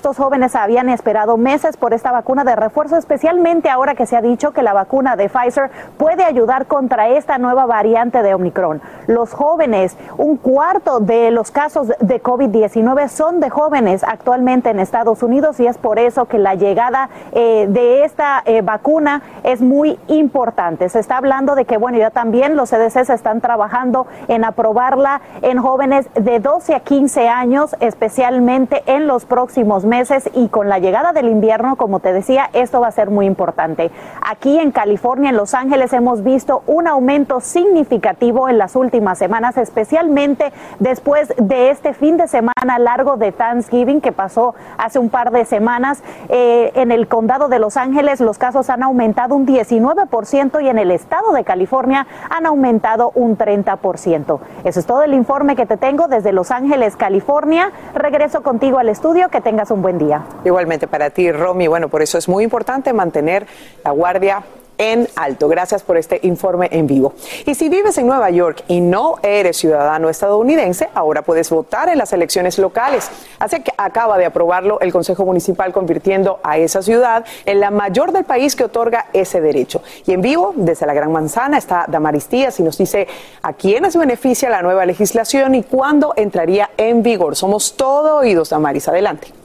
Estos 0.10 0.26
jóvenes 0.26 0.56
habían 0.56 0.90
esperado 0.90 1.38
meses 1.38 1.78
por 1.78 1.94
esta 1.94 2.12
vacuna 2.12 2.44
de 2.44 2.56
refuerzo, 2.56 2.98
especialmente 2.98 3.70
ahora 3.70 3.94
que 3.94 4.08
se 4.08 4.18
ha 4.18 4.24
dicho 4.24 4.54
que 4.54 4.64
la 4.64 4.74
vacuna 4.74 5.16
de 5.16 5.30
Pfizer 5.30 5.70
puede 5.98 6.24
ayudar 6.24 6.66
contra 6.66 7.10
esta 7.10 7.38
nueva 7.38 7.68
variante 7.68 8.24
de 8.24 8.34
Omicron. 8.34 8.82
Los 9.06 9.34
jóvenes, 9.34 9.96
un 10.18 10.38
cuarto 10.38 11.00
de 11.00 11.30
los 11.30 11.52
casos 11.52 11.90
de 12.00 12.24
COVID-19 12.24 13.08
son 13.08 13.40
de 13.40 13.52
jóvenes 13.52 14.04
actualmente 14.04 14.72
en 14.72 14.80
Estados 14.80 15.22
Unidos 15.22 15.60
y 15.60 15.68
es 15.68 15.78
por 15.78 16.00
eso 16.00 16.26
que 16.26 16.40
la 16.40 16.56
llegada 16.56 17.12
eh, 17.32 17.68
de 17.70 18.04
esta 18.04 18.42
eh, 18.46 18.64
vacuna 18.64 19.22
es 19.44 19.62
muy 19.62 20.00
importante. 20.08 20.90
Se 20.90 20.98
está 20.98 21.18
hablando 21.18 21.54
de 21.54 21.66
que, 21.66 21.78
bueno, 21.78 22.00
ya 22.00 22.10
también 22.10 22.56
los 22.56 22.72
CDC 22.72 23.12
están 23.12 23.42
trabajando 23.42 24.08
en 24.28 24.44
aprobarla 24.44 25.22
en 25.44 25.60
jóvenes 25.60 26.10
de 26.16 26.40
12 26.40 26.74
a 26.74 26.80
15 26.80 27.30
años, 27.30 27.76
especialmente 27.80 28.82
en 28.88 29.06
los 29.06 29.26
próximos 29.26 29.86
meses 30.00 30.30
y 30.34 30.48
con 30.48 30.70
la 30.70 30.80
llegada 30.80 31.12
del 31.12 31.28
invierno, 31.28 31.76
como 31.76 32.00
te 32.00 32.14
decía, 32.14 32.50
esto 32.54 32.80
va 32.80 32.88
a 32.88 32.92
ser 32.92 33.10
muy 33.10 33.26
importante. 33.26 33.92
Aquí 34.26 34.58
en 34.58 34.72
California, 34.72 35.30
en 35.30 35.36
Los 35.36 35.54
Ángeles, 35.54 35.92
hemos 35.92 36.24
visto 36.24 36.64
un 36.68 36.88
aumento 36.88 37.42
significativo 37.42 38.48
en 38.48 38.58
las 38.58 38.78
últimas 38.78 39.18
semanas, 39.18 39.58
especialmente 39.58 40.54
después 40.80 41.34
de 41.38 41.70
este 41.72 41.94
fin 41.94 42.16
de 42.16 42.30
semana 42.30 42.80
largo 42.80 43.18
de 43.18 43.34
Thanksgiving 43.34 44.00
que 44.00 44.14
pasó 44.14 44.56
hace 44.78 45.00
un 45.00 45.10
par 45.10 45.32
de 45.32 45.44
semanas. 45.44 46.02
Eh, 46.30 46.72
en 46.76 46.94
el 46.94 47.10
condado 47.10 47.50
de 47.50 47.60
Los 47.60 47.76
Ángeles 47.76 48.22
los 48.22 48.38
casos 48.38 48.70
han 48.70 48.84
aumentado 48.84 49.36
un 49.36 49.46
19% 49.46 50.64
y 50.64 50.70
en 50.70 50.78
el 50.78 50.92
estado 50.92 51.34
de 51.34 51.44
California 51.44 52.08
han 52.30 52.46
aumentado 52.46 53.12
un 53.16 53.38
30%. 53.38 54.40
Eso 54.64 54.80
es 54.80 54.86
todo 54.86 55.04
el 55.04 55.14
informe 55.14 55.58
que 55.58 55.66
te 55.66 55.76
tengo 55.76 56.08
desde 56.08 56.32
Los 56.32 56.52
Ángeles, 56.52 56.96
California. 56.96 57.72
Regreso 57.94 58.44
contigo 58.44 58.80
al 58.80 58.88
estudio. 58.88 59.30
Que 59.30 59.42
tengas 59.42 59.72
un 59.72 59.82
buen 59.82 59.89
día. 59.98 60.24
Igualmente 60.46 60.88
para 60.88 61.10
ti, 61.10 61.32
Romy. 61.32 61.68
Bueno, 61.68 61.90
por 61.90 62.02
eso 62.02 62.18
es 62.18 62.28
muy 62.28 62.44
importante 62.44 62.94
mantener 62.94 63.48
la 63.84 63.92
guardia 63.92 64.44
en 64.80 65.08
alto. 65.16 65.48
Gracias 65.48 65.84
por 65.84 65.98
este 65.98 66.20
informe 66.24 66.70
en 66.72 66.88
vivo. 66.88 67.14
Y 67.46 67.54
si 67.54 67.70
vives 67.70 67.98
en 68.00 68.08
Nueva 68.08 68.32
York 68.32 68.64
y 68.68 68.82
no 68.82 69.18
eres 69.22 69.58
ciudadano 69.58 70.10
estadounidense, 70.10 70.90
ahora 70.96 71.22
puedes 71.22 71.50
votar 71.52 71.90
en 71.90 72.00
las 72.00 72.14
elecciones 72.14 72.58
locales. 72.58 73.12
Así 73.38 73.62
que 73.62 73.72
acaba 73.78 74.18
de 74.18 74.26
aprobarlo 74.26 74.80
el 74.80 74.92
Consejo 74.92 75.26
Municipal 75.26 75.72
convirtiendo 75.74 76.40
a 76.44 76.58
esa 76.58 76.82
ciudad 76.82 77.26
en 77.46 77.60
la 77.60 77.70
mayor 77.70 78.14
del 78.14 78.24
país 78.24 78.56
que 78.56 78.64
otorga 78.64 79.08
ese 79.14 79.42
derecho. 79.42 79.84
Y 80.08 80.14
en 80.14 80.22
vivo, 80.22 80.54
desde 80.56 80.88
la 80.88 80.94
Gran 80.94 81.12
Manzana, 81.12 81.58
está 81.58 81.86
Damaris 81.88 82.30
Díaz 82.30 82.60
y 82.60 82.64
nos 82.64 82.78
dice 82.78 83.08
a 83.42 83.54
quiénes 83.54 83.98
beneficia 83.98 84.50
la 84.50 84.62
nueva 84.62 84.86
legislación 84.86 85.56
y 85.56 85.64
cuándo 85.64 86.14
entraría 86.16 86.70
en 86.78 87.04
vigor. 87.04 87.36
Somos 87.36 87.76
todo 87.76 88.16
oídos, 88.16 88.50
Damaris. 88.50 88.88
Adelante. 88.88 89.39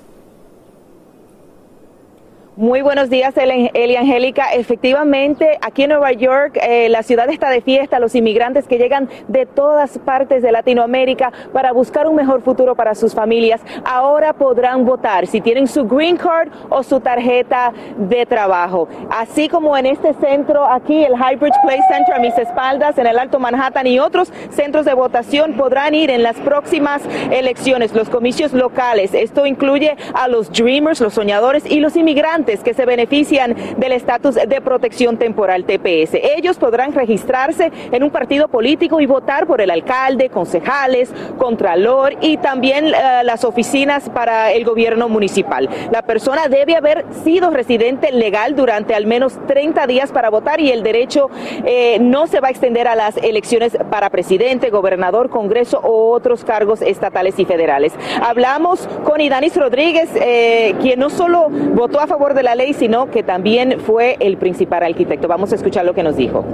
Muy 2.56 2.82
buenos 2.82 3.10
días, 3.10 3.34
Eli 3.36 3.96
Angélica. 3.96 4.52
Efectivamente, 4.52 5.58
aquí 5.60 5.82
en 5.82 5.88
Nueva 5.88 6.12
York, 6.12 6.56
eh, 6.62 6.88
la 6.88 7.02
ciudad 7.02 7.28
está 7.28 7.50
de 7.50 7.60
fiesta. 7.62 7.98
Los 7.98 8.14
inmigrantes 8.14 8.68
que 8.68 8.78
llegan 8.78 9.08
de 9.26 9.44
todas 9.44 9.98
partes 9.98 10.40
de 10.40 10.52
Latinoamérica 10.52 11.32
para 11.52 11.72
buscar 11.72 12.06
un 12.06 12.14
mejor 12.14 12.42
futuro 12.42 12.76
para 12.76 12.94
sus 12.94 13.12
familias, 13.12 13.60
ahora 13.84 14.34
podrán 14.34 14.84
votar 14.84 15.26
si 15.26 15.40
tienen 15.40 15.66
su 15.66 15.84
green 15.84 16.16
card 16.16 16.48
o 16.68 16.84
su 16.84 17.00
tarjeta 17.00 17.72
de 17.96 18.24
trabajo. 18.24 18.86
Así 19.10 19.48
como 19.48 19.76
en 19.76 19.86
este 19.86 20.14
centro 20.14 20.64
aquí, 20.64 21.02
el 21.02 21.14
Highbridge 21.14 21.60
Place 21.60 21.82
Center 21.88 22.14
a 22.14 22.20
mis 22.20 22.38
espaldas, 22.38 22.96
en 22.98 23.08
el 23.08 23.18
Alto 23.18 23.40
Manhattan 23.40 23.88
y 23.88 23.98
otros 23.98 24.32
centros 24.50 24.84
de 24.84 24.94
votación 24.94 25.54
podrán 25.54 25.96
ir 25.96 26.08
en 26.08 26.22
las 26.22 26.36
próximas 26.36 27.02
elecciones, 27.32 27.92
los 27.96 28.08
comicios 28.08 28.52
locales. 28.52 29.12
Esto 29.12 29.44
incluye 29.44 29.96
a 30.14 30.28
los 30.28 30.52
Dreamers, 30.52 31.00
los 31.00 31.14
soñadores 31.14 31.66
y 31.68 31.80
los 31.80 31.96
inmigrantes 31.96 32.43
que 32.44 32.74
se 32.74 32.84
benefician 32.84 33.54
del 33.78 33.92
estatus 33.92 34.34
de 34.34 34.60
protección 34.60 35.16
temporal 35.16 35.64
TPS. 35.64 36.14
Ellos 36.36 36.58
podrán 36.58 36.92
registrarse 36.92 37.72
en 37.90 38.02
un 38.02 38.10
partido 38.10 38.48
político 38.48 39.00
y 39.00 39.06
votar 39.06 39.46
por 39.46 39.60
el 39.60 39.70
alcalde, 39.70 40.28
concejales, 40.28 41.12
contralor 41.38 42.14
y 42.20 42.36
también 42.36 42.86
uh, 42.86 43.24
las 43.24 43.44
oficinas 43.44 44.08
para 44.10 44.52
el 44.52 44.64
gobierno 44.64 45.08
municipal. 45.08 45.68
La 45.90 46.02
persona 46.02 46.48
debe 46.48 46.76
haber 46.76 47.04
sido 47.24 47.50
residente 47.50 48.12
legal 48.12 48.54
durante 48.56 48.94
al 48.94 49.06
menos 49.06 49.38
30 49.46 49.86
días 49.86 50.12
para 50.12 50.30
votar 50.30 50.60
y 50.60 50.70
el 50.70 50.82
derecho 50.82 51.30
eh, 51.64 51.98
no 52.00 52.26
se 52.26 52.40
va 52.40 52.48
a 52.48 52.50
extender 52.50 52.88
a 52.88 52.94
las 52.94 53.16
elecciones 53.16 53.76
para 53.90 54.10
presidente, 54.10 54.70
gobernador, 54.70 55.30
congreso 55.30 55.80
o 55.82 56.10
otros 56.12 56.44
cargos 56.44 56.82
estatales 56.82 57.38
y 57.38 57.44
federales. 57.44 57.92
Hablamos 58.22 58.88
con 59.04 59.20
Idanis 59.20 59.56
Rodríguez, 59.56 60.10
eh, 60.14 60.74
quien 60.80 61.00
no 61.00 61.10
solo 61.10 61.48
votó 61.48 62.00
a 62.00 62.06
favor 62.06 62.33
de 62.34 62.42
la 62.42 62.54
ley, 62.54 62.74
sino 62.74 63.10
que 63.10 63.22
también 63.22 63.80
fue 63.80 64.16
el 64.20 64.36
principal 64.36 64.82
arquitecto. 64.82 65.28
Vamos 65.28 65.52
a 65.52 65.54
escuchar 65.54 65.84
lo 65.84 65.94
que 65.94 66.02
nos 66.02 66.16
dijo 66.16 66.44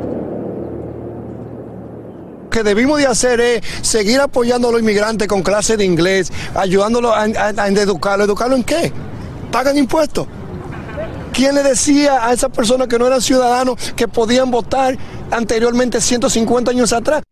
que 2.51 2.62
debimos 2.64 2.99
de 2.99 3.07
hacer 3.07 3.40
es 3.40 3.62
seguir 3.81 4.21
apoyando 4.21 4.69
a 4.69 4.73
los 4.73 4.81
inmigrantes 4.81 5.29
con 5.29 5.43
clases 5.43 5.79
de 5.79 5.85
inglés, 5.85 6.33
ayudándolos 6.55 7.12
a, 7.12 7.23
a, 7.23 7.62
a 7.62 7.69
educarlo. 7.69 8.25
¿Educarlo 8.25 8.57
en 8.57 8.64
qué? 8.64 8.93
¿Pagan 9.51 9.79
impuestos? 9.79 10.27
¿Quién 11.33 11.55
le 11.55 11.62
decía 11.62 12.27
a 12.27 12.33
esas 12.33 12.51
personas 12.51 12.88
que 12.88 12.99
no 12.99 13.07
eran 13.07 13.21
ciudadanos 13.21 13.93
que 13.95 14.09
podían 14.09 14.51
votar 14.51 14.97
anteriormente 15.31 16.01
150 16.01 16.73
años 16.73 16.93
atrás? 16.93 17.23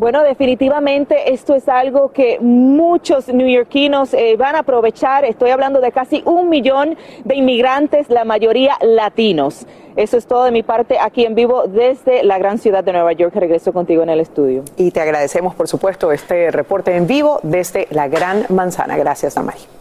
Bueno, 0.00 0.22
definitivamente 0.22 1.34
esto 1.34 1.54
es 1.54 1.68
algo 1.68 2.10
que 2.10 2.38
muchos 2.40 3.28
neoyorquinos 3.28 4.14
eh, 4.14 4.34
van 4.38 4.56
a 4.56 4.60
aprovechar. 4.60 5.26
Estoy 5.26 5.50
hablando 5.50 5.78
de 5.82 5.92
casi 5.92 6.22
un 6.24 6.48
millón 6.48 6.96
de 7.24 7.34
inmigrantes, 7.34 8.08
la 8.08 8.24
mayoría 8.24 8.78
latinos. 8.80 9.66
Eso 9.96 10.16
es 10.16 10.26
todo 10.26 10.44
de 10.44 10.52
mi 10.52 10.62
parte 10.62 10.98
aquí 10.98 11.26
en 11.26 11.34
vivo 11.34 11.64
desde 11.66 12.22
la 12.22 12.38
gran 12.38 12.56
ciudad 12.56 12.82
de 12.82 12.94
Nueva 12.94 13.12
York. 13.12 13.34
Regreso 13.36 13.74
contigo 13.74 14.02
en 14.02 14.08
el 14.08 14.20
estudio. 14.20 14.64
Y 14.78 14.90
te 14.90 15.02
agradecemos, 15.02 15.54
por 15.54 15.68
supuesto, 15.68 16.12
este 16.12 16.50
reporte 16.50 16.96
en 16.96 17.06
vivo 17.06 17.38
desde 17.42 17.86
la 17.90 18.08
Gran 18.08 18.46
Manzana. 18.48 18.96
Gracias, 18.96 19.34
Damari. 19.34 19.79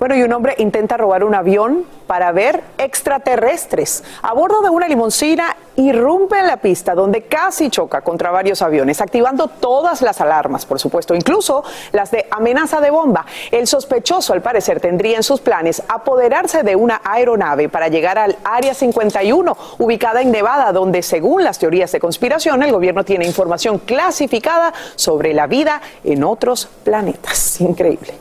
Bueno, 0.00 0.16
y 0.16 0.22
un 0.22 0.32
hombre 0.32 0.54
intenta 0.56 0.96
robar 0.96 1.24
un 1.24 1.34
avión 1.34 1.84
para 2.06 2.32
ver 2.32 2.62
extraterrestres. 2.78 4.02
A 4.22 4.32
bordo 4.32 4.62
de 4.62 4.70
una 4.70 4.88
limoncina 4.88 5.54
irrumpe 5.76 6.38
en 6.38 6.46
la 6.46 6.56
pista 6.56 6.94
donde 6.94 7.24
casi 7.24 7.68
choca 7.68 8.00
contra 8.00 8.30
varios 8.30 8.62
aviones, 8.62 9.02
activando 9.02 9.48
todas 9.48 10.00
las 10.00 10.22
alarmas, 10.22 10.64
por 10.64 10.80
supuesto, 10.80 11.14
incluso 11.14 11.64
las 11.92 12.10
de 12.12 12.26
amenaza 12.30 12.80
de 12.80 12.90
bomba. 12.90 13.26
El 13.50 13.66
sospechoso, 13.66 14.32
al 14.32 14.40
parecer, 14.40 14.80
tendría 14.80 15.18
en 15.18 15.22
sus 15.22 15.42
planes 15.42 15.82
apoderarse 15.86 16.62
de 16.62 16.76
una 16.76 17.02
aeronave 17.04 17.68
para 17.68 17.88
llegar 17.88 18.16
al 18.16 18.38
Área 18.42 18.72
51, 18.72 19.54
ubicada 19.80 20.22
en 20.22 20.30
Nevada, 20.30 20.72
donde, 20.72 21.02
según 21.02 21.44
las 21.44 21.58
teorías 21.58 21.92
de 21.92 22.00
conspiración, 22.00 22.62
el 22.62 22.72
gobierno 22.72 23.04
tiene 23.04 23.26
información 23.26 23.76
clasificada 23.78 24.72
sobre 24.96 25.34
la 25.34 25.46
vida 25.46 25.82
en 26.04 26.24
otros 26.24 26.70
planetas. 26.84 27.60
Increíble. 27.60 28.14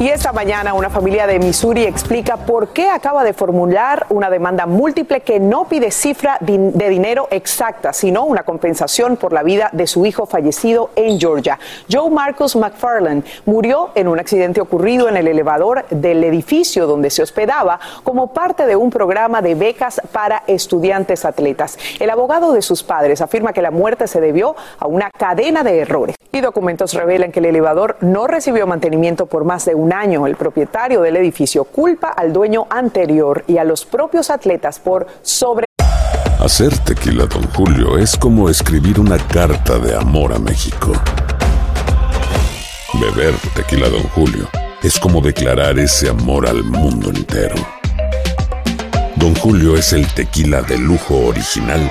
Y 0.00 0.08
esta 0.08 0.32
mañana 0.32 0.72
una 0.72 0.88
familia 0.88 1.26
de 1.26 1.38
Missouri 1.38 1.84
explica 1.84 2.38
por 2.38 2.68
qué 2.68 2.88
acaba 2.88 3.22
de 3.22 3.34
formular 3.34 4.06
una 4.08 4.30
demanda 4.30 4.64
múltiple 4.64 5.20
que 5.20 5.38
no 5.38 5.66
pide 5.66 5.90
cifra 5.90 6.38
de 6.40 6.88
dinero 6.88 7.28
exacta, 7.30 7.92
sino 7.92 8.24
una 8.24 8.44
compensación 8.44 9.18
por 9.18 9.34
la 9.34 9.42
vida 9.42 9.68
de 9.74 9.86
su 9.86 10.06
hijo 10.06 10.24
fallecido 10.24 10.88
en 10.96 11.20
Georgia. 11.20 11.58
Joe 11.92 12.08
Marcus 12.08 12.56
McFarland 12.56 13.26
murió 13.44 13.90
en 13.94 14.08
un 14.08 14.18
accidente 14.18 14.62
ocurrido 14.62 15.06
en 15.06 15.18
el 15.18 15.28
elevador 15.28 15.84
del 15.90 16.24
edificio 16.24 16.86
donde 16.86 17.10
se 17.10 17.22
hospedaba 17.22 17.78
como 18.02 18.32
parte 18.32 18.64
de 18.64 18.76
un 18.76 18.88
programa 18.88 19.42
de 19.42 19.54
becas 19.54 20.00
para 20.12 20.44
estudiantes 20.46 21.26
atletas. 21.26 21.76
El 21.98 22.08
abogado 22.08 22.54
de 22.54 22.62
sus 22.62 22.82
padres 22.82 23.20
afirma 23.20 23.52
que 23.52 23.60
la 23.60 23.70
muerte 23.70 24.06
se 24.06 24.22
debió 24.22 24.56
a 24.78 24.86
una 24.86 25.10
cadena 25.10 25.62
de 25.62 25.80
errores. 25.80 26.16
Y 26.32 26.40
documentos 26.40 26.94
revelan 26.94 27.32
que 27.32 27.40
el 27.40 27.46
elevador 27.46 27.96
no 28.00 28.28
recibió 28.28 28.64
mantenimiento 28.66 29.26
por 29.26 29.44
más 29.44 29.64
de 29.64 29.74
un 29.74 29.92
año. 29.92 30.28
El 30.28 30.36
propietario 30.36 31.00
del 31.00 31.16
edificio 31.16 31.64
culpa 31.64 32.08
al 32.08 32.32
dueño 32.32 32.68
anterior 32.70 33.44
y 33.48 33.58
a 33.58 33.64
los 33.64 33.84
propios 33.84 34.30
atletas 34.30 34.78
por 34.78 35.08
sobre... 35.22 35.66
Hacer 36.38 36.78
tequila, 36.78 37.26
don 37.26 37.42
Julio, 37.50 37.98
es 37.98 38.16
como 38.16 38.48
escribir 38.48 39.00
una 39.00 39.18
carta 39.18 39.78
de 39.78 39.96
amor 39.96 40.32
a 40.32 40.38
México. 40.38 40.92
Beber 42.94 43.34
tequila, 43.56 43.88
don 43.88 44.04
Julio, 44.14 44.48
es 44.82 45.00
como 45.00 45.20
declarar 45.20 45.78
ese 45.80 46.08
amor 46.08 46.46
al 46.46 46.62
mundo 46.62 47.10
entero. 47.10 47.56
Don 49.16 49.34
Julio 49.34 49.76
es 49.76 49.92
el 49.92 50.06
tequila 50.14 50.62
de 50.62 50.78
lujo 50.78 51.26
original, 51.26 51.90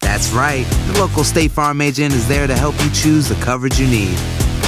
That's 0.00 0.30
right. 0.32 0.64
The 0.92 0.98
local 1.00 1.24
State 1.24 1.50
Farm 1.50 1.80
agent 1.80 2.14
is 2.14 2.26
there 2.28 2.46
to 2.46 2.54
help 2.54 2.74
you 2.82 2.90
choose 2.90 3.28
the 3.28 3.34
coverage 3.44 3.78
you 3.78 3.86
need. 3.86 4.16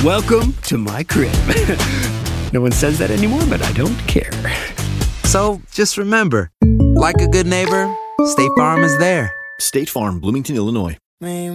Welcome 0.05 0.55
to 0.65 0.79
my 0.79 1.05
crib. 1.05 1.33
no 2.53 2.61
one 2.61 2.73
says 2.73 2.99
that 2.99 3.11
anymore, 3.11 3.43
but 3.49 3.63
I 3.63 3.73
don't 3.73 3.99
care. 4.07 4.31
So 5.25 5.61
just 5.73 5.99
remember, 5.99 6.51
like 6.95 7.21
a 7.21 7.29
good 7.29 7.47
neighbor, 7.47 7.95
State 8.27 8.51
Farm 8.57 8.83
is 8.85 8.97
there. 8.99 9.33
State 9.61 9.89
Farm, 9.89 10.21
Bloomington, 10.21 10.57
Illinois. 10.57 10.97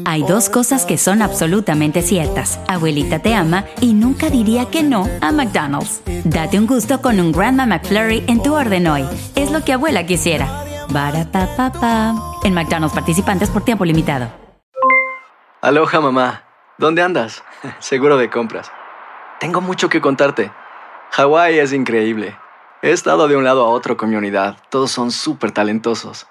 Hay 0.05 0.23
dos 0.23 0.49
cosas 0.49 0.85
que 0.85 0.97
son 0.97 1.21
absolutamente 1.21 2.01
ciertas. 2.01 2.59
Abuelita 2.67 3.19
te 3.19 3.33
ama 3.33 3.63
y 3.79 3.93
nunca 3.93 4.29
diría 4.29 4.65
que 4.65 4.83
no 4.83 5.07
a 5.21 5.31
McDonald's. 5.31 6.01
Date 6.25 6.59
un 6.59 6.67
gusto 6.67 7.01
con 7.01 7.17
un 7.21 7.31
Grandma 7.31 7.65
McFlurry 7.65 8.25
en 8.27 8.43
tu 8.43 8.53
orden 8.53 8.87
hoy. 8.87 9.05
Es 9.35 9.51
lo 9.51 9.63
que 9.63 9.71
abuela 9.71 10.05
quisiera. 10.05 10.62
Barapapapa. 10.89 12.13
En 12.43 12.53
McDonald's 12.53 12.93
participantes 12.93 13.49
por 13.49 13.63
tiempo 13.63 13.85
limitado. 13.85 14.27
Aloha 15.61 16.01
mamá. 16.01 16.43
¿Dónde 16.77 17.01
andas? 17.01 17.43
Seguro 17.79 18.17
de 18.17 18.29
compras. 18.29 18.71
Tengo 19.39 19.61
mucho 19.61 19.89
que 19.89 20.01
contarte. 20.01 20.51
Hawái 21.11 21.59
es 21.59 21.73
increíble. 21.73 22.35
He 22.81 22.91
estado 22.91 23.27
de 23.27 23.37
un 23.37 23.43
lado 23.43 23.63
a 23.63 23.69
otro 23.69 23.95
con 23.95 24.09
mi 24.09 24.15
unidad. 24.15 24.57
Todos 24.69 24.91
son 24.91 25.11
súper 25.11 25.51
talentosos. 25.51 26.27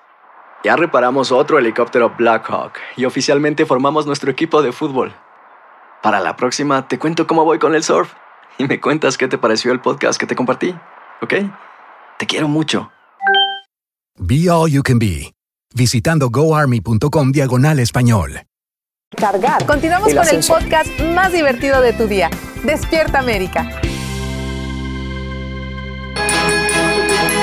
Ya 0.65 0.77
reparamos 0.77 1.33
otro 1.33 1.59
helicóptero 1.59 2.15
Blackhawk 2.17 2.75
y 2.97 3.05
oficialmente 3.05 3.67
formamos 3.67 4.07
nuestro 4.07 4.31
equipo 4.31 4.63
de 4.63 4.73
fútbol. 4.73 5.13
Para 6.03 6.21
la 6.21 6.37
próxima 6.37 6.87
te 6.89 6.99
cuento 6.99 7.27
cómo 7.27 7.45
voy 7.45 7.59
con 7.59 7.75
el 7.75 7.83
surf 7.83 8.13
y 8.59 8.67
me 8.67 8.81
cuentas 8.81 9.19
qué 9.19 9.29
te 9.29 9.39
pareció 9.39 9.73
el 9.73 9.81
podcast 9.81 10.21
que 10.21 10.27
te 10.27 10.37
compartí, 10.37 10.75
¿ok? 11.21 11.35
Te 12.19 12.27
quiero 12.27 12.49
mucho. 12.49 12.93
Be 14.19 14.49
All 14.51 14.71
You 14.71 14.83
Can 14.83 14.99
Be, 14.99 15.33
visitando 15.75 16.29
goarmy.com 16.29 17.33
diagonal 17.33 17.79
español. 17.79 18.43
Cargar. 19.17 19.65
Continuamos 19.67 20.11
el 20.11 20.17
con 20.17 20.29
el 20.29 20.45
podcast 20.45 21.01
más 21.15 21.33
divertido 21.33 21.81
de 21.81 21.93
tu 21.93 22.07
día. 22.07 22.31
Despierta 22.63 23.19
América. 23.19 23.81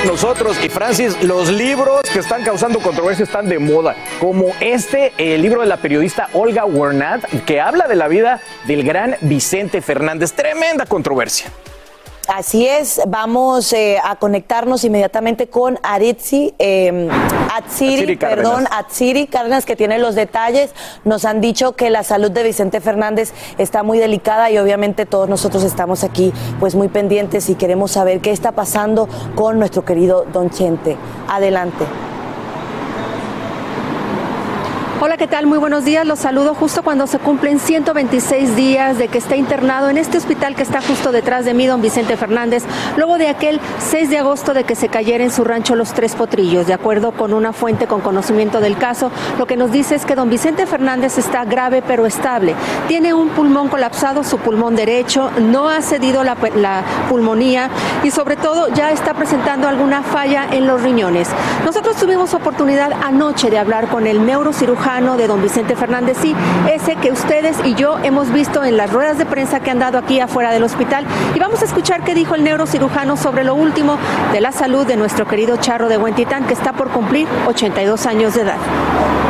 Nosotros 0.06 0.58
y 0.64 0.70
Francis, 0.70 1.22
los 1.24 1.50
libros 1.52 2.02
que 2.14 2.20
están 2.20 2.44
causando 2.44 2.80
controversia 2.80 3.24
están 3.24 3.50
de 3.50 3.60
moda, 3.60 3.96
como 4.20 4.48
este, 4.60 5.12
el 5.18 5.42
libro 5.42 5.62
de 5.62 5.68
la 5.68 5.78
periodista 5.78 6.30
Olga 6.34 6.66
Warnat, 6.66 7.26
que 7.46 7.60
habla 7.60 7.88
de 7.88 7.96
la 7.96 8.08
vida 8.08 8.42
del 8.66 8.84
gran 8.84 9.16
Vicente 9.22 9.82
Fernández. 9.82 10.34
Tremenda 10.34 10.86
controversia. 10.86 11.52
Así 12.32 12.68
es, 12.68 13.02
vamos 13.08 13.74
eh, 13.74 13.98
a 14.04 14.16
conectarnos 14.18 14.84
inmediatamente 14.84 15.48
con 15.48 15.80
Aritzi, 15.82 16.54
eh, 16.60 17.10
Atsiri, 17.56 18.18
perdón, 18.18 18.68
Atsiri 18.70 19.26
Cárdenas, 19.26 19.66
que 19.66 19.76
tiene 19.76 19.98
los 19.98 20.14
detalles. 20.14 20.76
Nos 21.06 21.26
han 21.26 21.42
dicho 21.42 21.76
que 21.76 21.90
la 21.90 22.04
salud 22.04 22.30
de 22.30 22.44
Vicente 22.44 22.82
Fernández 22.82 23.34
está 23.58 23.82
muy 23.82 23.98
delicada 23.98 24.52
y 24.52 24.60
obviamente 24.60 25.08
todos 25.08 25.28
nosotros 25.28 25.64
estamos 25.64 26.04
aquí 26.04 26.32
pues 26.60 26.76
muy 26.76 26.88
pendientes 26.88 27.50
y 27.50 27.56
queremos 27.56 27.92
saber 27.92 28.20
qué 28.20 28.30
está 28.30 28.52
pasando 28.52 29.10
con 29.34 29.58
nuestro 29.58 29.84
querido 29.84 30.26
Don 30.32 30.52
Chente. 30.52 30.98
Adelante. 31.28 31.86
Hola, 35.02 35.16
¿qué 35.16 35.28
tal? 35.28 35.46
Muy 35.46 35.60
buenos 35.60 35.86
días. 35.86 36.06
Los 36.06 36.20
saludo 36.20 36.54
justo 36.54 36.84
cuando 36.84 37.08
se 37.08 37.20
cumplen 37.20 37.60
126 37.60 38.58
días 38.58 38.98
de 38.98 39.08
que 39.08 39.18
está 39.18 39.38
internado 39.38 39.90
en 39.90 39.98
este 39.98 40.18
hospital 40.18 40.56
que 40.56 40.62
está 40.62 40.82
justo 40.82 41.14
detrás 41.14 41.46
de 41.46 41.54
mí, 41.54 41.66
don 41.68 41.82
Vicente 41.82 42.18
Fernández, 42.18 42.66
luego 42.98 43.18
de 43.18 43.30
aquel 43.30 43.62
6 43.80 44.10
de 44.10 44.18
agosto 44.18 44.54
de 44.54 44.66
que 44.66 44.76
se 44.76 44.90
cayera 44.90 45.24
en 45.24 45.32
su 45.32 45.46
rancho 45.46 45.78
Los 45.78 45.94
Tres 45.94 46.16
Potrillos. 46.16 46.68
De 46.68 46.74
acuerdo 46.74 47.14
con 47.14 47.34
una 47.34 47.54
fuente 47.54 47.88
con 47.88 48.02
conocimiento 48.02 48.60
del 48.60 48.78
caso, 48.78 49.10
lo 49.38 49.46
que 49.46 49.56
nos 49.56 49.72
dice 49.72 49.96
es 49.96 50.06
que 50.06 50.16
don 50.16 50.30
Vicente 50.30 50.66
Fernández 50.66 51.18
está 51.18 51.46
grave 51.46 51.82
pero 51.82 52.06
estable. 52.06 52.54
Tiene 52.90 53.14
un 53.14 53.30
pulmón 53.30 53.70
colapsado, 53.70 54.26
su 54.26 54.38
pulmón 54.40 54.76
derecho, 54.76 55.32
no 55.40 55.70
ha 55.70 55.82
cedido 55.82 56.26
la, 56.26 56.36
la 56.58 56.84
pulmonía 57.08 57.70
y 58.04 58.12
sobre 58.12 58.36
todo 58.36 58.68
ya 58.74 58.92
está 58.92 59.14
presentando 59.14 59.70
alguna 59.70 60.04
falla 60.04 60.46
en 60.52 60.68
los 60.68 60.82
riñones. 60.82 61.30
Nosotros 61.64 61.96
tuvimos 61.96 62.34
oportunidad 62.34 62.92
anoche 63.02 63.50
de 63.50 63.60
hablar 63.60 63.88
con 63.88 64.06
el 64.06 64.26
neurocirujano 64.26 64.89
de 64.90 65.28
don 65.28 65.40
Vicente 65.40 65.76
Fernández, 65.76 66.18
sí, 66.20 66.36
ese 66.68 66.96
que 66.96 67.12
ustedes 67.12 67.56
y 67.64 67.76
yo 67.76 68.00
hemos 68.00 68.34
visto 68.34 68.64
en 68.64 68.76
las 68.76 68.92
ruedas 68.92 69.20
de 69.20 69.26
prensa 69.28 69.60
que 69.60 69.70
han 69.70 69.78
dado 69.78 70.00
aquí 70.00 70.20
afuera 70.20 70.52
del 70.52 70.64
hospital. 70.64 71.06
Y 71.36 71.40
vamos 71.40 71.62
a 71.62 71.66
escuchar 71.66 72.04
qué 72.04 72.16
dijo 72.16 72.34
el 72.34 72.44
neurocirujano 72.44 73.16
sobre 73.16 73.44
lo 73.44 73.54
último 73.54 74.00
de 74.34 74.42
la 74.42 74.52
salud 74.52 74.88
de 74.88 74.98
nuestro 74.98 75.28
querido 75.28 75.58
Charro 75.58 75.90
de 75.90 75.98
Huentitán, 75.98 76.48
que 76.48 76.54
está 76.54 76.74
por 76.74 76.90
cumplir 76.90 77.28
82 77.46 78.08
años 78.08 78.34
de 78.34 78.42
edad. 78.42 79.29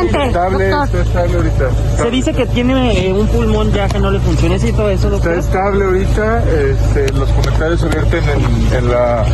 Estable, 0.00 0.70
está 0.70 1.02
estable 1.02 1.36
ahorita. 1.36 1.70
Se 1.96 2.10
dice 2.10 2.32
que 2.32 2.46
tiene 2.46 3.08
eh, 3.08 3.12
un 3.12 3.26
pulmón 3.28 3.72
ya 3.72 3.88
que 3.88 3.98
no 3.98 4.10
le 4.10 4.18
funciona 4.20 4.56
y 4.56 4.72
todo 4.72 4.90
eso, 4.90 5.10
doctor. 5.10 5.32
Está 5.34 5.58
estable 5.58 5.84
ahorita. 5.84 6.42
Este, 6.44 7.12
los 7.12 7.28
comentarios 7.30 7.80
se 7.80 7.88
vierten 7.88 8.24
en, 8.28 8.76
en 8.76 8.90
la, 8.90 9.24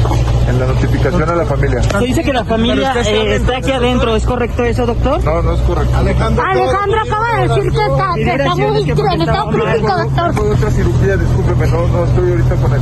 en 0.48 0.58
la 0.58 0.66
notificación 0.66 1.28
a 1.28 1.34
la 1.34 1.44
familia. 1.44 1.82
Se 1.82 1.98
dice 1.98 2.22
que 2.22 2.32
la 2.32 2.44
familia 2.44 2.92
Pero 2.94 3.08
eh, 3.08 3.36
está 3.36 3.56
aquí 3.58 3.70
adentro, 3.72 4.16
¿es 4.16 4.24
correcto 4.24 4.64
eso, 4.64 4.86
doctor? 4.86 5.22
No, 5.24 5.42
no 5.42 5.54
es 5.54 5.60
correcto. 5.60 5.96
Alejandro, 5.96 6.44
Alejandro 6.44 7.00
acaba 7.00 7.40
de 7.40 7.48
decir 7.48 7.72
que 7.72 7.78
está, 7.78 8.14
que 8.14 8.22
está 8.34 8.54
muy 8.54 8.84
crítico, 8.84 9.96
doctor. 9.96 10.34
Fue 10.34 10.50
otra 10.50 10.70
cirugía, 10.70 11.16
discúlpeme, 11.16 11.66
no, 11.68 11.88
no 11.88 12.04
estoy 12.04 12.30
ahorita 12.30 12.54
con 12.56 12.72
él. 12.74 12.80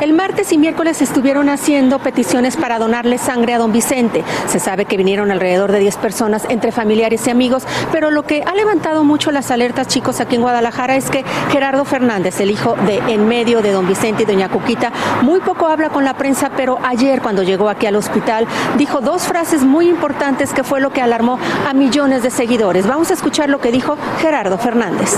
El 0.00 0.12
y 0.34 0.58
miércoles 0.58 1.00
estuvieron 1.00 1.48
haciendo 1.48 2.00
peticiones 2.00 2.56
para 2.56 2.80
donarle 2.80 3.18
sangre 3.18 3.54
a 3.54 3.58
don 3.58 3.72
Vicente. 3.72 4.24
Se 4.48 4.58
sabe 4.58 4.84
que 4.84 4.96
vinieron 4.96 5.30
alrededor 5.30 5.70
de 5.70 5.78
10 5.78 5.96
personas 5.98 6.44
entre 6.48 6.72
familiares 6.72 7.26
y 7.26 7.30
amigos, 7.30 7.64
pero 7.92 8.10
lo 8.10 8.24
que 8.24 8.42
ha 8.42 8.54
levantado 8.54 9.04
mucho 9.04 9.30
las 9.30 9.52
alertas, 9.52 9.86
chicos, 9.86 10.20
aquí 10.20 10.34
en 10.34 10.42
Guadalajara 10.42 10.96
es 10.96 11.08
que 11.08 11.24
Gerardo 11.50 11.84
Fernández, 11.84 12.40
el 12.40 12.50
hijo 12.50 12.74
de 12.84 12.96
en 13.12 13.28
medio 13.28 13.62
de 13.62 13.70
don 13.70 13.86
Vicente 13.86 14.24
y 14.24 14.26
doña 14.26 14.48
Cuquita, 14.48 14.92
muy 15.22 15.38
poco 15.40 15.68
habla 15.68 15.90
con 15.90 16.04
la 16.04 16.14
prensa, 16.14 16.50
pero 16.56 16.78
ayer 16.82 17.22
cuando 17.22 17.44
llegó 17.44 17.68
aquí 17.68 17.86
al 17.86 17.96
hospital 17.96 18.46
dijo 18.76 19.00
dos 19.00 19.22
frases 19.22 19.62
muy 19.62 19.88
importantes 19.88 20.52
que 20.52 20.64
fue 20.64 20.80
lo 20.80 20.92
que 20.92 21.00
alarmó 21.00 21.38
a 21.66 21.72
millones 21.74 22.24
de 22.24 22.30
seguidores. 22.30 22.88
Vamos 22.88 23.10
a 23.10 23.14
escuchar 23.14 23.48
lo 23.48 23.60
que 23.60 23.70
dijo 23.70 23.96
Gerardo 24.20 24.58
Fernández. 24.58 25.16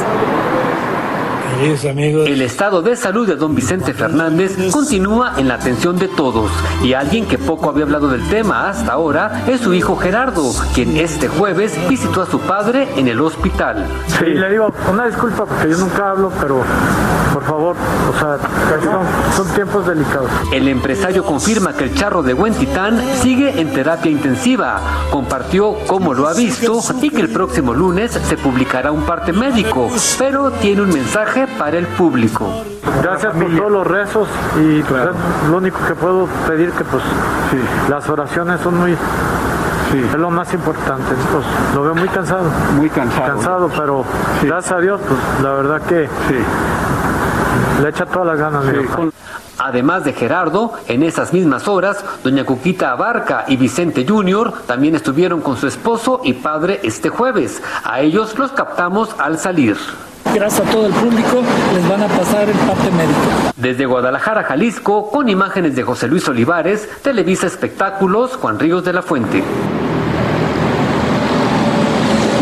El 1.58 2.42
estado 2.42 2.82
de 2.82 2.96
salud 2.96 3.26
de 3.26 3.34
don 3.34 3.54
Vicente 3.54 3.94
Fernández 3.94 4.56
continúa 4.70 5.34
en 5.38 5.48
la 5.48 5.54
atención 5.54 5.98
de 5.98 6.06
todos 6.06 6.50
y 6.82 6.92
alguien 6.92 7.26
que 7.26 7.38
poco 7.38 7.70
había 7.70 7.84
hablado 7.84 8.08
del 8.08 8.28
tema 8.28 8.68
hasta 8.68 8.92
ahora 8.92 9.44
es 9.46 9.62
su 9.62 9.72
hijo 9.72 9.96
Gerardo, 9.96 10.52
quien 10.74 10.98
este 10.98 11.28
jueves 11.28 11.74
visitó 11.88 12.20
a 12.20 12.26
su 12.26 12.40
padre 12.40 12.88
en 12.96 13.08
el 13.08 13.20
hospital. 13.20 13.86
Sí, 14.06 14.26
le 14.26 14.50
digo, 14.50 14.70
una 14.92 15.06
disculpa 15.06 15.46
porque 15.46 15.70
yo 15.70 15.78
nunca 15.78 16.10
hablo, 16.10 16.30
pero 16.38 16.62
por 17.32 17.44
favor, 17.44 17.76
o 18.10 18.18
sea, 18.18 18.38
son, 18.82 19.06
son 19.46 19.54
tiempos 19.54 19.86
delicados. 19.86 20.30
El 20.52 20.68
empresario 20.68 21.24
confirma 21.24 21.72
que 21.72 21.84
el 21.84 21.94
charro 21.94 22.22
de 22.22 22.34
Huentitán 22.34 23.00
sigue 23.22 23.60
en 23.60 23.72
terapia 23.72 24.10
intensiva. 24.10 24.80
Compartió 25.10 25.74
cómo 25.86 26.12
lo 26.12 26.28
ha 26.28 26.34
visto 26.34 26.80
y 27.00 27.10
que 27.10 27.20
el 27.22 27.30
próximo 27.30 27.72
lunes 27.74 28.12
se 28.12 28.36
publicará 28.36 28.92
un 28.92 29.02
parte 29.02 29.32
médico, 29.32 29.90
pero 30.18 30.50
tiene 30.50 30.82
un 30.82 30.88
mensaje 30.88 31.45
para 31.58 31.78
el 31.78 31.86
público. 31.86 32.64
Gracias 33.02 33.34
por 33.34 33.56
todos 33.56 33.72
los 33.72 33.86
rezos 33.86 34.28
y 34.60 34.82
pues, 34.82 35.08
lo 35.50 35.56
único 35.56 35.78
que 35.86 35.94
puedo 35.94 36.26
pedir 36.46 36.70
que 36.72 36.84
pues 36.84 37.02
las 37.88 38.08
oraciones 38.08 38.60
son 38.60 38.78
muy 38.78 38.96
es 39.94 40.14
lo 40.14 40.30
más 40.30 40.52
importante. 40.52 41.14
Pues, 41.32 41.44
lo 41.74 41.82
veo 41.82 41.94
muy 41.94 42.08
cansado. 42.08 42.44
Muy 42.76 42.90
cansado. 42.90 43.26
Cansado, 43.26 43.70
pero 43.76 44.04
gracias 44.42 44.72
a 44.72 44.80
Dios, 44.80 45.00
pues 45.06 45.20
la 45.42 45.52
verdad 45.52 45.82
que 45.82 46.08
le 47.82 47.88
echa 47.88 48.06
todas 48.06 48.26
las 48.26 48.38
ganas. 48.38 48.64
mi. 48.64 49.10
Además 49.58 50.04
de 50.04 50.12
Gerardo, 50.12 50.74
en 50.86 51.02
esas 51.02 51.32
mismas 51.32 51.66
horas, 51.66 52.04
doña 52.22 52.44
Cuquita 52.44 52.92
Abarca 52.92 53.44
y 53.48 53.56
Vicente 53.56 54.04
Junior 54.06 54.52
también 54.66 54.94
estuvieron 54.94 55.40
con 55.40 55.56
su 55.56 55.66
esposo 55.66 56.20
y 56.24 56.34
padre 56.34 56.80
este 56.82 57.08
jueves. 57.08 57.62
A 57.82 58.00
ellos 58.00 58.38
los 58.38 58.52
captamos 58.52 59.16
al 59.18 59.38
salir. 59.38 59.78
Gracias 60.34 60.68
a 60.68 60.70
todo 60.70 60.86
el 60.86 60.92
público, 60.92 61.42
les 61.74 61.88
van 61.88 62.02
a 62.02 62.08
pasar 62.08 62.48
el 62.48 62.56
parte 62.56 62.90
médico. 62.90 63.52
Desde 63.56 63.86
Guadalajara, 63.86 64.44
Jalisco, 64.44 65.10
con 65.10 65.28
imágenes 65.28 65.74
de 65.74 65.82
José 65.82 66.08
Luis 66.08 66.28
Olivares, 66.28 66.88
Televisa 67.02 67.46
Espectáculos, 67.46 68.36
Juan 68.36 68.58
Ríos 68.58 68.84
de 68.84 68.92
la 68.92 69.02
Fuente. 69.02 69.42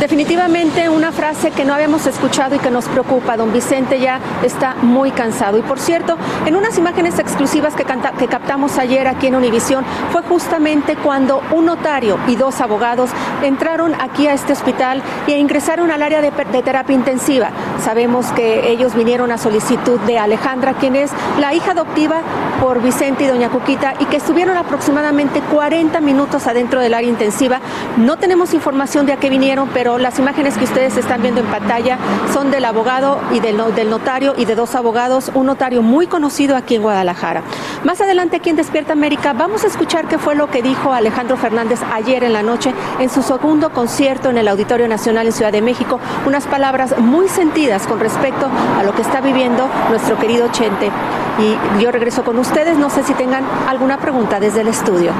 Definitivamente 0.04 0.90
una 0.90 1.12
frase 1.12 1.50
que 1.50 1.64
no 1.64 1.72
habíamos 1.72 2.06
escuchado 2.06 2.54
y 2.54 2.58
que 2.58 2.70
nos 2.70 2.84
preocupa. 2.88 3.38
Don 3.38 3.54
Vicente 3.54 3.98
ya 3.98 4.20
está 4.42 4.74
muy 4.82 5.10
cansado. 5.12 5.56
Y 5.56 5.62
por 5.62 5.80
cierto, 5.80 6.18
en 6.44 6.56
unas 6.56 6.76
imágenes 6.76 7.18
exclusivas 7.18 7.74
que, 7.74 7.84
captamos 7.84 8.76
ayer 8.76 9.08
aquí 9.08 9.28
en 9.28 9.34
Univisión, 9.34 9.82
fue 10.12 10.20
justamente 10.20 10.96
cuando 10.96 11.40
un 11.52 11.64
notario 11.64 12.18
y 12.28 12.36
dos 12.36 12.60
abogados 12.60 13.08
entraron 13.42 13.94
aquí 13.98 14.26
a 14.26 14.34
este 14.34 14.52
hospital 14.52 15.02
e 15.26 15.38
ingresaron 15.38 15.90
al 15.90 16.02
área 16.02 16.20
de, 16.20 16.30
de 16.30 16.62
terapia 16.62 16.94
intensiva. 16.94 17.48
Sabemos 17.82 18.26
que 18.32 18.68
ellos 18.68 18.94
vinieron 18.94 19.32
a 19.32 19.38
solicitud 19.38 19.98
de 20.00 20.18
Alejandra, 20.18 20.74
quien 20.74 20.96
es 20.96 21.12
la 21.40 21.54
hija 21.54 21.70
adoptiva 21.70 22.20
por 22.60 22.82
Vicente 22.82 23.24
y 23.24 23.28
doña 23.28 23.48
Cuquita, 23.48 23.94
y 23.98 24.04
que 24.04 24.18
estuvieron 24.18 24.58
aproximadamente 24.58 25.40
40 25.40 25.98
minutos 26.02 26.46
adentro 26.46 26.80
del 26.80 26.92
área 26.92 27.08
intensiva. 27.08 27.62
No 27.96 28.18
tenemos 28.18 28.52
información 28.52 29.06
de 29.06 29.14
a 29.14 29.16
qué 29.16 29.30
vinieron, 29.30 29.70
pero 29.72 29.93
las 29.98 30.18
imágenes 30.18 30.56
que 30.58 30.64
ustedes 30.64 30.96
están 30.96 31.22
viendo 31.22 31.40
en 31.40 31.46
pantalla 31.46 31.98
son 32.32 32.50
del 32.50 32.64
abogado 32.64 33.18
y 33.32 33.40
del, 33.40 33.56
no- 33.56 33.70
del 33.70 33.90
notario 33.90 34.34
y 34.36 34.44
de 34.44 34.54
dos 34.54 34.74
abogados, 34.74 35.30
un 35.34 35.46
notario 35.46 35.82
muy 35.82 36.06
conocido 36.06 36.56
aquí 36.56 36.74
en 36.76 36.82
Guadalajara. 36.82 37.42
Más 37.84 38.00
adelante 38.00 38.36
aquí 38.36 38.50
en 38.50 38.56
Despierta 38.56 38.92
América 38.92 39.32
vamos 39.32 39.64
a 39.64 39.66
escuchar 39.66 40.06
qué 40.08 40.18
fue 40.18 40.34
lo 40.34 40.48
que 40.50 40.62
dijo 40.62 40.92
Alejandro 40.92 41.36
Fernández 41.36 41.80
ayer 41.92 42.24
en 42.24 42.32
la 42.32 42.42
noche 42.42 42.72
en 42.98 43.10
su 43.10 43.22
segundo 43.22 43.70
concierto 43.70 44.30
en 44.30 44.38
el 44.38 44.48
Auditorio 44.48 44.88
Nacional 44.88 45.26
en 45.26 45.32
Ciudad 45.32 45.52
de 45.52 45.62
México, 45.62 46.00
unas 46.26 46.46
palabras 46.46 46.98
muy 46.98 47.28
sentidas 47.28 47.86
con 47.86 48.00
respecto 48.00 48.48
a 48.78 48.82
lo 48.82 48.94
que 48.94 49.02
está 49.02 49.20
viviendo 49.20 49.68
nuestro 49.90 50.18
querido 50.18 50.48
Chente. 50.52 50.90
Y 51.36 51.82
yo 51.82 51.90
regreso 51.90 52.22
con 52.22 52.38
ustedes, 52.38 52.78
no 52.78 52.90
sé 52.90 53.02
si 53.02 53.12
tengan 53.14 53.42
alguna 53.68 53.98
pregunta 53.98 54.38
desde 54.38 54.60
el 54.60 54.68
estudio. 54.68 55.10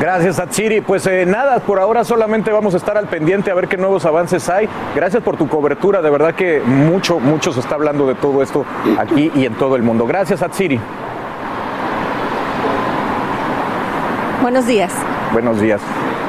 Gracias, 0.00 0.38
Atsiri. 0.38 0.80
Pues 0.80 1.04
eh, 1.06 1.24
nada, 1.26 1.58
por 1.60 1.80
ahora 1.80 2.04
solamente 2.04 2.52
vamos 2.52 2.74
a 2.74 2.76
estar 2.76 2.96
al 2.96 3.06
pendiente 3.06 3.50
a 3.50 3.54
ver 3.54 3.66
qué 3.66 3.76
nuevos 3.76 4.04
avances 4.06 4.23
hay. 4.48 4.68
Gracias 4.94 5.22
por 5.22 5.36
tu 5.36 5.48
cobertura, 5.48 6.02
de 6.02 6.10
verdad 6.10 6.34
que 6.34 6.60
mucho, 6.64 7.18
mucho 7.20 7.52
se 7.52 7.60
está 7.60 7.74
hablando 7.74 8.06
de 8.06 8.14
todo 8.14 8.42
esto 8.42 8.64
aquí 8.98 9.30
y 9.34 9.46
en 9.46 9.54
todo 9.54 9.76
el 9.76 9.82
mundo. 9.82 10.06
Gracias, 10.06 10.42
Atsiri. 10.42 10.80
Buenos 14.42 14.66
días. 14.66 14.92
Buenos 15.32 15.60
días. 15.60 15.80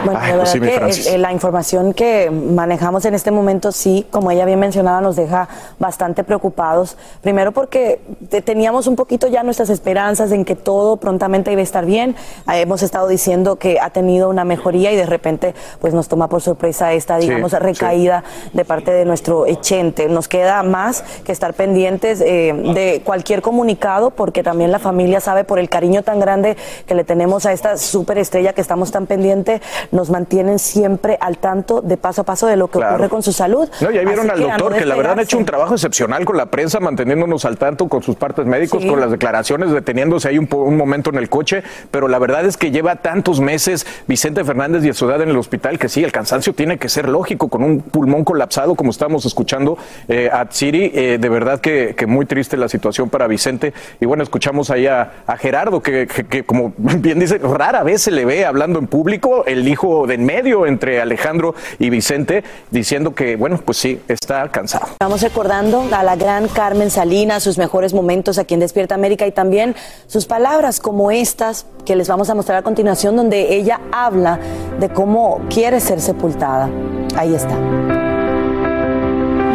Bueno, 0.06 0.20
Ay, 0.22 0.32
de 0.34 0.38
pues 0.38 0.60
verdad 0.60 0.90
sí, 0.92 1.02
que 1.02 1.10
el- 1.10 1.16
el- 1.16 1.22
la 1.22 1.32
información 1.32 1.94
que 1.94 2.30
manejamos 2.32 3.06
en 3.06 3.14
este 3.14 3.32
momento, 3.32 3.72
sí, 3.72 4.06
como 4.12 4.32
ella 4.32 4.46
bien 4.46 4.60
mencionaba, 4.60 5.02
nos 5.02 5.16
deja 5.16 5.48
bastante 5.80 6.24
preocupados. 6.24 6.98
Primero 7.22 7.52
porque 7.52 8.00
te- 8.30 8.42
teníamos 8.42 8.88
un 8.88 8.96
poquito 8.96 9.28
ya 9.28 9.44
nuestras 9.44 9.70
esperanzas 9.70 10.32
en 10.32 10.46
que 10.46 10.56
todo 10.56 10.98
prontamente 10.98 11.52
iba 11.52 11.62
a 11.62 11.64
estar 11.64 11.86
bien. 11.86 12.16
Eh, 12.52 12.62
hemos 12.62 12.84
estado 12.84 13.08
diciendo 13.08 13.56
que 13.58 13.80
ha 13.80 13.90
tenido 13.90 14.30
una 14.30 14.44
mejoría 14.46 14.92
y 14.92 14.96
de 14.96 15.06
repente 15.06 15.54
pues 15.82 15.94
nos 15.94 16.08
toma 16.08 16.28
por 16.30 16.42
sorpresa 16.42 16.94
esta, 16.94 17.18
digamos, 17.18 17.52
sí. 17.52 17.58
recaída 17.58 18.24
de 18.54 18.66
parte 18.66 18.92
de 18.92 19.06
nuestro 19.06 19.46
Echente. 19.46 20.08
Nos 20.08 20.28
queda 20.28 20.64
más 20.64 21.04
que 21.24 21.32
estar 21.32 21.54
pendientes 21.54 22.22
eh, 22.22 22.54
de 22.74 23.02
cualquier 23.04 23.42
comunicado 23.42 24.12
porque 24.12 24.44
también 24.44 24.72
la 24.72 24.80
familia 24.80 25.20
sabe 25.20 25.44
por 25.44 25.60
el 25.60 25.70
cariño 25.70 26.04
tan 26.04 26.20
grande 26.20 26.58
que 26.86 26.96
le 26.96 27.04
tenemos 27.04 27.46
a 27.46 27.52
esta 27.54 27.78
superestrella 27.78 28.54
que 28.54 28.62
estamos 28.62 28.92
tan 28.92 29.06
pendiente, 29.08 29.62
nos 29.96 30.10
mantienen 30.10 30.60
siempre 30.60 31.18
al 31.22 31.38
tanto 31.38 31.82
de 31.82 31.98
paso 31.98 32.22
a 32.22 32.24
paso 32.26 32.48
de 32.48 32.56
lo 32.58 32.68
que 32.68 32.78
Claro. 32.80 32.96
ocurre 32.96 33.10
con 33.10 33.24
su 33.24 33.32
salud. 33.32 33.68
No, 33.82 33.90
ya 33.92 34.02
vieron 34.02 34.30
Así 34.30 34.30
al 34.30 34.36
que 34.36 34.42
doctor 34.44 34.72
no 34.74 34.78
que 34.78 34.86
la 34.86 34.96
verdad 34.96 35.20
ha 35.20 35.22
hecho 35.24 35.38
un 35.38 35.46
trabajo 35.46 35.74
excepcional 35.74 36.26
con 36.26 36.38
la 36.38 36.48
prensa, 36.48 36.80
manteniéndonos 36.80 37.46
al 37.46 37.58
tanto 37.58 37.88
con 37.88 38.04
sus 38.04 38.16
partes 38.16 38.46
médicos, 38.46 38.84
Sí. 38.84 38.90
con 38.90 39.00
las 39.00 39.10
declaraciones, 39.12 39.72
deteniéndose 39.72 40.28
ahí 40.28 40.38
un, 40.38 40.48
un 40.52 40.78
momento 40.78 41.10
en 41.10 41.16
el 41.18 41.30
coche, 41.30 41.64
pero 41.92 42.08
la 42.08 42.20
verdad 42.20 42.46
es 42.46 42.58
que 42.58 42.72
lleva 42.72 42.98
tantos 42.98 43.40
meses 43.40 43.86
Vicente 44.08 44.44
Fernández 44.44 44.84
y 44.84 44.94
su 44.94 45.10
edad 45.10 45.22
en 45.22 45.30
el 45.30 45.38
hospital 45.38 45.80
que 45.80 45.90
sí, 45.90 46.04
el 46.04 46.12
cansancio 46.12 46.54
tiene 46.54 46.78
que 46.78 46.90
ser 46.90 47.08
lógico, 47.10 47.48
con 47.48 47.64
un 47.64 47.80
pulmón 47.82 48.24
colapsado, 48.26 48.76
como 48.76 48.92
estamos 48.92 49.26
escuchando 49.26 49.78
eh, 50.08 50.30
a 50.32 50.46
Siri, 50.50 50.92
eh, 50.94 51.18
de 51.20 51.30
verdad 51.30 51.60
que, 51.62 51.96
que 51.98 52.06
muy 52.06 52.26
triste 52.26 52.58
la 52.58 52.68
situación 52.68 53.10
para 53.10 53.28
Vicente. 53.28 53.74
Y 54.02 54.06
bueno, 54.06 54.24
escuchamos 54.24 54.70
ahí 54.70 54.88
a, 54.88 55.14
a 55.26 55.38
Gerardo, 55.38 55.82
que, 55.82 56.06
que- 56.08 56.26
que 56.26 56.44
como 56.44 56.74
bien 56.78 57.20
dice, 57.20 57.38
rara 57.38 57.84
vez 57.84 58.02
se 58.02 58.12
le 58.12 58.26
ve 58.26 58.46
hablando 58.46 58.80
en 58.80 58.88
público, 58.88 59.46
el 59.46 59.68
hijo 59.68 59.85
de 60.08 60.16
en 60.16 60.26
medio 60.26 60.66
entre 60.66 61.02
Alejandro 61.02 61.54
y 61.78 61.90
Vicente, 61.90 62.44
diciendo 62.72 63.14
que, 63.14 63.36
bueno, 63.36 63.60
pues 63.64 63.78
sí, 63.78 64.02
está 64.08 64.50
cansado. 64.50 64.88
Estamos 64.94 65.22
recordando 65.22 65.88
a 65.92 66.04
la 66.04 66.16
gran 66.16 66.48
Carmen 66.48 66.90
Salinas, 66.90 67.44
sus 67.44 67.58
mejores 67.58 67.94
momentos 67.94 68.38
aquí 68.38 68.54
en 68.54 68.62
Despierta 68.62 68.96
América 68.96 69.28
y 69.28 69.32
también 69.32 69.76
sus 70.08 70.26
palabras 70.26 70.80
como 70.80 71.12
estas 71.12 71.66
que 71.86 71.96
les 71.96 72.08
vamos 72.08 72.30
a 72.30 72.36
mostrar 72.36 72.58
a 72.58 72.62
continuación, 72.64 73.16
donde 73.16 73.56
ella 73.56 73.82
habla 73.92 74.40
de 74.80 74.90
cómo 74.90 75.42
quiere 75.50 75.80
ser 75.80 76.02
sepultada. 76.02 76.70
Ahí 77.16 77.36
está. 77.36 77.56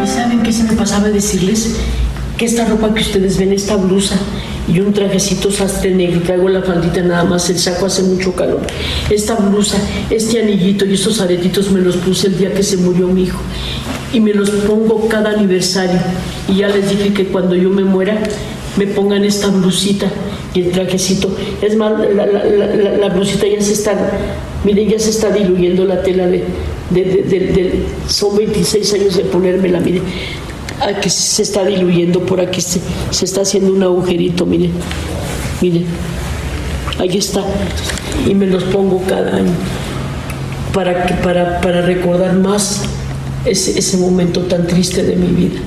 ¿Y 0.02 0.06
saben 0.06 0.42
qué 0.42 0.52
se 0.52 0.64
me 0.64 0.74
pasaba 0.74 1.08
decirles? 1.08 1.76
Que 2.40 2.46
esta 2.46 2.64
ropa 2.64 2.94
que 2.94 3.02
ustedes 3.02 3.36
ven, 3.36 3.52
esta 3.52 3.76
blusa 3.76 4.16
y 4.66 4.80
un 4.80 4.94
trajecito 4.94 5.50
sastre 5.50 5.90
negro, 5.94 6.22
traigo 6.22 6.48
la 6.48 6.62
faldita 6.62 7.02
nada 7.02 7.24
más, 7.24 7.50
el 7.50 7.58
saco 7.58 7.84
hace 7.84 8.02
mucho 8.02 8.34
calor. 8.34 8.62
Esta 9.10 9.34
blusa, 9.34 9.76
este 10.08 10.40
anillito 10.40 10.86
y 10.86 10.94
estos 10.94 11.20
aretitos 11.20 11.70
me 11.70 11.82
los 11.82 11.96
puse 11.98 12.28
el 12.28 12.38
día 12.38 12.54
que 12.54 12.62
se 12.62 12.78
murió 12.78 13.08
mi 13.08 13.24
hijo. 13.24 13.42
Y 14.14 14.20
me 14.20 14.32
los 14.32 14.48
pongo 14.48 15.06
cada 15.06 15.32
aniversario. 15.32 16.00
Y 16.48 16.56
ya 16.60 16.68
les 16.68 16.88
dije 16.88 17.12
que 17.12 17.26
cuando 17.26 17.54
yo 17.56 17.68
me 17.68 17.84
muera, 17.84 18.22
me 18.78 18.86
pongan 18.86 19.22
esta 19.24 19.48
blusita 19.48 20.10
y 20.54 20.62
el 20.62 20.70
trajecito. 20.70 21.36
Es 21.60 21.76
más, 21.76 21.92
la, 21.92 23.08
blusita 23.10 23.46
ya 23.48 23.60
se 23.60 23.74
está, 23.74 23.92
miren, 24.64 24.88
ya 24.88 24.98
se 24.98 25.10
está 25.10 25.28
diluyendo 25.30 25.84
la 25.84 26.02
tela 26.02 26.26
de- 26.26 26.44
de- 26.90 27.82
son 28.08 28.34
26 28.38 28.94
años 28.94 29.16
de 29.18 29.24
ponérmela, 29.24 29.78
miren. 29.80 30.04
Aquí 30.80 31.10
se 31.10 31.42
está 31.42 31.64
diluyendo, 31.64 32.20
por 32.24 32.40
aquí 32.40 32.60
se, 32.60 32.80
se 33.10 33.24
está 33.24 33.42
haciendo 33.42 33.72
un 33.72 33.82
agujerito, 33.82 34.46
miren, 34.46 34.72
miren. 35.60 35.84
Ahí 36.98 37.18
está. 37.18 37.42
Y 38.26 38.34
me 38.34 38.46
los 38.46 38.64
pongo 38.64 39.02
cada 39.06 39.36
año 39.36 39.52
para, 40.72 41.06
que- 41.06 41.14
para, 41.14 41.60
para 41.60 41.82
recordar 41.82 42.34
más 42.34 42.82
ese, 43.44 43.78
ese 43.78 43.96
momento 43.98 44.42
tan 44.42 44.66
triste 44.66 45.02
de 45.02 45.16
mi 45.16 45.28
vida. 45.28 45.60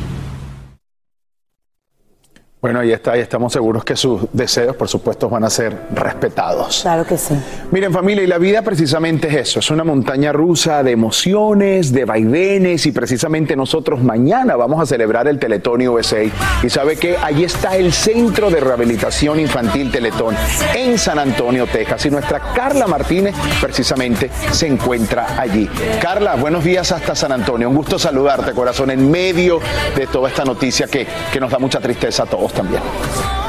Bueno, 2.64 2.80
ahí 2.80 2.94
está, 2.94 3.18
y 3.18 3.20
estamos 3.20 3.52
seguros 3.52 3.84
que 3.84 3.98
sus 3.98 4.22
deseos, 4.32 4.78
por 4.78 4.88
supuesto, 4.88 5.28
van 5.28 5.44
a 5.44 5.50
ser 5.50 5.78
respetados. 5.94 6.80
Claro 6.84 7.06
que 7.06 7.18
sí. 7.18 7.36
Miren 7.72 7.92
familia, 7.92 8.24
y 8.24 8.28
la 8.28 8.38
vida 8.38 8.62
precisamente 8.62 9.28
es 9.28 9.50
eso, 9.50 9.60
es 9.60 9.70
una 9.70 9.84
montaña 9.84 10.32
rusa 10.32 10.82
de 10.82 10.92
emociones, 10.92 11.92
de 11.92 12.06
vaivenes 12.06 12.86
y 12.86 12.94
precisamente 12.94 13.58
nosotros 13.58 14.02
mañana 14.02 14.56
vamos 14.56 14.82
a 14.82 14.86
celebrar 14.86 15.28
el 15.28 15.40
Teletón 15.40 15.86
USA 15.86 16.24
y 16.24 16.70
sabe 16.70 16.96
que 16.96 17.18
ahí 17.18 17.44
está 17.44 17.76
el 17.76 17.92
Centro 17.92 18.50
de 18.50 18.62
Rehabilitación 18.62 19.42
Infantil 19.42 19.92
Teletón 19.92 20.34
en 20.74 20.98
San 20.98 21.20
Antonio, 21.20 21.68
Texas 21.68 22.06
y 22.06 22.12
nuestra 22.12 22.54
Carla 22.54 22.88
Martínez 22.88 23.36
precisamente 23.60 24.32
se 24.54 24.68
encuentra 24.68 25.38
allí. 25.38 25.70
Carla, 26.02 26.36
buenos 26.36 26.64
días 26.64 26.94
hasta 26.94 27.14
San 27.14 27.34
Antonio, 27.34 27.68
un 27.68 27.76
gusto 27.76 28.00
saludarte 28.00 28.54
corazón 28.54 28.90
en 28.90 29.12
medio 29.12 29.60
de 29.98 30.08
toda 30.08 30.30
esta 30.30 30.46
noticia 30.46 30.88
que, 30.88 31.06
que 31.34 31.42
nos 31.42 31.52
da 31.52 31.60
mucha 31.60 31.82
tristeza 31.82 32.24
a 32.24 32.26
todos 32.26 32.53
también. 32.54 33.43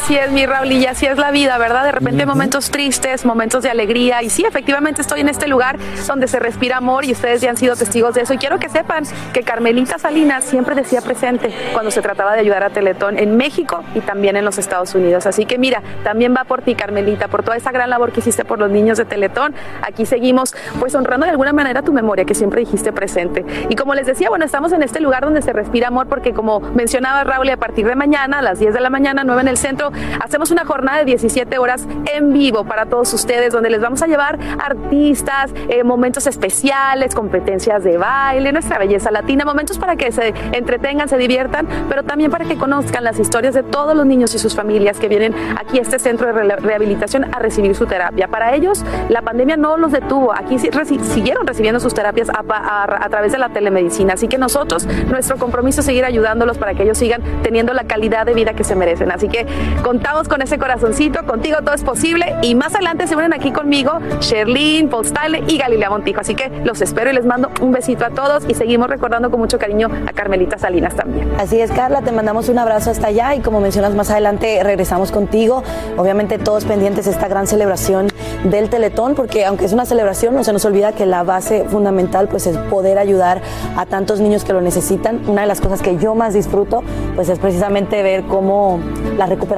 Así 0.00 0.16
es, 0.16 0.30
mi 0.30 0.46
Raúl, 0.46 0.70
y 0.70 0.86
así 0.86 1.06
es 1.06 1.18
la 1.18 1.32
vida, 1.32 1.58
¿verdad? 1.58 1.82
De 1.82 1.90
repente 1.90 2.24
momentos 2.24 2.70
tristes, 2.70 3.24
momentos 3.26 3.64
de 3.64 3.70
alegría, 3.70 4.22
y 4.22 4.30
sí, 4.30 4.44
efectivamente 4.44 5.02
estoy 5.02 5.22
en 5.22 5.28
este 5.28 5.48
lugar 5.48 5.76
donde 6.06 6.28
se 6.28 6.38
respira 6.38 6.76
amor 6.76 7.04
y 7.04 7.10
ustedes 7.10 7.40
ya 7.40 7.50
han 7.50 7.56
sido 7.56 7.74
testigos 7.74 8.14
de 8.14 8.22
eso. 8.22 8.32
Y 8.32 8.38
quiero 8.38 8.60
que 8.60 8.68
sepan 8.68 9.02
que 9.32 9.42
Carmelita 9.42 9.98
Salinas 9.98 10.44
siempre 10.44 10.76
decía 10.76 11.00
presente 11.00 11.52
cuando 11.72 11.90
se 11.90 12.00
trataba 12.00 12.34
de 12.34 12.40
ayudar 12.40 12.62
a 12.62 12.70
Teletón 12.70 13.18
en 13.18 13.36
México 13.36 13.82
y 13.96 14.00
también 14.00 14.36
en 14.36 14.44
los 14.44 14.56
Estados 14.56 14.94
Unidos. 14.94 15.26
Así 15.26 15.46
que 15.46 15.58
mira, 15.58 15.82
también 16.04 16.32
va 16.34 16.44
por 16.44 16.62
ti, 16.62 16.76
Carmelita, 16.76 17.26
por 17.26 17.42
toda 17.42 17.56
esa 17.56 17.72
gran 17.72 17.90
labor 17.90 18.12
que 18.12 18.20
hiciste 18.20 18.44
por 18.44 18.60
los 18.60 18.70
niños 18.70 18.98
de 18.98 19.04
Teletón. 19.04 19.52
Aquí 19.82 20.06
seguimos, 20.06 20.54
pues 20.78 20.94
honrando 20.94 21.26
de 21.26 21.32
alguna 21.32 21.52
manera 21.52 21.82
tu 21.82 21.92
memoria 21.92 22.24
que 22.24 22.36
siempre 22.36 22.60
dijiste 22.60 22.92
presente. 22.92 23.44
Y 23.68 23.74
como 23.74 23.94
les 23.94 24.06
decía, 24.06 24.28
bueno, 24.28 24.44
estamos 24.44 24.70
en 24.72 24.84
este 24.84 25.00
lugar 25.00 25.24
donde 25.24 25.42
se 25.42 25.52
respira 25.52 25.88
amor 25.88 26.06
porque 26.06 26.32
como 26.32 26.60
mencionaba 26.60 27.24
Raúl, 27.24 27.50
a 27.50 27.56
partir 27.56 27.84
de 27.84 27.96
mañana, 27.96 28.38
a 28.38 28.42
las 28.42 28.60
10 28.60 28.72
de 28.72 28.80
la 28.80 28.90
mañana, 28.90 29.24
9 29.24 29.40
en 29.40 29.48
el 29.48 29.58
centro, 29.58 29.87
hacemos 30.20 30.50
una 30.50 30.64
jornada 30.64 30.98
de 30.98 31.04
17 31.06 31.58
horas 31.58 31.86
en 32.14 32.32
vivo 32.32 32.64
para 32.64 32.86
todos 32.86 33.12
ustedes, 33.14 33.52
donde 33.52 33.70
les 33.70 33.80
vamos 33.80 34.02
a 34.02 34.06
llevar 34.06 34.38
artistas, 34.58 35.52
eh, 35.68 35.84
momentos 35.84 36.26
especiales, 36.26 37.14
competencias 37.14 37.84
de 37.84 37.96
baile, 37.98 38.52
nuestra 38.52 38.78
belleza 38.78 39.10
latina, 39.10 39.44
momentos 39.44 39.78
para 39.78 39.96
que 39.96 40.12
se 40.12 40.34
entretengan, 40.52 41.08
se 41.08 41.18
diviertan, 41.18 41.66
pero 41.88 42.02
también 42.02 42.30
para 42.30 42.44
que 42.44 42.56
conozcan 42.56 43.04
las 43.04 43.18
historias 43.18 43.54
de 43.54 43.62
todos 43.62 43.96
los 43.96 44.06
niños 44.06 44.34
y 44.34 44.38
sus 44.38 44.54
familias 44.54 44.98
que 44.98 45.08
vienen 45.08 45.34
aquí 45.58 45.78
a 45.78 45.82
este 45.82 45.98
centro 45.98 46.26
de 46.26 46.32
re- 46.32 46.56
rehabilitación 46.56 47.24
a 47.34 47.38
recibir 47.38 47.74
su 47.74 47.86
terapia. 47.86 48.28
Para 48.28 48.54
ellos, 48.54 48.84
la 49.08 49.22
pandemia 49.22 49.56
no 49.56 49.76
los 49.76 49.92
detuvo, 49.92 50.32
aquí 50.32 50.58
siguieron 50.58 51.46
recibiendo 51.46 51.80
sus 51.80 51.94
terapias 51.94 52.28
a 52.30 53.08
través 53.08 53.32
de 53.32 53.38
la 53.38 53.48
telemedicina, 53.50 54.14
así 54.14 54.28
que 54.28 54.38
nosotros, 54.38 54.86
nuestro 55.08 55.36
compromiso 55.36 55.80
es 55.80 55.86
seguir 55.86 56.04
ayudándolos 56.04 56.58
para 56.58 56.74
que 56.74 56.82
ellos 56.82 56.98
sigan 56.98 57.22
teniendo 57.42 57.72
la 57.72 57.84
calidad 57.84 58.26
de 58.26 58.34
vida 58.34 58.52
que 58.54 58.64
se 58.64 58.74
merecen. 58.74 59.10
Así 59.10 59.28
que 59.28 59.46
contamos 59.82 60.28
con 60.28 60.42
ese 60.42 60.58
corazoncito, 60.58 61.24
contigo 61.26 61.58
todo 61.64 61.74
es 61.74 61.82
posible 61.82 62.36
y 62.42 62.54
más 62.54 62.74
adelante 62.74 63.06
se 63.06 63.16
unen 63.16 63.32
aquí 63.32 63.52
conmigo 63.52 63.98
Sherlyn, 64.20 64.88
Postale 64.88 65.42
y 65.46 65.58
Galilea 65.58 65.90
Montijo. 65.90 66.20
Así 66.20 66.34
que 66.34 66.50
los 66.64 66.80
espero 66.80 67.10
y 67.10 67.14
les 67.14 67.24
mando 67.24 67.50
un 67.60 67.72
besito 67.72 68.04
a 68.04 68.10
todos 68.10 68.44
y 68.48 68.54
seguimos 68.54 68.88
recordando 68.88 69.30
con 69.30 69.40
mucho 69.40 69.58
cariño 69.58 69.88
a 70.06 70.12
Carmelita 70.12 70.58
Salinas 70.58 70.94
también. 70.94 71.30
Así 71.38 71.60
es, 71.60 71.70
Carla, 71.70 72.02
te 72.02 72.12
mandamos 72.12 72.48
un 72.48 72.58
abrazo 72.58 72.90
hasta 72.90 73.08
allá 73.08 73.34
y 73.34 73.40
como 73.40 73.60
mencionas 73.60 73.94
más 73.94 74.10
adelante 74.10 74.60
regresamos 74.62 75.10
contigo. 75.10 75.62
Obviamente 75.96 76.38
todos 76.38 76.64
pendientes 76.64 77.06
de 77.06 77.12
esta 77.12 77.28
gran 77.28 77.46
celebración 77.46 78.08
del 78.44 78.68
Teletón, 78.68 79.14
porque 79.14 79.44
aunque 79.44 79.64
es 79.64 79.72
una 79.72 79.84
celebración, 79.84 80.34
no 80.34 80.44
se 80.44 80.52
nos 80.52 80.64
olvida 80.64 80.92
que 80.92 81.06
la 81.06 81.22
base 81.22 81.64
fundamental 81.68 82.28
pues 82.28 82.46
es 82.46 82.56
poder 82.56 82.98
ayudar 82.98 83.40
a 83.76 83.86
tantos 83.86 84.20
niños 84.20 84.44
que 84.44 84.52
lo 84.52 84.60
necesitan. 84.60 85.20
Una 85.28 85.42
de 85.42 85.46
las 85.48 85.60
cosas 85.60 85.82
que 85.82 85.96
yo 85.96 86.14
más 86.14 86.34
disfruto 86.34 86.82
pues 87.14 87.28
es 87.28 87.38
precisamente 87.38 88.02
ver 88.02 88.24
cómo 88.24 88.80
la 89.16 89.26
recuperación, 89.26 89.57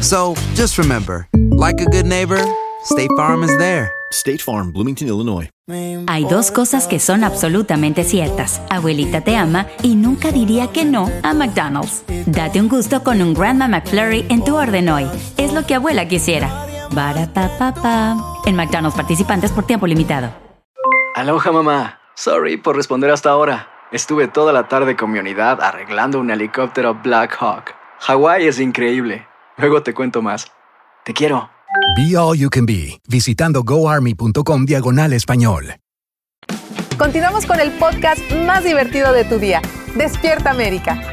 So 0.00 0.34
just 0.54 0.78
remember, 0.78 1.28
like 1.50 1.80
a 1.80 1.84
good 1.84 2.06
neighbor, 2.06 2.40
State 2.84 3.10
Farm 3.16 3.42
is 3.42 3.56
there. 3.58 3.90
State 4.12 4.40
Farm, 4.40 4.72
Bloomington, 4.72 5.08
Illinois. 5.08 5.50
Hay 6.06 6.24
dos 6.24 6.50
cosas 6.50 6.86
que 6.86 6.98
son 6.98 7.24
absolutamente 7.24 8.04
ciertas. 8.04 8.62
Abuelita 8.70 9.20
te 9.20 9.36
ama 9.36 9.66
y 9.82 9.96
nunca 9.96 10.32
diría 10.32 10.68
que 10.68 10.86
no 10.86 11.10
a 11.22 11.34
McDonald's. 11.34 12.02
Date 12.26 12.60
un 12.60 12.68
gusto 12.68 13.02
con 13.02 13.20
un 13.20 13.34
Grandma 13.34 13.68
McFlurry 13.68 14.24
en 14.30 14.42
tu 14.44 14.56
orden 14.56 14.88
hoy. 14.88 15.06
Es 15.36 15.52
lo 15.52 15.66
que 15.66 15.74
abuela 15.74 16.08
quisiera. 16.08 16.48
En 18.46 18.56
McDonald's 18.56 18.96
participantes 18.96 19.52
por 19.52 19.66
tiempo 19.66 19.86
limitado. 19.86 20.30
Aloha 21.14 21.52
mamá. 21.52 21.98
Sorry 22.14 22.56
por 22.56 22.76
responder 22.76 23.10
hasta 23.10 23.30
ahora. 23.30 23.68
Estuve 23.92 24.26
toda 24.26 24.52
la 24.54 24.68
tarde 24.68 24.96
con 24.96 25.10
mi 25.10 25.18
unidad 25.18 25.60
arreglando 25.60 26.18
un 26.18 26.30
helicóptero 26.30 26.94
Black 26.94 27.36
Hawk. 27.38 27.74
Hawái 28.00 28.46
es 28.46 28.58
increíble. 28.58 29.27
Luego 29.58 29.82
te 29.82 29.92
cuento 29.92 30.22
más. 30.22 30.46
Te 31.04 31.12
quiero. 31.12 31.50
Be 31.96 32.16
All 32.16 32.38
You 32.38 32.48
Can 32.48 32.64
Be, 32.64 33.00
visitando 33.08 33.62
goarmy.com 33.64 34.64
diagonal 34.64 35.12
español. 35.12 35.74
Continuamos 36.96 37.46
con 37.46 37.60
el 37.60 37.70
podcast 37.72 38.20
más 38.46 38.64
divertido 38.64 39.12
de 39.12 39.24
tu 39.24 39.38
día. 39.38 39.62
Despierta 39.94 40.50
América. 40.50 41.12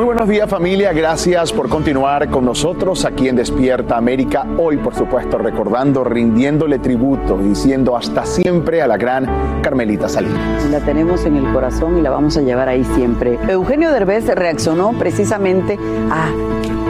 Muy 0.00 0.06
buenos 0.06 0.30
días 0.30 0.48
familia, 0.48 0.94
gracias 0.94 1.52
por 1.52 1.68
continuar 1.68 2.30
con 2.30 2.46
nosotros 2.46 3.04
aquí 3.04 3.28
en 3.28 3.36
Despierta 3.36 3.98
América. 3.98 4.46
Hoy, 4.56 4.78
por 4.78 4.94
supuesto, 4.94 5.36
recordando, 5.36 6.04
rindiéndole 6.04 6.78
tributo, 6.78 7.36
diciendo 7.36 7.94
hasta 7.94 8.24
siempre 8.24 8.80
a 8.80 8.86
la 8.86 8.96
gran 8.96 9.60
Carmelita 9.60 10.08
Salinas. 10.08 10.64
La 10.70 10.80
tenemos 10.80 11.26
en 11.26 11.36
el 11.36 11.52
corazón 11.52 11.98
y 11.98 12.00
la 12.00 12.08
vamos 12.08 12.38
a 12.38 12.40
llevar 12.40 12.70
ahí 12.70 12.82
siempre. 12.94 13.38
Eugenio 13.46 13.92
Derbez 13.92 14.24
reaccionó 14.34 14.94
precisamente 14.98 15.78
a 16.10 16.30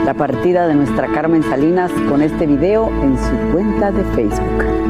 la 0.05 0.13
partida 0.13 0.65
de 0.69 0.75
nuestra 0.75 1.07
Carmen 1.07 1.43
Salinas 1.43 1.91
con 2.07 2.21
este 2.21 2.47
video 2.47 2.89
en 3.03 3.17
su 3.17 3.53
cuenta 3.53 3.91
de 3.91 4.05
Facebook. 4.15 4.81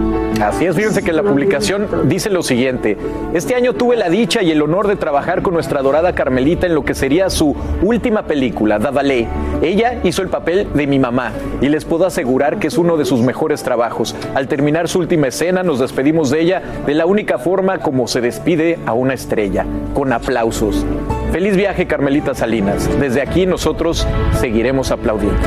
Así 0.42 0.66
es, 0.66 0.76
fíjense 0.76 1.04
que 1.04 1.14
la 1.14 1.22
publicación 1.22 2.10
dice 2.10 2.32
lo 2.32 2.42
siguiente. 2.42 2.98
Este 3.32 3.54
año 3.54 3.74
tuve 3.74 3.96
la 3.96 4.10
dicha 4.10 4.42
y 4.42 4.50
el 4.50 4.64
honor 4.64 4.88
de 4.88 4.96
trabajar 4.96 5.44
con 5.44 5.54
nuestra 5.54 5.80
adorada 5.82 6.16
Carmelita 6.16 6.66
en 6.66 6.74
lo 6.74 6.84
que 6.84 6.96
sería 6.96 7.30
su 7.30 7.56
última 7.84 8.11
película, 8.24 8.78
Davalé. 8.80 9.28
Ella 9.62 10.00
hizo 10.04 10.22
el 10.22 10.30
papel 10.30 10.68
de 10.74 10.88
mi 10.88 11.00
mamá 11.00 11.32
y 11.62 11.70
les 11.70 11.86
puedo 11.86 12.06
asegurar 12.06 12.60
que 12.60 12.68
es 12.68 12.78
uno 12.78 12.98
de 12.98 13.06
sus 13.06 13.22
mejores 13.22 13.64
trabajos. 13.64 14.16
Al 14.36 14.48
terminar 14.48 14.88
su 14.88 15.00
última 15.00 15.28
escena 15.28 15.64
nos 15.64 15.80
despedimos 15.80 16.30
de 16.30 16.42
ella 16.42 16.62
de 16.86 16.94
la 16.94 17.06
única 17.06 17.40
forma 17.40 17.78
como 17.80 18.08
se 18.08 18.22
despide 18.22 18.80
a 18.86 18.94
una 18.94 19.14
estrella, 19.14 19.66
con 19.94 20.12
aplausos. 20.14 20.86
Feliz 21.32 21.56
viaje 21.56 21.88
Carmelita 21.88 22.36
Salinas. 22.36 22.90
Desde 23.00 23.22
aquí 23.22 23.46
nosotros 23.46 24.06
seguiremos 24.40 24.92
aplaudiendo. 24.92 25.40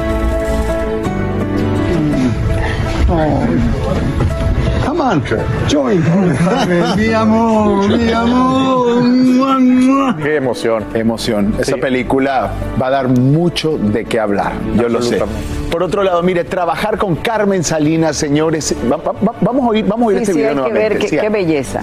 Join. 5.70 6.02
mi 6.96 7.12
amor, 7.12 7.88
mi 7.88 8.11
amor. 8.11 10.16
Qué 10.22 10.36
emoción. 10.36 10.84
Emoción. 10.94 11.55
Esa 11.59 11.76
película 11.76 12.52
va 12.80 12.86
a 12.86 12.90
dar 12.90 13.09
mucho 13.09 13.76
de 13.76 14.05
qué 14.07 14.18
hablar. 14.18 14.52
Yo 14.76 14.88
lo 14.88 15.02
sé. 15.02 15.22
Por 15.70 15.82
otro 15.82 16.02
lado, 16.02 16.22
mire, 16.22 16.44
trabajar 16.44 16.96
con 16.96 17.16
Carmen 17.16 17.62
Salinas, 17.64 18.16
señores. 18.16 18.74
va- 18.90 18.96
va- 18.96 19.12
va- 19.12 19.34
vamos 19.40 19.66
a 19.66 19.68
oír, 19.68 19.84
vamos 19.86 20.05
a 20.05 20.09
oír 20.09 20.18
Sí, 20.18 20.22
este 20.22 20.32
sí, 20.32 20.38
video 20.38 20.64
hay 20.64 20.72
que 20.72 20.78
ver 20.78 20.98
qué, 20.98 21.09
Sí, 21.09 21.16
qué 21.18 21.28
belleza. 21.28 21.80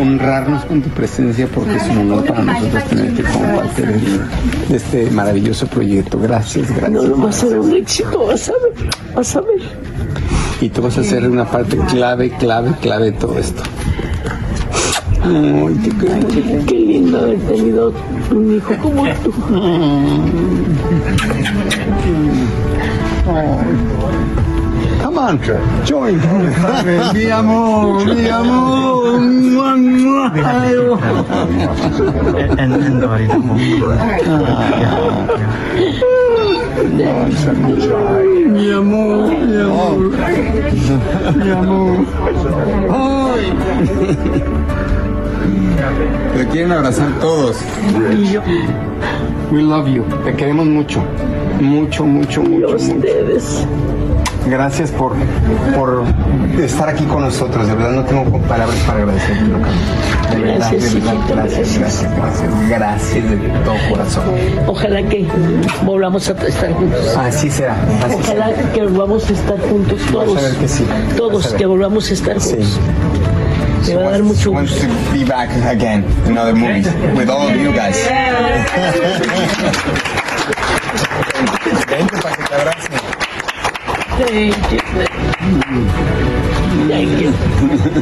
Honrarnos 0.00 0.64
con 0.64 0.82
tu 0.82 0.88
presencia 0.90 1.46
porque 1.54 1.76
es 1.76 1.88
un 1.88 1.98
honor 1.98 2.24
para 2.24 2.42
nosotros 2.42 2.84
tenerte 2.84 3.22
como 3.22 3.56
parte 3.56 3.82
de, 3.82 3.98
de 4.68 4.76
este 4.76 5.10
maravilloso 5.10 5.66
proyecto. 5.66 6.18
Gracias, 6.18 6.68
gracias. 6.70 6.90
No, 6.90 7.02
no 7.02 7.22
va 7.22 7.30
a 7.30 7.32
ser 7.32 7.58
un 7.58 7.72
éxito, 7.72 8.26
vas 8.26 8.48
a 8.48 8.52
ver, 8.52 8.90
vas 9.14 9.36
a 9.36 9.40
ver. 9.40 9.60
Y 10.60 10.68
tú 10.68 10.82
vas 10.82 10.98
a 10.98 11.04
ser 11.04 11.28
una 11.28 11.44
parte 11.44 11.76
clave, 11.88 12.30
clave, 12.30 12.72
clave 12.80 13.06
de 13.06 13.12
todo 13.12 13.38
esto. 13.38 13.62
Ay, 15.22 15.78
Qué, 16.30 16.64
qué 16.66 16.74
lindo 16.74 17.18
haber 17.18 17.38
tenido 17.40 17.92
un 18.30 18.56
hijo 18.56 18.74
como 18.82 19.04
tú. 19.22 19.32
Come 23.24 24.09
on, 25.20 25.38
join. 25.84 26.16
mi 27.14 27.30
amor, 27.30 28.04
mi 28.04 28.28
amor. 28.28 29.20
Mua, 29.20 29.76
mua. 29.76 30.32
And, 32.58 32.72
and 32.74 33.02
ahorita, 33.04 33.36
Mi 38.50 38.70
amor, 38.72 39.30
mi 39.46 39.60
amor. 39.60 39.96
Mi 41.36 41.50
amor. 41.50 42.06
Ay. 42.90 43.52
Te 46.36 46.46
quieren 46.48 46.72
abrazar 46.72 47.12
todos. 47.20 47.56
We 49.52 49.62
love 49.62 49.88
you. 49.88 50.04
Te 50.24 50.34
queremos 50.34 50.66
mucho. 50.66 51.02
Mucho, 51.60 52.04
mucho, 52.06 52.42
mucho. 52.42 52.76
ustedes. 52.76 53.66
Gracias 54.46 54.90
por, 54.90 55.12
por 55.76 56.02
estar 56.60 56.88
aquí 56.88 57.04
con 57.04 57.22
nosotros. 57.22 57.68
De 57.68 57.74
verdad 57.74 57.92
no 57.92 58.04
tengo 58.04 58.24
palabras 58.42 58.76
para 58.86 58.98
agradecerte. 59.00 59.44
De 59.44 59.50
verdad, 60.40 60.70
Gracias, 60.70 60.94
de 60.94 61.00
verdad, 61.00 61.14
gracias, 61.28 61.78
gracias, 61.78 62.16
gracias. 62.16 62.68
Gracias 62.68 63.30
de 63.30 63.36
todo 63.36 63.74
corazón. 63.90 64.24
Ojalá 64.66 65.02
que 65.02 65.26
volvamos 65.84 66.28
a 66.28 66.32
estar 66.32 66.72
juntos. 66.72 67.16
Así 67.16 67.50
será. 67.50 67.74
Así 68.04 68.14
Ojalá 68.14 68.46
será. 68.54 68.72
que 68.72 68.82
volvamos 68.82 69.28
a 69.28 69.32
estar 69.32 69.60
juntos 69.60 70.00
todos. 70.10 70.38
A 70.38 70.40
ver 70.40 70.54
que 70.56 70.68
sí. 70.68 70.86
Todos, 71.16 71.46
a 71.46 71.50
ver. 71.50 71.58
que 71.58 71.66
volvamos 71.66 72.10
a 72.10 72.14
estar 72.14 72.38
juntos. 72.38 72.80
Me 73.86 73.94
va 73.96 74.08
a 74.08 74.10
dar 74.10 74.22
mucho 74.22 74.50
Want 74.52 74.68
gusto. 74.68 74.86
to 74.86 74.92
be 75.12 75.24
back 75.24 75.48
again 75.66 76.04
in 76.26 76.36
other 76.36 76.54
movies 76.54 76.86
with 77.16 77.28
all 77.30 77.48
of 77.48 77.56
you 77.56 77.72
guys. 77.72 77.96
Vente 81.88 82.16
para 82.22 82.36
que 82.36 82.42
te 82.44 82.54
abrace. 82.54 82.99
Thank 84.20 84.54
you. 84.70 84.78
Thank 86.88 87.20
you. 87.22 87.32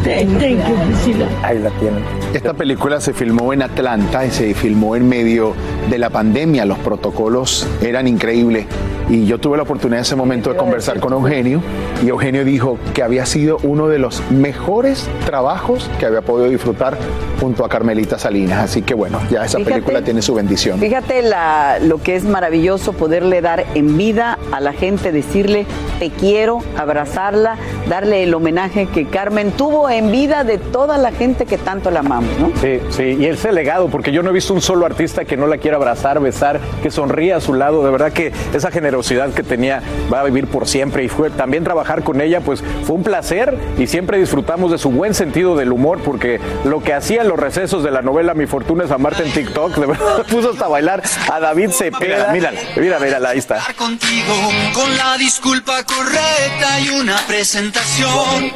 Thank, 0.03 0.43
you. 0.43 1.27
Ahí 1.45 1.59
la 1.61 1.71
tienen. 1.79 2.03
Esta 2.35 2.55
película 2.55 3.01
se 3.01 3.13
filmó 3.13 3.53
en 3.53 3.63
Atlanta 3.63 4.27
y 4.27 4.33
se 4.33 4.53
filmó 4.55 4.97
en 4.97 5.09
medio 5.09 5.55
de 5.89 5.97
la 5.97 6.11
pandemia. 6.11 6.65
Los 6.65 6.79
protocolos 6.79 7.69
eran 7.81 8.09
increíbles. 8.09 8.67
Y 9.09 9.25
yo 9.25 9.39
tuve 9.39 9.57
la 9.57 9.63
oportunidad 9.63 9.99
en 10.01 10.03
ese 10.03 10.17
momento 10.17 10.51
de 10.53 10.57
conversar 10.57 11.01
con 11.01 11.13
Eugenio. 11.15 11.63
Y 12.05 12.09
Eugenio 12.09 12.45
dijo 12.45 12.79
que 12.95 13.03
había 13.03 13.25
sido 13.25 13.57
uno 13.63 13.89
de 13.89 13.99
los 13.99 14.23
mejores 14.31 15.09
trabajos 15.25 15.91
que 15.99 16.07
había 16.07 16.21
podido 16.21 16.51
disfrutar 16.51 16.97
junto 17.41 17.65
a 17.65 17.69
Carmelita 17.69 18.19
Salinas. 18.19 18.59
Así 18.65 18.83
que 18.83 18.93
bueno, 18.95 19.19
ya 19.31 19.45
esa 19.45 19.59
Fíjate. 19.59 19.75
película 19.77 20.03
tiene 20.03 20.21
su 20.21 20.35
bendición. 20.35 20.79
Fíjate 20.79 21.23
la- 21.23 21.79
lo 21.81 22.03
que 22.03 22.17
es 22.17 22.25
maravilloso 22.25 22.93
poderle 22.93 23.41
dar 23.41 23.65
en 23.75 23.97
vida 23.97 24.39
a 24.53 24.61
la 24.61 24.73
gente, 24.75 25.11
decirle 25.13 25.67
te 25.99 26.11
quiero, 26.11 26.59
abrazarla, 26.77 27.57
darle 27.89 28.23
el 28.25 28.35
homenaje 28.35 28.87
que 28.87 29.07
Carmen 29.07 29.53
tuvo 29.53 29.89
en 29.89 30.13
vida 30.13 30.45
de 30.45 30.59
toda 30.59 30.99
la 30.99 31.13
gente 31.13 31.47
que 31.47 31.57
tanto 31.59 31.91
la 31.91 32.01
amamos, 32.01 32.31
¿no? 32.39 32.51
Sí, 32.61 32.79
sí, 32.91 33.17
y 33.19 33.25
ese 33.27 33.53
legado, 33.53 33.89
porque 33.89 34.13
yo 34.13 34.23
no 34.23 34.31
he 34.31 34.33
visto 34.33 34.53
un 34.55 34.61
solo 34.61 34.85
artista 34.87 35.25
que 35.25 35.37
no 35.37 35.47
la 35.47 35.59
quiera 35.59 35.77
abrazar, 35.77 36.21
besar, 36.21 36.61
que 36.83 36.91
sonríe 36.91 37.33
a 37.33 37.41
su 37.41 37.55
lado. 37.55 37.85
De 37.85 37.91
verdad 37.91 38.13
que 38.13 38.33
esa 38.55 38.71
generosidad 38.71 38.98
que 39.35 39.43
tenía 39.43 39.83
va 40.13 40.21
a 40.21 40.25
vivir 40.25 40.47
por 40.47 40.67
siempre. 40.67 41.05
Y 41.05 41.09
fue 41.09 41.31
también 41.31 41.65
trabajar 41.65 42.03
con 42.03 42.21
ella, 42.21 42.41
pues 42.41 42.63
fue 42.85 42.97
un 42.97 43.03
placer 43.03 43.57
y 43.79 43.87
siempre 43.87 44.19
disfrutamos 44.19 44.71
de 44.71 44.79
su 44.79 44.91
buen 44.91 45.15
sentido 45.15 45.57
del 45.57 45.73
humor, 45.73 46.01
porque 46.05 46.41
lo 46.65 46.83
que 46.83 46.95
hacía 46.95 47.23
en 47.23 47.29
los 47.29 47.39
recesos 47.39 47.83
de 47.83 47.91
la 47.91 48.03
novela 48.03 48.35
Mi 48.35 48.47
Fortuna 48.47 48.85
es 48.85 48.91
amarte 48.91 49.23
en 49.23 49.33
TikTok, 49.33 49.75
de 49.77 49.87
verdad 49.87 50.27
puso 50.31 50.51
hasta 50.51 50.69
bailar 50.69 51.03
a 51.31 51.41
David 51.41 51.71
Cepeda. 51.71 52.33
Mírala, 52.33 52.59
mírala, 52.77 53.05
mírala, 53.05 53.29
ahí 53.31 53.39
está. 53.39 53.65
contigo 53.77 54.35
con 54.75 54.97
la 54.97 55.17
disculpa 55.17 55.85
correcta 55.85 56.81
y 56.81 56.91
una 56.91 57.17
presentación. 57.27 58.53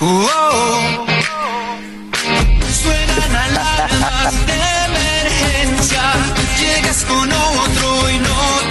Uh, 0.00 0.26
oh. 0.34 1.06
Suenan 2.82 3.36
alarmas 3.36 4.46
de 4.46 4.54
emergencia. 4.86 6.02
Llegas 6.58 7.04
con 7.04 7.30
otro 7.30 8.10
y 8.10 8.18
no 8.18 8.69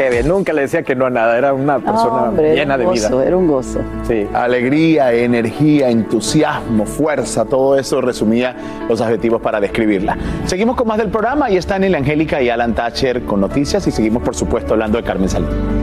Qué 0.00 0.08
bien, 0.08 0.28
nunca 0.28 0.54
le 0.54 0.62
decía 0.62 0.82
que 0.82 0.94
no 0.94 1.04
a 1.04 1.10
nada, 1.10 1.36
era 1.36 1.52
una 1.52 1.78
persona 1.78 2.30
hombre, 2.30 2.52
era 2.52 2.62
llena 2.62 2.76
un 2.76 2.80
de 2.80 2.90
vida. 2.92 3.08
gozo, 3.10 3.22
era 3.22 3.36
un 3.36 3.46
gozo. 3.46 3.80
Sí. 4.08 4.26
Alegría, 4.32 5.12
energía, 5.12 5.90
entusiasmo, 5.90 6.86
fuerza, 6.86 7.44
todo 7.44 7.76
eso 7.76 8.00
resumía 8.00 8.56
los 8.88 9.02
adjetivos 9.02 9.42
para 9.42 9.60
describirla. 9.60 10.16
Seguimos 10.46 10.76
con 10.76 10.88
más 10.88 10.96
del 10.96 11.10
programa 11.10 11.50
y 11.50 11.58
están 11.58 11.84
en 11.84 11.94
Angélica 11.94 12.40
y 12.40 12.48
Alan 12.48 12.74
Thatcher 12.74 13.24
con 13.26 13.42
noticias 13.42 13.86
y 13.86 13.90
seguimos 13.90 14.22
por 14.22 14.34
supuesto 14.34 14.72
hablando 14.72 14.96
de 14.96 15.04
Carmen 15.04 15.28
Salinas. 15.28 15.79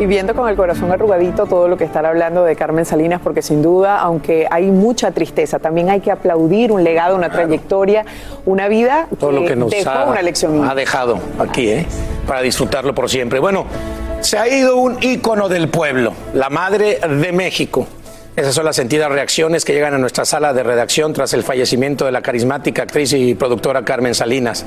Y 0.00 0.06
viendo 0.06 0.34
con 0.34 0.48
el 0.48 0.56
corazón 0.56 0.90
arrugadito 0.90 1.44
todo 1.44 1.68
lo 1.68 1.76
que 1.76 1.84
están 1.84 2.06
hablando 2.06 2.42
de 2.42 2.56
Carmen 2.56 2.86
Salinas, 2.86 3.20
porque 3.22 3.42
sin 3.42 3.60
duda, 3.60 3.98
aunque 3.98 4.48
hay 4.50 4.70
mucha 4.70 5.10
tristeza, 5.10 5.58
también 5.58 5.90
hay 5.90 6.00
que 6.00 6.10
aplaudir 6.10 6.72
un 6.72 6.82
legado, 6.82 7.14
una 7.14 7.28
trayectoria, 7.28 8.06
una 8.46 8.68
vida 8.68 9.08
todo 9.18 9.30
lo 9.30 9.44
que 9.44 9.56
nos 9.56 9.70
dejó 9.70 9.90
ha, 9.90 10.06
una 10.06 10.22
lección. 10.22 10.66
ha 10.66 10.74
dejado 10.74 11.18
aquí, 11.38 11.68
¿eh? 11.68 11.86
para 12.26 12.40
disfrutarlo 12.40 12.94
por 12.94 13.10
siempre. 13.10 13.40
Bueno, 13.40 13.66
se 14.20 14.38
ha 14.38 14.48
ido 14.48 14.78
un 14.78 14.96
ícono 15.02 15.50
del 15.50 15.68
pueblo, 15.68 16.14
la 16.32 16.48
Madre 16.48 16.98
de 17.06 17.32
México. 17.32 17.86
Esas 18.36 18.54
son 18.54 18.64
las 18.64 18.76
sentidas 18.76 19.12
reacciones 19.12 19.66
que 19.66 19.74
llegan 19.74 19.92
a 19.92 19.98
nuestra 19.98 20.24
sala 20.24 20.54
de 20.54 20.62
redacción 20.62 21.12
tras 21.12 21.34
el 21.34 21.42
fallecimiento 21.42 22.06
de 22.06 22.12
la 22.12 22.22
carismática 22.22 22.84
actriz 22.84 23.12
y 23.12 23.34
productora 23.34 23.84
Carmen 23.84 24.14
Salinas. 24.14 24.64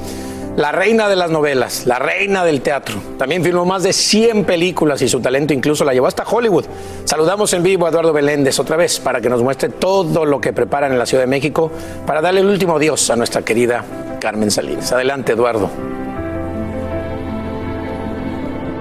La 0.55 0.71
reina 0.71 1.09
de 1.09 1.15
las 1.15 1.31
novelas, 1.31 1.87
la 1.87 1.97
reina 1.97 2.45
del 2.45 2.61
teatro. 2.61 2.95
También 3.17 3.43
filmó 3.43 3.65
más 3.65 3.81
de 3.81 3.91
100 3.91 4.45
películas 4.45 5.01
y 5.01 5.09
su 5.09 5.19
talento 5.19 5.51
incluso 5.51 5.83
la 5.83 5.93
llevó 5.93 6.05
hasta 6.05 6.23
Hollywood. 6.23 6.65
Saludamos 7.05 7.51
en 7.53 7.63
vivo 7.63 7.87
a 7.87 7.89
Eduardo 7.89 8.13
Beléndez 8.13 8.59
otra 8.59 8.77
vez 8.77 8.99
para 8.99 9.19
que 9.19 9.29
nos 9.29 9.41
muestre 9.41 9.69
todo 9.69 10.25
lo 10.25 10.39
que 10.39 10.53
preparan 10.53 10.91
en 10.91 10.99
la 10.99 11.07
Ciudad 11.07 11.23
de 11.23 11.27
México 11.27 11.71
para 12.05 12.21
darle 12.21 12.41
el 12.41 12.45
último 12.45 12.75
adiós 12.75 13.09
a 13.09 13.15
nuestra 13.15 13.41
querida 13.41 13.83
Carmen 14.21 14.51
Salinas. 14.51 14.91
Adelante, 14.91 15.31
Eduardo. 15.31 15.71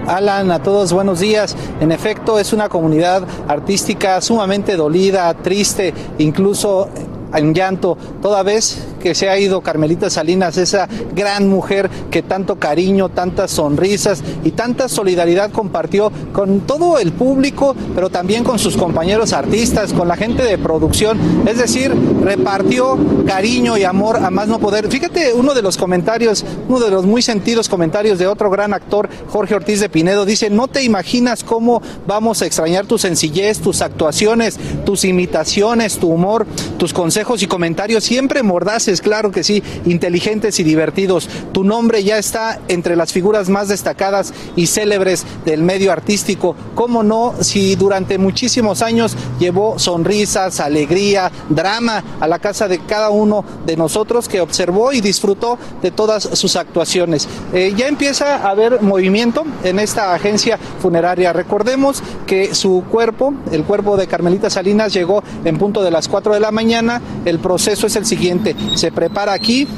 Alan, 0.07 0.51
a 0.51 0.63
todos 0.63 0.93
buenos 0.93 1.21
días. 1.21 1.57
En 1.81 1.91
efecto, 1.91 2.39
es 2.39 2.53
una 2.53 2.69
comunidad 2.69 3.27
artística 3.49 4.21
sumamente 4.21 4.77
dolida, 4.77 5.33
triste, 5.33 5.95
incluso 6.19 6.91
en 7.33 7.55
llanto, 7.55 7.97
toda 8.21 8.43
vez 8.43 8.92
que 9.03 9.15
se 9.15 9.29
ha 9.29 9.39
ido 9.39 9.61
Carmelita 9.61 10.09
Salinas, 10.09 10.57
esa 10.57 10.89
gran 11.15 11.49
mujer 11.49 11.91
que 12.11 12.23
tanto 12.23 12.57
cariño, 12.57 13.09
tantas 13.09 13.51
sonrisas 13.51 14.23
y 14.45 14.53
tanta 14.53 14.89
solidaridad 14.89 15.51
compartió 15.51 16.11
con 16.33 16.61
todo 16.61 16.99
el 16.99 17.13
público, 17.13 17.75
pero 17.95 18.11
también 18.11 18.45
con 18.45 18.59
sus 18.59 18.77
compañeros 18.77 19.33
artistas, 19.33 19.93
con 19.93 20.09
la 20.09 20.17
gente 20.17 20.45
de 20.45 20.57
producción, 20.57 21.19
es 21.47 21.59
decir, 21.59 21.93
repartió 22.23 22.97
cariño 23.27 23.77
y 23.77 23.85
amor 23.85 24.17
a 24.17 24.31
más 24.31 24.49
no 24.49 24.59
poder. 24.59 24.89
Fíjate 24.89 25.35
uno 25.35 25.55
de 25.55 25.63
los 25.63 25.77
comentarios, 25.77 26.45
uno 26.69 26.81
de 26.81 26.91
los 26.91 27.05
muy 27.05 27.23
sentidos 27.23 27.69
comentarios 27.69 28.19
de 28.19 28.29
otro 28.29 28.51
gran 28.51 28.73
actor, 28.73 29.09
Jorge 29.29 29.55
Ortiz 29.55 29.81
de 29.81 29.89
Pinedo, 29.89 30.25
dice, 30.25 30.49
no 30.49 30.69
te 30.69 30.83
imaginas 30.83 31.43
cómo 31.43 31.83
vamos 32.07 32.43
a 32.43 32.47
extrañar 32.47 32.87
tu 32.87 32.99
sencillez, 32.99 33.59
tus 33.59 33.83
actuaciones, 33.83 34.59
tus 34.85 35.05
imitaciones, 35.05 35.99
tu 35.99 36.09
humor, 36.09 36.47
tus 36.79 36.93
consejos 36.93 37.43
y 37.43 37.47
comentarios 37.47 38.05
siempre 38.05 38.43
mordaces, 38.43 38.92
claro 39.01 39.31
que 39.31 39.45
sí, 39.45 39.63
inteligentes 39.85 40.59
y 40.61 40.65
divertidos. 40.65 41.29
Tu 41.53 41.65
nombre 41.65 42.05
ya 42.05 42.19
está 42.19 42.61
entre 42.69 42.97
las 42.97 43.13
figuras 43.13 43.49
más 43.49 43.69
destacadas 43.69 44.35
y 44.57 44.67
célebres 44.67 45.25
del 45.45 45.63
medio 45.63 45.93
artístico. 45.93 46.55
¿Cómo 46.75 47.03
no? 47.03 47.35
Si 47.41 47.77
durante 47.77 48.19
muchísimos 48.19 48.83
años 48.83 49.17
llevó 49.39 49.79
sonrisas, 49.79 50.61
alegría, 50.61 51.31
drama 51.49 52.03
a 52.21 52.29
la 52.29 52.39
casa 52.39 52.69
de 52.69 52.81
cada 52.81 53.11
uno 53.11 53.45
de 53.67 53.77
nosotros 53.77 54.29
que 54.29 54.41
observó 54.41 54.93
y 54.93 55.01
disfrutó 55.01 55.59
de 55.81 55.91
todas 55.91 56.23
sus 56.33 56.57
actuaciones. 56.57 57.29
Eh, 57.53 57.75
ya 57.77 57.89
empieza 57.89 58.37
a 58.37 58.51
haber 58.51 58.83
movimiento 58.83 59.45
en 59.65 59.79
esta 59.79 60.15
agencia 60.15 60.59
funeraria. 60.81 61.33
Recordemos 61.33 62.03
que 62.27 62.55
su 62.55 62.85
cuerpo, 62.91 63.35
el 63.51 63.65
cuerpo 63.65 63.97
de 63.97 64.07
Carmelita 64.07 64.51
Salinas, 64.51 64.93
llegó 64.93 65.23
en 65.45 65.59
punto 65.59 65.83
de 65.83 65.91
las 65.91 66.09
4 66.09 66.35
de 66.35 66.41
la 66.41 66.51
mañana. 66.51 67.01
El 67.25 67.39
proceso 67.39 67.87
es 67.87 67.97
el 67.97 68.07
siguiente. 68.07 68.57
Se 68.83 68.91
prepara 68.91 69.33
aquí 69.33 69.69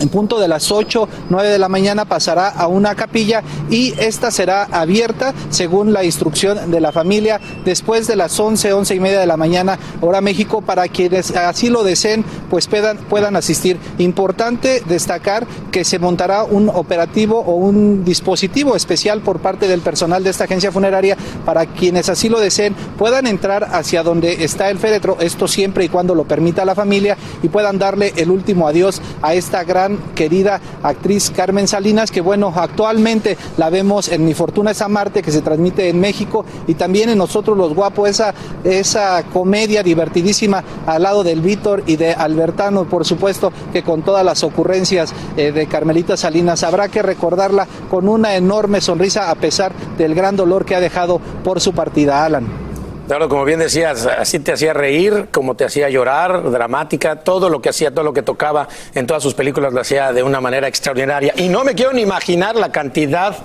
En 0.00 0.08
punto 0.08 0.40
de 0.40 0.48
las 0.48 0.72
8, 0.72 1.08
9 1.28 1.48
de 1.50 1.58
la 1.58 1.68
mañana 1.68 2.06
pasará 2.06 2.48
a 2.48 2.68
una 2.68 2.94
capilla 2.94 3.42
y 3.68 3.92
esta 3.98 4.30
será 4.30 4.64
abierta 4.64 5.34
según 5.50 5.92
la 5.92 6.04
instrucción 6.04 6.70
de 6.70 6.80
la 6.80 6.90
familia 6.90 7.38
después 7.66 8.06
de 8.06 8.16
las 8.16 8.40
11, 8.40 8.72
11 8.72 8.94
y 8.94 9.00
media 9.00 9.20
de 9.20 9.26
la 9.26 9.36
mañana, 9.36 9.78
hora 10.00 10.22
México, 10.22 10.62
para 10.62 10.88
quienes 10.88 11.36
así 11.36 11.68
lo 11.68 11.84
deseen, 11.84 12.24
pues 12.48 12.66
puedan, 12.66 12.96
puedan 12.96 13.36
asistir. 13.36 13.78
Importante 13.98 14.82
destacar 14.88 15.46
que 15.70 15.84
se 15.84 15.98
montará 15.98 16.44
un 16.44 16.70
operativo 16.70 17.38
o 17.38 17.56
un 17.56 18.02
dispositivo 18.02 18.76
especial 18.76 19.20
por 19.20 19.40
parte 19.40 19.68
del 19.68 19.82
personal 19.82 20.24
de 20.24 20.30
esta 20.30 20.44
agencia 20.44 20.72
funeraria 20.72 21.18
para 21.44 21.66
quienes 21.66 22.08
así 22.08 22.30
lo 22.30 22.40
deseen 22.40 22.74
puedan 22.96 23.26
entrar 23.26 23.68
hacia 23.72 24.02
donde 24.02 24.44
está 24.44 24.70
el 24.70 24.78
féretro, 24.78 25.18
esto 25.20 25.46
siempre 25.46 25.84
y 25.84 25.88
cuando 25.90 26.14
lo 26.14 26.24
permita 26.24 26.64
la 26.64 26.74
familia 26.74 27.18
y 27.42 27.48
puedan 27.48 27.78
darle 27.78 28.14
el 28.16 28.30
último 28.30 28.66
adiós 28.66 29.02
a 29.20 29.34
esta 29.34 29.62
gran 29.62 29.89
querida 30.14 30.60
actriz 30.82 31.30
Carmen 31.30 31.68
Salinas, 31.68 32.10
que 32.10 32.20
bueno, 32.20 32.52
actualmente 32.54 33.36
la 33.56 33.70
vemos 33.70 34.08
en 34.08 34.24
Mi 34.24 34.34
Fortuna 34.34 34.70
es 34.70 34.88
Marte, 34.88 35.22
que 35.22 35.32
se 35.32 35.42
transmite 35.42 35.88
en 35.88 36.00
México, 36.00 36.44
y 36.66 36.74
también 36.74 37.08
en 37.08 37.18
Nosotros 37.18 37.56
los 37.56 37.74
Guapos, 37.74 38.08
esa, 38.08 38.34
esa 38.64 39.22
comedia 39.32 39.82
divertidísima 39.82 40.64
al 40.86 41.02
lado 41.02 41.22
del 41.22 41.40
Víctor 41.40 41.82
y 41.86 41.96
de 41.96 42.12
Albertano, 42.12 42.84
por 42.84 43.04
supuesto, 43.04 43.52
que 43.72 43.82
con 43.82 44.02
todas 44.02 44.24
las 44.24 44.42
ocurrencias 44.42 45.12
eh, 45.36 45.52
de 45.52 45.66
Carmelita 45.66 46.16
Salinas 46.16 46.62
habrá 46.62 46.88
que 46.88 47.02
recordarla 47.02 47.66
con 47.90 48.08
una 48.08 48.36
enorme 48.36 48.80
sonrisa 48.80 49.30
a 49.30 49.34
pesar 49.34 49.72
del 49.98 50.14
gran 50.14 50.36
dolor 50.36 50.64
que 50.64 50.74
ha 50.74 50.80
dejado 50.80 51.20
por 51.44 51.60
su 51.60 51.72
partida, 51.72 52.24
Alan. 52.24 52.69
Claro, 53.10 53.28
como 53.28 53.44
bien 53.44 53.58
decías, 53.58 54.06
así 54.06 54.38
te 54.38 54.52
hacía 54.52 54.72
reír, 54.72 55.26
como 55.32 55.56
te 55.56 55.64
hacía 55.64 55.90
llorar, 55.90 56.48
dramática, 56.48 57.16
todo 57.16 57.48
lo 57.50 57.60
que 57.60 57.70
hacía, 57.70 57.90
todo 57.90 58.04
lo 58.04 58.12
que 58.12 58.22
tocaba 58.22 58.68
en 58.94 59.04
todas 59.08 59.20
sus 59.20 59.34
películas 59.34 59.72
lo 59.72 59.80
hacía 59.80 60.12
de 60.12 60.22
una 60.22 60.40
manera 60.40 60.68
extraordinaria. 60.68 61.32
Y 61.36 61.48
no 61.48 61.64
me 61.64 61.74
quiero 61.74 61.92
ni 61.92 62.02
imaginar 62.02 62.54
la 62.54 62.70
cantidad 62.70 63.36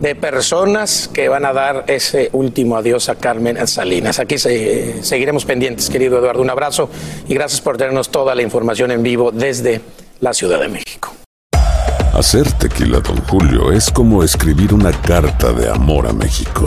de 0.00 0.14
personas 0.16 1.08
que 1.14 1.30
van 1.30 1.46
a 1.46 1.54
dar 1.54 1.84
ese 1.86 2.28
último 2.34 2.76
adiós 2.76 3.08
a 3.08 3.14
Carmen 3.14 3.66
Salinas. 3.66 4.18
Aquí 4.18 4.36
se- 4.36 5.02
seguiremos 5.02 5.46
pendientes, 5.46 5.88
querido 5.88 6.18
Eduardo. 6.18 6.42
Un 6.42 6.50
abrazo 6.50 6.90
y 7.26 7.32
gracias 7.32 7.62
por 7.62 7.78
tenernos 7.78 8.10
toda 8.10 8.34
la 8.34 8.42
información 8.42 8.90
en 8.90 9.02
vivo 9.02 9.32
desde 9.32 9.80
la 10.20 10.34
Ciudad 10.34 10.60
de 10.60 10.68
México. 10.68 11.14
Hacer 12.12 12.52
tequila, 12.52 13.00
Don 13.00 13.16
Julio, 13.28 13.72
es 13.72 13.90
como 13.90 14.22
escribir 14.22 14.74
una 14.74 14.92
carta 14.92 15.54
de 15.54 15.70
amor 15.70 16.06
a 16.06 16.12
México. 16.12 16.66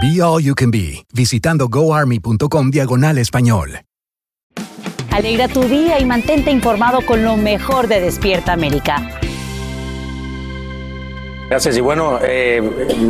Be 0.00 0.22
All 0.22 0.42
You 0.42 0.54
Can 0.54 0.70
Be, 0.70 1.04
visitando 1.12 1.68
goarmy.com 1.68 2.70
diagonal 2.70 3.18
español. 3.18 3.80
Alegra 5.10 5.46
tu 5.48 5.62
día 5.64 6.00
y 6.00 6.04
mantente 6.06 6.50
informado 6.50 7.04
con 7.04 7.22
lo 7.22 7.36
mejor 7.36 7.86
de 7.86 8.00
Despierta 8.00 8.52
América. 8.54 8.96
Gracias. 11.50 11.76
Y 11.76 11.82
bueno, 11.82 12.18
eh, 12.22 12.62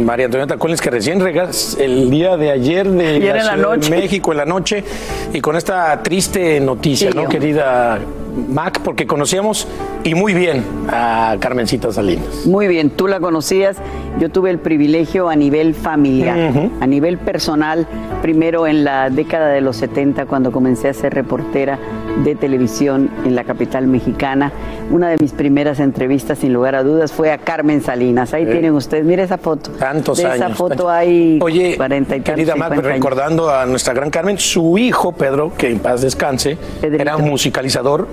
María 0.04 0.24
Antonieta 0.26 0.56
Collins, 0.56 0.80
que 0.80 0.90
recién 0.90 1.20
regas 1.20 1.76
el 1.78 2.10
día 2.10 2.36
de 2.36 2.50
ayer 2.50 2.90
de 2.90 3.06
Ayer 3.06 3.36
en 3.36 3.46
la 3.46 3.54
Ciudad 3.54 3.56
de 3.56 3.62
noche. 3.62 3.90
México 3.90 4.32
en 4.32 4.38
la 4.38 4.44
noche 4.44 4.84
y 5.32 5.40
con 5.40 5.54
esta 5.54 6.02
triste 6.02 6.58
noticia, 6.58 7.12
Sí, 7.12 7.16
¿no, 7.16 7.28
querida 7.28 8.00
Mac? 8.48 8.80
Porque 8.84 9.06
conocíamos 9.06 9.66
y 10.04 10.14
muy 10.14 10.34
bien 10.34 10.64
a 10.88 11.36
Carmencita 11.40 11.92
Salinas. 11.92 12.46
Muy 12.46 12.66
bien, 12.68 12.90
tú 12.90 13.06
la 13.08 13.20
conocías. 13.20 13.76
Yo 14.18 14.28
tuve 14.30 14.50
el 14.50 14.58
privilegio 14.58 15.28
a 15.30 15.36
nivel 15.36 15.74
familiar, 15.74 16.52
a 16.80 16.86
nivel 16.86 17.16
personal, 17.18 17.86
primero 18.20 18.66
en 18.66 18.84
la 18.84 19.08
década 19.10 19.48
de 19.48 19.60
los 19.62 19.76
70, 19.76 20.26
cuando 20.26 20.52
comencé 20.52 20.88
a 20.88 20.94
ser 20.94 21.14
reportera 21.14 21.78
de 22.24 22.34
televisión 22.34 23.10
en 23.24 23.34
la 23.34 23.44
capital 23.44 23.86
mexicana. 23.86 24.52
Una 24.90 25.08
de 25.08 25.16
mis 25.18 25.32
primeras 25.32 25.80
entrevistas, 25.80 26.38
sin 26.40 26.52
lugar 26.52 26.74
a 26.74 26.82
dudas, 26.82 27.10
fue 27.10 27.32
a 27.32 27.38
Carmen 27.38 27.80
Salinas. 27.80 28.34
Ahí 28.34 28.44
Sí. 28.44 28.50
tienen 28.52 28.74
ustedes, 28.74 29.04
mire 29.06 29.22
esa 29.22 29.38
foto. 29.38 29.70
Tantos 29.70 30.18
de 30.18 30.26
años. 30.26 30.36
esa 30.36 30.48
foto 30.50 30.90
hay 30.90 31.38
Oye, 31.40 31.76
40 31.76 32.16
y 32.16 32.20
querida 32.20 32.54
Mac, 32.54 32.68
50 32.68 32.74
años. 32.88 32.94
recordando 32.96 33.50
a 33.50 33.64
nuestra 33.64 33.94
gran 33.94 34.10
Carmen, 34.10 34.38
su 34.38 34.76
hijo 34.76 35.12
Pedro, 35.12 35.52
que 35.56 35.70
en 35.70 35.78
paz 35.78 36.02
descanse, 36.02 36.58
era 36.82 37.16
un 37.16 37.28
musicalizador 37.30 38.06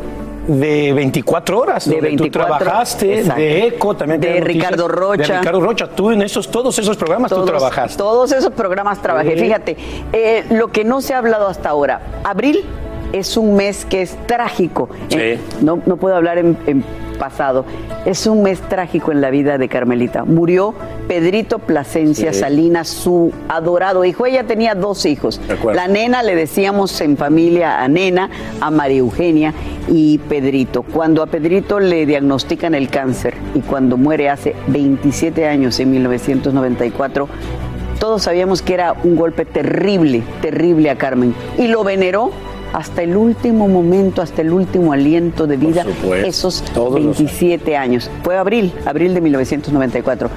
de 0.47 0.93
24 0.93 1.59
horas, 1.59 1.85
De 1.85 1.95
donde 1.95 2.07
24, 2.09 2.41
tú 2.41 2.47
trabajaste, 2.47 3.19
exacto. 3.19 3.41
de 3.41 3.67
ECO, 3.67 3.95
también 3.95 4.19
De 4.21 4.27
noticias, 4.39 4.47
Ricardo 4.47 4.87
Rocha. 4.87 5.33
De 5.33 5.39
Ricardo 5.39 5.61
Rocha, 5.61 5.87
tú 5.87 6.11
en 6.11 6.21
esos, 6.21 6.49
todos 6.49 6.77
esos 6.79 6.97
programas 6.97 7.31
tú 7.31 7.45
trabajaste. 7.45 7.97
Todos 7.97 8.31
esos 8.31 8.51
programas 8.51 9.01
trabajé. 9.01 9.35
Sí. 9.35 9.43
Fíjate, 9.43 9.77
eh, 10.11 10.45
lo 10.49 10.69
que 10.69 10.83
no 10.83 11.01
se 11.01 11.13
ha 11.13 11.19
hablado 11.19 11.47
hasta 11.47 11.69
ahora, 11.69 12.01
abril 12.23 12.65
es 13.13 13.37
un 13.37 13.55
mes 13.55 13.85
que 13.85 14.01
es 14.01 14.17
trágico. 14.25 14.89
Eh, 15.11 15.39
no, 15.61 15.81
no 15.85 15.97
puedo 15.97 16.15
hablar 16.15 16.37
en, 16.37 16.57
en 16.65 16.83
pasado. 17.19 17.65
Es 18.05 18.25
un 18.25 18.41
mes 18.41 18.59
trágico 18.61 19.11
en 19.11 19.21
la 19.21 19.29
vida 19.29 19.59
de 19.59 19.67
Carmelita. 19.69 20.25
Murió 20.25 20.73
Pedrito 21.07 21.59
Plasencia 21.59 22.33
Sí. 22.33 22.39
Salinas, 22.39 22.87
su 22.87 23.31
adorado 23.47 24.03
hijo. 24.05 24.25
Ella 24.25 24.45
tenía 24.45 24.73
dos 24.73 25.05
hijos. 25.05 25.39
La 25.73 25.87
nena, 25.87 26.23
le 26.23 26.35
decíamos 26.35 26.99
en 27.01 27.17
familia 27.17 27.83
a 27.83 27.87
nena, 27.87 28.29
a 28.61 28.71
María 28.71 28.99
Eugenia 28.99 29.53
y 29.87 30.17
Pedrito. 30.17 30.81
Cuando 30.81 31.21
a 31.21 31.27
Pedrito 31.27 31.79
le 31.79 32.05
diagnostican 32.05 32.73
el 32.73 32.89
cáncer 32.89 33.35
y 33.53 33.59
cuando 33.59 33.97
muere 33.97 34.29
hace 34.29 34.55
27 34.67 35.45
años, 35.45 35.79
en 35.79 35.91
1994, 35.91 37.27
todos 37.99 38.23
sabíamos 38.23 38.61
que 38.61 38.73
era 38.75 38.93
un 39.03 39.17
golpe 39.17 39.43
terrible, 39.45 40.23
terrible 40.41 40.89
a 40.89 40.95
Carmen. 40.97 41.35
Y 41.57 41.67
lo 41.67 41.83
veneró 41.83 42.31
hasta 42.73 43.03
el 43.03 43.15
último 43.15 43.67
momento, 43.67 44.21
hasta 44.21 44.41
el 44.41 44.51
último 44.51 44.93
aliento 44.93 45.47
de 45.47 45.57
vida, 45.57 45.83
supuesto. 45.83 46.27
esos 46.27 46.63
Todos 46.73 47.01
los 47.01 47.17
27 47.17 47.75
años. 47.77 48.09
Fue 48.23 48.37
abril, 48.37 48.73
abril 48.85 49.13
de 49.13 49.21
1994. 49.21 50.29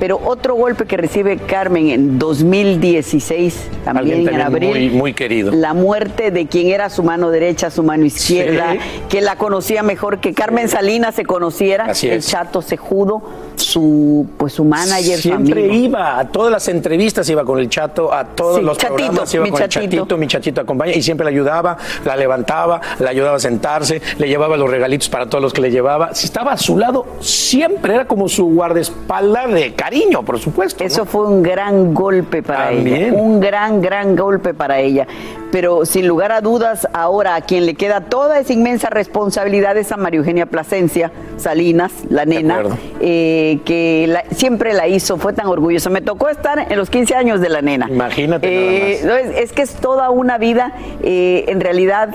Pero 0.00 0.20
otro 0.24 0.54
golpe 0.54 0.86
que 0.86 0.96
recibe 0.96 1.36
Carmen 1.38 1.88
en 1.88 2.18
2016, 2.18 3.68
también 3.84 3.96
Alguien 3.98 4.18
en 4.20 4.24
también 4.40 4.42
abril, 4.72 4.90
muy, 4.90 4.98
muy 5.00 5.14
querido. 5.14 5.52
la 5.52 5.72
muerte 5.72 6.30
de 6.30 6.46
quien 6.46 6.68
era 6.68 6.90
su 6.90 7.02
mano 7.02 7.30
derecha, 7.30 7.70
su 7.70 7.82
mano 7.82 8.04
izquierda, 8.04 8.72
Sí. 8.72 8.78
que 9.08 9.20
la 9.20 9.36
conocía 9.36 9.82
mejor 9.82 10.18
que 10.18 10.34
Carmen 10.34 10.68
Salinas 10.68 11.14
se 11.14 11.24
conociera, 11.24 11.86
Así 11.86 12.08
el 12.08 12.18
es. 12.18 12.26
chato 12.28 12.60
Sejudo, 12.60 13.22
su 13.56 14.26
pues 14.36 14.52
su 14.52 14.64
manager, 14.64 15.16
su 15.16 15.22
Siempre 15.22 15.64
amigo. 15.64 15.74
iba 15.74 16.18
a 16.18 16.28
todas 16.28 16.50
las 16.50 16.66
entrevistas, 16.68 17.28
iba 17.30 17.44
con 17.44 17.58
el 17.58 17.68
chato, 17.68 18.12
a 18.12 18.24
todos 18.24 18.56
Sí, 18.58 18.62
los 18.62 18.76
Chatito, 18.76 18.96
programas, 18.96 19.34
iba 19.34 19.44
mi 19.44 19.50
con 19.50 19.62
el 19.62 19.68
Chatito. 19.68 20.18
mi 20.18 20.26
chatito 20.26 20.60
acompaña 20.60 20.92
y 20.92 21.02
siempre 21.02 21.24
la 21.24 21.30
ayudaba, 21.30 21.76
la 22.04 22.16
levantaba, 22.16 22.80
la 22.98 23.10
ayudaba 23.10 23.36
a 23.36 23.40
sentarse, 23.40 24.02
le 24.18 24.28
llevaba 24.28 24.56
los 24.56 24.68
regalitos 24.68 25.08
para 25.08 25.26
todos 25.28 25.40
los 25.42 25.52
que 25.52 25.60
le 25.60 25.70
llevaba. 25.70 26.14
Si 26.14 26.26
estaba 26.26 26.52
a 26.52 26.56
su 26.56 26.76
lado, 26.76 27.06
siempre 27.20 27.94
era 27.94 28.06
como 28.06 28.28
su 28.28 28.46
guardaespaldas 28.46 29.52
de 29.52 29.72
cariño, 29.74 29.93
por 30.24 30.38
supuesto. 30.38 30.82
¿no? 30.82 30.86
Eso 30.88 31.04
fue 31.04 31.26
un 31.26 31.42
gran 31.42 31.94
golpe 31.94 32.42
para 32.42 32.66
También. 32.70 32.96
ella, 33.04 33.12
un 33.14 33.40
gran, 33.40 33.80
gran 33.80 34.16
golpe 34.16 34.54
para 34.54 34.78
ella. 34.80 35.06
pero 35.52 35.86
sin 35.86 36.08
lugar 36.08 36.32
a 36.32 36.40
dudas, 36.40 36.88
ahora 36.92 37.36
a 37.36 37.40
quien 37.42 37.64
le 37.64 37.74
queda 37.74 38.00
toda 38.00 38.40
esa 38.40 38.52
inmensa 38.52 38.90
responsabilidad 38.90 39.76
es 39.76 39.92
a 39.92 39.96
María 39.96 40.18
Eugenia 40.18 40.46
Plasencia 40.46 41.12
Salinas, 41.36 41.92
la 42.10 42.24
nena, 42.24 42.60
eh, 43.00 43.60
que 43.64 44.06
la- 44.08 44.24
siempre 44.34 44.72
la 44.74 44.88
hizo, 44.88 45.16
fue 45.16 45.32
tan 45.32 45.46
orgullosa. 45.46 45.90
Me 45.90 46.00
tocó 46.00 46.28
estar 46.28 46.66
en 46.72 46.76
los 46.76 46.90
15 46.90 47.14
años 47.14 47.40
de 47.40 47.50
la 47.50 47.62
nena. 47.62 47.86
Imagínate 47.88 48.48
Eh, 48.48 48.98
nada 49.04 49.20
más. 49.20 49.24
no, 49.26 49.32
es, 49.32 49.42
es 49.44 49.52
que 49.52 49.62
es 49.62 49.74
toda 49.74 50.10
una 50.10 50.38
vida, 50.38 50.72
eh, 51.04 51.44
en 51.46 51.60
realidad, 51.60 52.08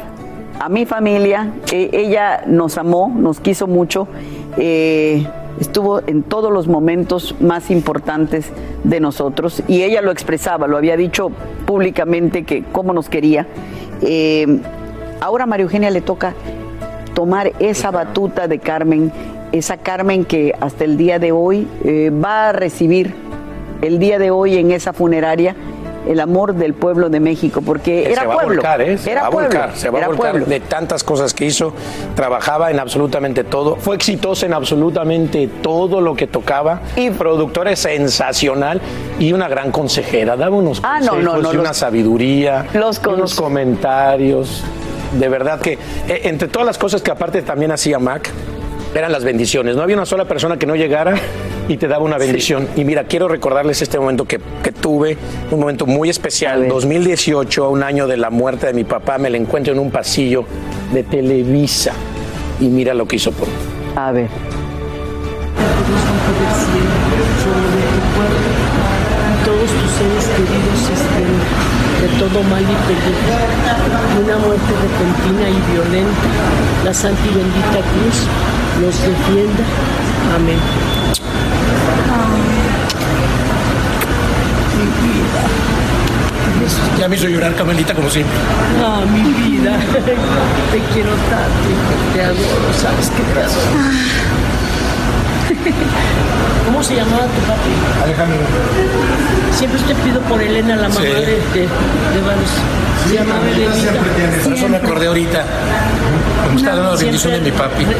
a 0.59 0.67
mi 0.67 0.85
familia, 0.85 1.53
eh, 1.71 1.89
ella 1.93 2.41
nos 2.45 2.77
amó, 2.77 3.09
nos 3.15 3.39
quiso 3.39 3.67
mucho, 3.67 4.09
eh, 4.57 5.25
estuvo 5.59 6.01
en 6.07 6.23
todos 6.23 6.51
los 6.51 6.67
momentos 6.67 7.35
más 7.39 7.71
importantes 7.71 8.51
de 8.83 8.99
nosotros 8.99 9.63
y 9.67 9.83
ella 9.83 10.01
lo 10.01 10.11
expresaba, 10.11 10.67
lo 10.67 10.77
había 10.77 10.97
dicho 10.97 11.31
públicamente 11.65 12.43
que 12.43 12.63
cómo 12.71 12.93
nos 12.93 13.09
quería. 13.09 13.47
Eh, 14.01 14.59
ahora 15.19 15.43
a 15.43 15.47
María 15.47 15.63
Eugenia 15.63 15.89
le 15.89 16.01
toca 16.01 16.33
tomar 17.13 17.51
esa 17.59 17.91
batuta 17.91 18.47
de 18.47 18.59
Carmen, 18.59 19.11
esa 19.51 19.77
Carmen 19.77 20.25
que 20.25 20.53
hasta 20.59 20.83
el 20.85 20.97
día 20.97 21.19
de 21.19 21.31
hoy 21.31 21.67
eh, 21.83 22.11
va 22.11 22.49
a 22.49 22.51
recibir 22.53 23.13
el 23.81 23.99
día 23.99 24.19
de 24.19 24.31
hoy 24.31 24.57
en 24.57 24.71
esa 24.71 24.93
funeraria 24.93 25.55
el 26.09 26.19
amor 26.19 26.55
del 26.55 26.73
pueblo 26.73 27.09
de 27.09 27.19
México, 27.19 27.61
porque 27.65 28.03
Que 28.03 28.11
era 28.13 28.21
se 28.21 28.27
va 28.27 28.33
pueblo, 28.35 28.51
a 28.51 28.55
volcar, 28.55 28.81
¿eh? 28.81 28.97
Se 28.97 29.11
era 29.11 29.21
va 29.21 29.27
a 29.27 29.31
pueblo, 29.31 29.49
volcar, 29.49 29.75
se 29.75 29.89
va 29.89 29.99
a 29.99 30.07
volcar 30.07 30.31
pueblo. 30.31 30.45
de 30.47 30.59
tantas 30.59 31.03
cosas 31.03 31.33
que 31.33 31.45
hizo. 31.45 31.73
Trabajaba 32.15 32.71
en 32.71 32.79
absolutamente 32.79 33.43
todo. 33.43 33.75
Fue 33.75 33.95
exitosa 33.95 34.45
en 34.45 34.53
absolutamente 34.53 35.47
todo 35.61 36.01
lo 36.01 36.15
que 36.15 36.27
tocaba. 36.27 36.81
Y 36.95 37.11
productora 37.11 37.75
sensacional 37.75 38.81
y 39.19 39.33
una 39.33 39.47
gran 39.47 39.71
consejera. 39.71 40.35
Daba 40.35 40.55
unos 40.57 40.79
Ah, 40.83 40.99
no, 40.99 41.11
consejos 41.11 41.23
no, 41.23 41.41
no, 41.41 41.53
y 41.53 41.57
una 41.57 41.69
los- 41.69 41.77
sabiduría, 41.77 42.65
los 42.73 42.99
unos 43.05 43.35
comentarios. 43.35 44.63
De 45.19 45.27
verdad 45.29 45.59
que 45.59 45.73
eh, 46.07 46.21
entre 46.25 46.47
todas 46.47 46.65
las 46.65 46.77
cosas 46.77 47.01
que 47.01 47.11
aparte 47.11 47.41
también 47.41 47.71
hacía 47.71 47.99
Mac, 47.99 48.29
eran 48.95 49.11
las 49.11 49.23
bendiciones. 49.23 49.75
No 49.75 49.83
había 49.83 49.95
una 49.95 50.05
sola 50.05 50.25
persona 50.25 50.57
que 50.57 50.65
no 50.65 50.75
llegara 50.75 51.15
y 51.69 51.77
te 51.77 51.87
daba 51.87 52.03
una 52.03 52.17
bendición. 52.17 52.67
Y 52.75 52.83
mira, 52.83 53.05
quiero 53.05 53.27
recordarles 53.27 53.81
este 53.81 53.99
momento 53.99 54.25
que, 54.25 54.39
que 54.63 54.71
tuve, 54.71 55.15
un 55.51 55.59
momento 55.59 55.85
muy 55.85 56.09
especial. 56.09 56.67
2018, 56.67 57.63
a 57.63 57.69
un 57.69 57.83
año 57.83 58.07
de 58.07 58.17
la 58.17 58.31
muerte 58.31 58.67
de 58.67 58.73
mi 58.73 58.83
papá, 58.83 59.19
me 59.19 59.29
la 59.29 59.37
encuentro 59.37 59.71
en 59.71 59.79
un 59.79 59.91
pasillo 59.91 60.45
de 60.91 61.03
Televisa. 61.03 61.93
Y 62.59 62.67
mira 62.67 62.93
lo 62.93 63.07
que 63.07 63.17
hizo 63.17 63.31
por 63.31 63.47
mí. 63.47 63.53
A 63.95 64.11
ver. 64.11 64.27
todos 69.45 69.69
tus 69.69 69.91
seres 69.91 70.25
queridos 70.35 70.81
estén 70.93 71.69
de 72.01 72.07
todo 72.19 72.43
mal 72.43 72.61
y 72.61 72.77
peligro, 72.87 74.23
una 74.23 74.37
muerte 74.45 74.71
repentina 74.81 75.49
y 75.49 75.71
violenta. 75.71 76.27
La 76.83 76.93
santa 76.93 77.21
y 77.25 77.35
bendita 77.35 77.79
cruz 77.91 78.27
los 78.81 79.01
defienda. 79.01 79.63
Amén. 80.35 80.88
Ya 86.99 87.07
me 87.07 87.15
hizo 87.15 87.27
llorar, 87.27 87.55
Camelita, 87.55 87.93
como 87.93 88.09
siempre. 88.09 88.35
Ah, 88.83 89.01
mi 89.11 89.21
vida. 89.21 89.71
Te 90.71 90.79
quiero 90.93 91.09
tanto, 91.29 91.69
te 92.13 92.21
adoro, 92.21 92.73
sabes 92.79 93.09
que 93.09 93.23
te 93.33 93.39
adoro. 93.39 93.71
¿Cómo 96.65 96.83
se 96.83 96.95
llamaba 96.95 97.23
tu 97.23 97.41
papi? 97.47 98.03
Alejandro. 98.03 98.37
Siempre 99.53 99.79
te 99.81 99.95
pido 99.95 100.19
por 100.21 100.41
Elena, 100.41 100.75
la 100.75 100.89
mamá 100.89 101.01
Sí. 101.01 101.07
de, 101.07 101.11
de, 101.15 101.31
de. 101.61 101.67
Se 103.07 103.15
llamaba 103.15 103.47
Elenita. 103.49 103.91
Por 104.43 104.53
eso 104.53 104.69
me 104.69 104.77
acordé 104.77 105.07
ahorita. 105.07 105.43
Como 106.45 106.57
está 106.59 106.75
dando 106.75 106.91
la 106.93 106.97
bendición 106.99 107.33
de 107.33 107.39
mi 107.41 107.51
papi. 107.51 107.85
Por, 107.85 107.95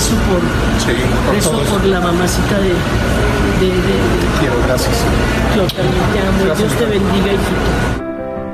Sí, 0.00 0.14
por 1.26 1.36
todos. 1.42 1.68
por 1.68 1.84
la 1.84 2.00
mamacita 2.00 2.56
de, 2.58 2.68
de, 3.60 3.66
de 3.74 3.94
Quiero, 4.40 4.54
gracias. 4.66 4.94
Yo 5.54 5.66
también 5.66 6.04
te 6.12 6.20
amo. 6.20 6.54
Dios 6.56 6.72
te 6.74 6.84
bendiga, 6.86 7.26
hijito. 7.32 8.05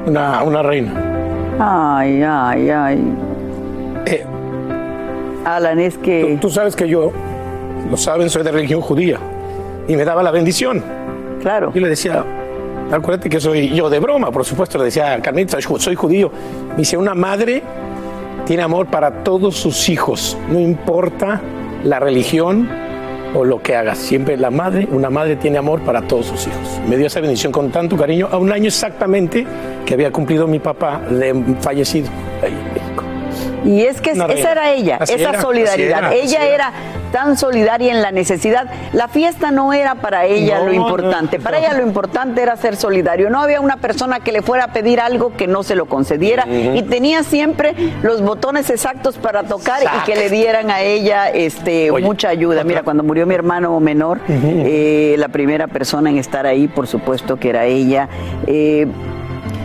Una, 0.07 0.43
una 0.43 0.63
reina. 0.63 0.93
Ay, 1.59 2.23
ay, 2.23 2.71
ay. 2.71 3.05
Eh, 4.07 4.25
Alan, 5.45 5.79
es 5.79 5.97
que... 5.99 6.37
Tú, 6.41 6.49
tú 6.49 6.51
sabes 6.51 6.75
que 6.75 6.89
yo, 6.89 7.13
lo 7.91 7.97
saben, 7.97 8.29
soy 8.31 8.43
de 8.43 8.53
religión 8.53 8.81
judía. 8.81 9.19
Y 9.89 9.97
me 9.97 10.05
daba 10.05 10.23
la 10.23 10.31
bendición. 10.31 10.83
Claro. 11.41 11.73
Yo 11.75 11.81
le 11.81 11.89
decía, 11.89 12.25
acuérdate 12.91 13.29
que 13.29 13.41
soy 13.41 13.69
yo 13.75 13.91
de 13.91 13.99
broma, 14.01 14.31
por 14.31 14.45
supuesto, 14.45 14.79
le 14.79 14.85
decía, 14.85 15.19
ju- 15.21 15.79
soy 15.79 15.95
judío. 15.95 16.31
Me 16.71 16.77
dice, 16.79 16.97
una 16.97 17.15
madre 17.15 17.63
tiene 18.47 18.63
amor 18.63 18.87
para 18.87 19.23
todos 19.23 19.57
sus 19.57 19.89
hijos, 19.89 20.37
no 20.51 20.59
importa 20.59 21.41
la 21.85 21.99
religión 22.01 22.69
o 23.35 23.45
lo 23.45 23.63
que 23.63 23.77
hagas. 23.77 23.99
Siempre 23.99 24.37
la 24.37 24.51
madre, 24.51 24.87
una 24.91 25.11
madre 25.11 25.37
tiene 25.37 25.59
amor 25.59 25.81
para 25.83 26.03
todos 26.03 26.27
sus 26.27 26.47
hijos. 26.47 26.81
Me 26.89 26.97
dio 26.97 27.07
esa 27.07 27.21
bendición 27.21 27.53
con 27.53 27.71
tanto 27.71 27.97
cariño 27.97 28.29
a 28.31 28.37
un 28.39 28.53
año 28.53 28.67
exactamente 28.67 29.47
que 29.87 29.95
había 29.95 30.11
cumplido 30.11 30.47
mi 30.47 30.59
papá 30.59 31.01
de 31.11 31.35
fallecido. 31.61 32.09
Ahí 32.43 32.53
en 32.53 32.75
México. 32.75 33.05
Y 33.65 33.83
es 33.83 34.01
que 34.01 34.13
Una 34.13 34.27
esa 34.27 34.35
reina. 34.35 34.51
era 34.53 34.73
ella, 34.73 34.97
Así 35.01 35.15
esa 35.15 35.31
era, 35.31 35.41
solidaridad. 35.41 35.99
era, 35.99 36.15
ella 36.15 36.47
era 36.47 36.73
tan 37.13 37.37
solidaria 37.37 37.93
en 37.93 38.03
la 38.03 38.11
necesidad. 38.11 38.69
La 38.93 39.07
fiesta 39.07 39.51
no 39.51 39.73
era 39.73 39.97
para 39.97 40.25
ella 40.25 40.59
No, 40.59 40.67
lo 40.67 40.73
no, 40.73 40.75
importante. 40.75 41.39
Para 41.39 41.59
ella 41.59 41.75
lo 41.75 41.87
importante 41.87 42.43
era 42.43 42.57
ser 42.57 42.77
solidario. 42.77 43.31
No 43.31 43.41
había 43.41 43.61
una 43.61 43.77
persona 43.77 44.21
que 44.21 44.33
le 44.33 44.43
fuera 44.43 44.65
a 44.65 44.73
pedir 44.73 44.99
algo 44.99 45.37
que 45.37 45.47
no 45.47 45.63
se 45.63 45.77
lo 45.77 45.87
concediera 45.87 46.47
y 46.49 46.83
tenía 46.83 47.23
siempre 47.23 47.75
los 48.03 48.23
botones 48.23 48.71
exactos 48.71 49.19
para 49.19 49.45
tocar 49.45 49.83
y 49.83 50.05
que 50.07 50.17
le 50.17 50.31
dieran 50.31 50.71
a 50.71 50.81
ella 50.81 51.29
este, 51.31 51.93
mucha 51.93 52.31
ayuda. 52.31 52.65
Mira, 52.65 52.83
cuando 52.83 53.03
murió 53.03 53.27
mi 53.27 53.35
hermano 53.35 53.79
menor, 53.79 54.21
eh, 54.29 55.15
la 55.19 55.29
primera 55.29 55.69
persona 55.69 56.11
en 56.11 56.19
estar 56.19 56.47
ahí, 56.47 56.67
por 56.67 56.87
supuesto 56.87 57.37
que 57.37 57.51
era 57.51 57.67
ella. 57.67 58.09
Eh, 58.47 58.87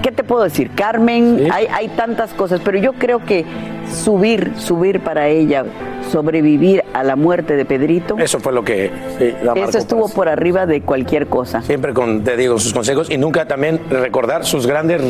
¿Qué 0.01 0.11
te 0.11 0.23
puedo 0.23 0.43
decir? 0.43 0.71
Carmen, 0.75 1.49
hay, 1.51 1.67
hay 1.71 1.87
tantas 1.89 2.33
cosas, 2.33 2.61
pero 2.63 2.77
yo 2.77 2.93
creo 2.93 3.23
que 3.23 3.45
subir, 3.91 4.53
subir 4.57 4.99
para 5.01 5.27
ella, 5.27 5.65
sobrevivir 6.11 6.83
a 6.93 7.03
la 7.03 7.15
muerte 7.15 7.55
de 7.55 7.65
Pedrito, 7.65 8.17
Eso 8.17 8.39
fue 8.39 8.53
lo 8.53 8.63
que 8.63 8.91
sí, 9.17 9.33
la 9.43 9.53
eso 9.53 9.77
estuvo 9.77 10.09
por 10.09 10.29
arriba 10.29 10.65
de 10.65 10.81
cualquier 10.81 11.27
cosa. 11.27 11.61
Siempre 11.61 11.93
con, 11.93 12.23
te 12.23 12.37
digo, 12.37 12.59
sus 12.59 12.73
consejos 12.73 13.09
y 13.09 13.17
nunca 13.17 13.47
también 13.47 13.81
recordar 13.89 14.45
sus 14.45 14.67
grandes, 14.67 15.01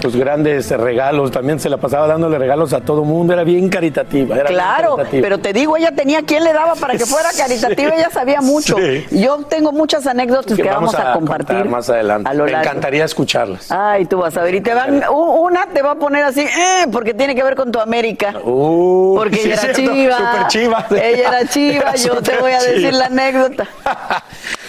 sus 0.00 0.16
grandes 0.16 0.70
regalos. 0.70 1.30
También 1.30 1.60
se 1.60 1.68
la 1.68 1.76
pasaba 1.76 2.06
dándole 2.06 2.38
regalos 2.38 2.72
a 2.72 2.80
todo 2.80 3.04
mundo. 3.04 3.32
Era 3.32 3.44
bien 3.44 3.68
caritativa. 3.68 4.34
Era 4.36 4.48
bien 4.48 4.54
Claro, 4.60 4.96
caritativa. 4.96 5.22
pero 5.22 5.38
te 5.38 5.52
digo, 5.52 5.76
ella 5.76 5.92
tenía 5.92 6.22
quien 6.22 6.44
le 6.44 6.52
daba 6.52 6.74
para 6.74 6.94
que 6.96 7.06
fuera 7.06 7.28
caritativa, 7.36 7.90
Sí, 7.92 7.96
ella 7.98 8.10
sabía 8.10 8.40
mucho. 8.40 8.76
sí. 8.76 9.06
Yo 9.10 9.38
tengo 9.48 9.72
muchas 9.72 10.06
anécdotas 10.06 10.56
que, 10.56 10.62
vamos 10.62 10.94
a, 10.94 11.12
compartir 11.12 11.64
más 11.66 11.88
adelante. 11.90 12.28
a 12.28 12.34
lo 12.34 12.44
Me 12.44 12.52
encantaría 12.52 13.04
escucharlas. 13.04 13.70
Ay, 13.70 14.06
tú 14.06 14.18
vas 14.18 14.36
a 14.36 14.42
ver. 14.42 14.54
Y 14.54 14.60
te 14.60 14.74
van, 14.74 15.02
una 15.10 15.66
te 15.66 15.82
va 15.82 15.92
a 15.92 15.94
poner 15.96 16.24
así, 16.24 16.40
eh, 16.42 16.86
porque 16.90 17.14
tiene 17.14 17.34
que 17.34 17.42
ver 17.42 17.54
con 17.54 17.70
tu 17.72 17.80
América. 17.80 18.34
Uh, 18.44 19.16
porque 19.16 19.36
sí, 19.36 19.50
ella 19.50 19.60
era 19.62 19.72
chiva. 19.74 20.16
súper 20.16 20.46
chiva. 20.48 20.86
Ella 20.90 21.28
era 21.28 21.48
chiva, 21.48 21.80
Era 21.82 21.94
yo 21.96 22.22
te 22.22 22.36
voy 22.38 22.52
a 22.52 22.60
decir 22.62 22.78
chiva. 22.90 22.92
la 22.92 23.06
anécdota. 23.06 23.68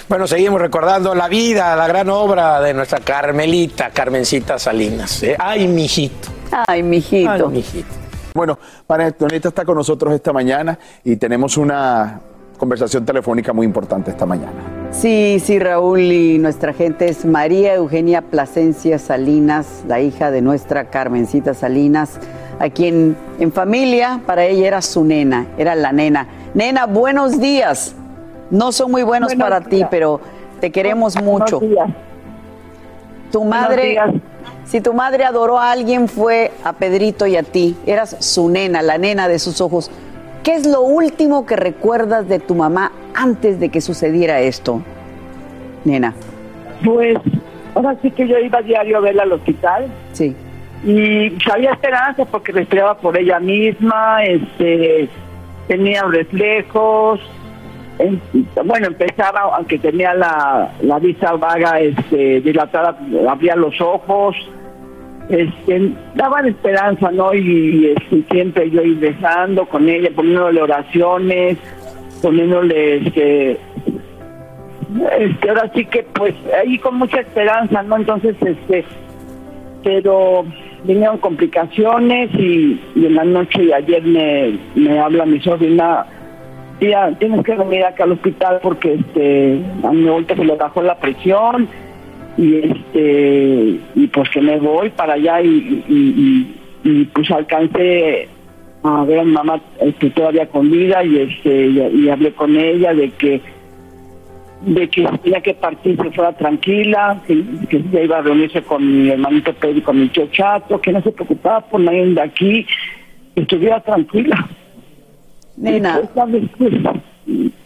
Bueno, 0.09 0.27
seguimos 0.27 0.59
recordando 0.59 1.15
la 1.15 1.29
vida, 1.29 1.75
la 1.75 1.87
gran 1.87 2.09
obra 2.09 2.59
de 2.61 2.73
nuestra 2.73 2.99
Carmelita, 2.99 3.89
Carmencita 3.91 4.59
Salinas. 4.59 5.23
¿eh? 5.23 5.35
Ay, 5.39 5.67
mijito. 5.67 6.29
Ay, 6.67 6.83
mijito. 6.83 7.31
Ay, 7.31 7.41
mijito. 7.47 7.87
Bueno, 8.33 8.59
María 8.87 9.07
Antonieta 9.07 9.47
está 9.47 9.63
con 9.63 9.77
nosotros 9.77 10.13
esta 10.13 10.33
mañana 10.33 10.77
y 11.05 11.15
tenemos 11.15 11.55
una 11.55 12.19
conversación 12.57 13.05
telefónica 13.05 13.53
muy 13.53 13.65
importante 13.65 14.11
esta 14.11 14.25
mañana. 14.25 14.89
Sí, 14.91 15.41
sí, 15.43 15.57
Raúl, 15.57 16.01
y 16.01 16.37
nuestra 16.37 16.73
gente 16.73 17.07
es 17.07 17.25
María 17.25 17.75
Eugenia 17.75 18.21
Plasencia 18.21 18.99
Salinas, 18.99 19.83
la 19.87 20.01
hija 20.01 20.31
de 20.31 20.41
nuestra 20.41 20.89
Carmencita 20.89 21.53
Salinas, 21.53 22.19
a 22.59 22.69
quien 22.69 23.15
en 23.39 23.51
familia 23.51 24.21
para 24.25 24.45
ella 24.45 24.67
era 24.67 24.81
su 24.81 25.03
nena, 25.05 25.47
era 25.57 25.75
la 25.75 25.91
nena. 25.91 26.27
Nena, 26.53 26.85
buenos 26.87 27.39
días. 27.39 27.95
No 28.53 28.71
son 28.71 28.91
muy 28.91 29.01
buenos 29.01 29.29
Buenos 29.29 29.49
para 29.49 29.61
ti, 29.61 29.83
pero 29.89 30.21
te 30.61 30.71
queremos 30.71 31.19
mucho. 31.19 31.59
días. 31.59 31.89
Tu 33.31 33.43
madre, 33.43 33.89
días. 33.89 34.11
si 34.63 34.79
tu 34.79 34.93
madre 34.93 35.25
adoró 35.25 35.57
a 35.57 35.71
alguien 35.71 36.07
fue 36.07 36.51
a 36.63 36.73
Pedrito 36.73 37.25
y 37.25 37.35
a 37.35 37.41
ti. 37.41 37.75
Eras 37.87 38.15
su 38.19 38.49
nena, 38.49 38.83
la 38.83 38.99
nena 38.99 39.27
de 39.27 39.39
sus 39.39 39.59
ojos. 39.59 39.89
¿Qué 40.43 40.53
es 40.53 40.67
lo 40.67 40.81
último 40.81 41.47
que 41.47 41.55
recuerdas 41.55 42.29
de 42.29 42.37
tu 42.37 42.53
mamá 42.53 42.91
antes 43.15 43.59
de 43.59 43.69
que 43.69 43.81
sucediera 43.81 44.39
esto, 44.39 44.83
nena? 45.83 46.13
Pues 46.85 47.17
ahora 47.73 47.95
sí 48.03 48.11
que 48.11 48.27
yo 48.27 48.37
iba 48.37 48.61
diario 48.61 48.97
a 48.97 49.01
verla 49.01 49.23
al 49.23 49.31
hospital. 49.31 49.87
Sí. 50.11 50.35
Y 50.85 51.35
había 51.51 51.71
esperanza 51.71 52.25
porque 52.25 52.51
respiraba 52.51 52.99
por 52.99 53.17
ella 53.17 53.39
misma, 53.39 54.23
este, 54.25 55.09
tenía 55.67 56.03
reflejos. 56.03 57.19
En- 57.99 58.21
bueno, 58.65 58.87
empezaba, 58.87 59.41
aunque 59.55 59.77
tenía 59.79 60.13
la, 60.13 60.71
la 60.81 60.99
vista 60.99 61.33
vaga, 61.33 61.79
este, 61.79 62.41
dilatada, 62.41 62.97
abría 63.29 63.55
los 63.55 63.79
ojos. 63.81 64.35
este, 65.29 65.91
daban 66.15 66.47
esperanza, 66.47 67.09
¿no? 67.11 67.33
Y, 67.33 67.93
este, 67.95 68.23
siempre 68.29 68.69
yo 68.69 68.81
ir 68.81 68.99
rezando 68.99 69.65
con 69.65 69.87
ella, 69.87 70.09
poniéndole 70.15 70.61
oraciones, 70.61 71.57
poniéndole, 72.21 72.97
este, 73.07 73.51
este, 75.19 75.49
ahora 75.49 75.71
sí 75.73 75.85
que, 75.85 76.03
pues, 76.03 76.33
ahí 76.61 76.77
con 76.79 76.95
mucha 76.97 77.21
esperanza, 77.21 77.81
¿no? 77.83 77.95
Entonces, 77.97 78.35
este, 78.41 78.83
pero 79.83 80.45
vinieron 80.83 81.17
complicaciones 81.19 82.29
y, 82.35 82.79
y 82.95 83.05
en 83.05 83.15
la 83.15 83.23
noche 83.23 83.61
de 83.63 83.73
ayer 83.73 84.03
me, 84.03 84.59
me 84.75 84.99
habla 84.99 85.25
mi 85.25 85.39
sobrina, 85.39 86.05
tía, 86.79 87.15
tienes 87.19 87.43
que 87.43 87.55
venir 87.55 87.83
acá 87.83 88.03
al 88.03 88.13
hospital 88.13 88.59
porque, 88.61 88.95
este, 88.95 89.59
a 89.83 89.91
mi 89.91 90.03
vuelta 90.03 90.35
se 90.35 90.45
le 90.45 90.55
bajó 90.55 90.81
la 90.81 90.97
presión 90.97 91.67
y 92.37 92.55
este 92.57 93.79
y 93.95 94.07
pues 94.07 94.29
que 94.29 94.41
me 94.41 94.57
voy 94.59 94.89
para 94.89 95.13
allá 95.13 95.41
y, 95.41 95.83
y, 96.83 97.05
pues 97.05 97.29
alcancé 97.31 98.27
a 98.83 99.03
ver 99.05 99.19
a 99.19 99.23
mi 99.23 99.31
mamá 99.31 99.61
este, 99.79 100.09
todavía 100.09 100.47
con 100.47 100.69
vida 100.69 101.03
y 101.03 101.19
este 101.19 101.67
y, 101.67 102.09
hablé 102.09 102.33
con 102.33 102.57
ella 102.57 102.93
de 102.93 103.11
que 103.11 103.41
de 104.61 104.89
que 104.89 105.05
tenía 105.21 105.41
que 105.41 105.53
partir 105.53 105.97
se 106.01 106.11
fuera 106.11 106.31
tranquila, 106.33 107.21
que, 107.27 107.83
ya 107.91 108.01
iba 108.01 108.17
a 108.17 108.21
reunirse 108.21 108.61
con 108.61 109.03
mi 109.03 109.09
hermanito 109.09 109.53
Pedro 109.53 109.77
y 109.77 109.81
con 109.81 109.99
mi 109.99 110.07
tío 110.07 110.27
Chato, 110.31 110.79
que 110.79 110.93
no 110.93 111.01
se 111.01 111.11
preocupaba 111.11 111.59
por 111.61 111.81
nadie 111.81 112.05
de 112.05 112.21
aquí, 112.21 112.65
que 113.35 113.41
estuviera 113.41 113.81
tranquila. 113.81 114.47
Nena. 115.57 115.99
Y, 116.01 116.07
pues, 116.07 116.09
¿sabes? 116.15 116.43
Pues, 116.57 116.73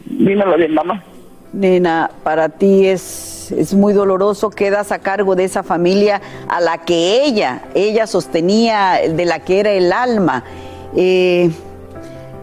vino 0.06 0.46
lo 0.46 0.56
de 0.56 0.68
mamá. 0.68 1.02
Nena, 1.52 2.10
para 2.22 2.50
ti 2.50 2.86
es, 2.86 3.52
es 3.52 3.74
muy 3.74 3.94
doloroso, 3.94 4.50
quedas 4.50 4.92
a 4.92 4.98
cargo 4.98 5.34
de 5.34 5.44
esa 5.44 5.62
familia 5.62 6.20
a 6.48 6.60
la 6.60 6.78
que 6.78 7.24
ella, 7.24 7.62
ella 7.74 8.06
sostenía, 8.06 8.98
de 9.08 9.24
la 9.24 9.40
que 9.40 9.60
era 9.60 9.70
el 9.70 9.92
alma. 9.92 10.44
Eh, 10.94 11.50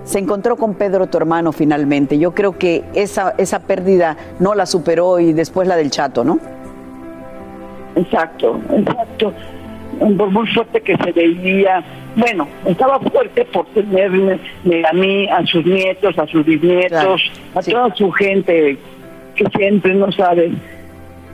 se 0.05 0.19
encontró 0.19 0.55
con 0.55 0.75
Pedro, 0.75 1.07
tu 1.07 1.17
hermano, 1.17 1.51
finalmente. 1.51 2.17
Yo 2.17 2.33
creo 2.33 2.57
que 2.57 2.83
esa, 2.93 3.33
esa 3.37 3.59
pérdida 3.59 4.17
no 4.39 4.53
la 4.55 4.65
superó 4.65 5.19
y 5.19 5.33
después 5.33 5.67
la 5.67 5.75
del 5.75 5.89
chato, 5.89 6.23
¿no? 6.23 6.39
Exacto, 7.95 8.59
exacto. 8.71 9.33
Por 9.99 10.31
muy 10.31 10.47
fuerte 10.47 10.81
que 10.81 10.97
se 10.97 11.11
veía. 11.11 11.83
Bueno, 12.15 12.47
estaba 12.65 12.99
fuerte 12.99 13.45
por 13.45 13.65
tenerme 13.67 14.39
a 14.89 14.93
mí, 14.93 15.27
a 15.29 15.45
sus 15.45 15.65
nietos, 15.65 16.17
a 16.17 16.27
sus 16.27 16.45
bisnietos, 16.45 17.21
a 17.53 17.61
toda 17.61 17.95
su 17.95 18.11
gente 18.11 18.77
que 19.35 19.45
siempre, 19.57 19.93
no 19.93 20.11
sabes, 20.11 20.51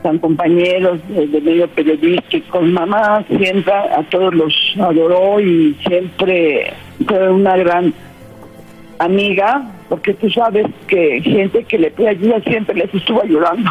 tan 0.01 0.17
compañeros 0.17 0.99
de, 1.09 1.27
de 1.27 1.41
medio 1.41 1.67
periodístico, 1.67 2.61
mamá 2.61 3.23
siempre 3.27 3.71
a 3.71 4.03
todos 4.09 4.33
los 4.33 4.53
adoró 4.79 5.39
y 5.39 5.75
siempre 5.85 6.73
fue 7.07 7.29
una 7.29 7.55
gran 7.57 7.93
amiga, 8.99 9.63
porque 9.89 10.13
tú 10.13 10.29
sabes 10.29 10.67
que 10.87 11.21
gente 11.21 11.63
que 11.63 11.77
le 11.77 11.91
pide 11.91 12.09
ayuda 12.09 12.39
siempre 12.41 12.75
les 12.75 12.93
estuvo 12.93 13.21
ayudando. 13.21 13.69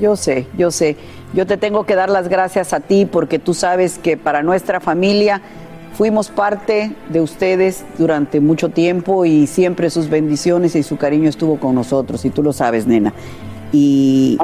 Yo 0.00 0.16
sé, 0.16 0.46
yo 0.58 0.70
sé. 0.70 0.96
Yo 1.34 1.46
te 1.46 1.56
tengo 1.56 1.84
que 1.84 1.96
dar 1.96 2.10
las 2.10 2.28
gracias 2.28 2.72
a 2.72 2.80
ti 2.80 3.06
porque 3.10 3.40
tú 3.40 3.54
sabes 3.54 3.98
que 3.98 4.16
para 4.16 4.42
nuestra 4.44 4.78
familia 4.78 5.40
fuimos 5.94 6.28
parte 6.28 6.92
de 7.08 7.20
ustedes 7.20 7.84
durante 7.98 8.40
mucho 8.40 8.68
tiempo 8.68 9.24
y 9.24 9.48
siempre 9.48 9.90
sus 9.90 10.08
bendiciones 10.08 10.76
y 10.76 10.84
su 10.84 10.96
cariño 10.96 11.28
estuvo 11.28 11.58
con 11.58 11.74
nosotros 11.74 12.24
y 12.24 12.30
tú 12.30 12.42
lo 12.42 12.52
sabes, 12.52 12.86
nena. 12.86 13.12
Y, 13.72 14.38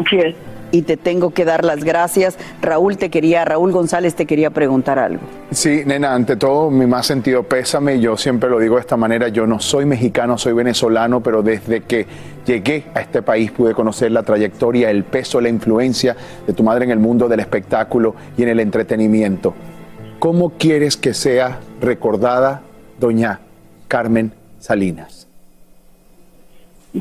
y 0.72 0.82
te 0.82 0.96
tengo 0.96 1.30
que 1.30 1.44
dar 1.44 1.64
las 1.64 1.84
gracias. 1.84 2.38
Raúl 2.60 2.96
te 2.96 3.10
quería, 3.10 3.44
Raúl 3.44 3.72
González 3.72 4.14
te 4.14 4.26
quería 4.26 4.50
preguntar 4.50 4.98
algo. 4.98 5.22
Sí, 5.50 5.82
nena, 5.84 6.14
ante 6.14 6.36
todo, 6.36 6.70
mi 6.70 6.86
más 6.86 7.06
sentido 7.06 7.42
pésame. 7.42 8.00
Yo 8.00 8.16
siempre 8.16 8.50
lo 8.50 8.58
digo 8.58 8.76
de 8.76 8.82
esta 8.82 8.96
manera. 8.96 9.28
Yo 9.28 9.46
no 9.46 9.60
soy 9.60 9.84
mexicano, 9.84 10.38
soy 10.38 10.52
venezolano, 10.52 11.20
pero 11.20 11.42
desde 11.42 11.82
que 11.82 12.06
llegué 12.46 12.84
a 12.94 13.00
este 13.00 13.22
país 13.22 13.50
pude 13.50 13.74
conocer 13.74 14.12
la 14.12 14.22
trayectoria, 14.22 14.90
el 14.90 15.04
peso, 15.04 15.40
la 15.40 15.48
influencia 15.48 16.16
de 16.46 16.52
tu 16.52 16.62
madre 16.62 16.84
en 16.84 16.90
el 16.90 16.98
mundo 16.98 17.28
del 17.28 17.40
espectáculo 17.40 18.14
y 18.36 18.42
en 18.42 18.50
el 18.50 18.60
entretenimiento. 18.60 19.54
¿Cómo 20.18 20.50
quieres 20.50 20.96
que 20.96 21.14
sea 21.14 21.60
recordada 21.80 22.62
doña 22.98 23.40
Carmen 23.88 24.32
Salinas? 24.58 25.26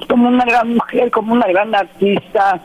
como 0.08 0.30
una 0.30 0.46
gran 0.46 0.76
mujer, 0.76 1.12
como 1.12 1.34
una 1.34 1.48
gran 1.48 1.74
artista, 1.74 2.62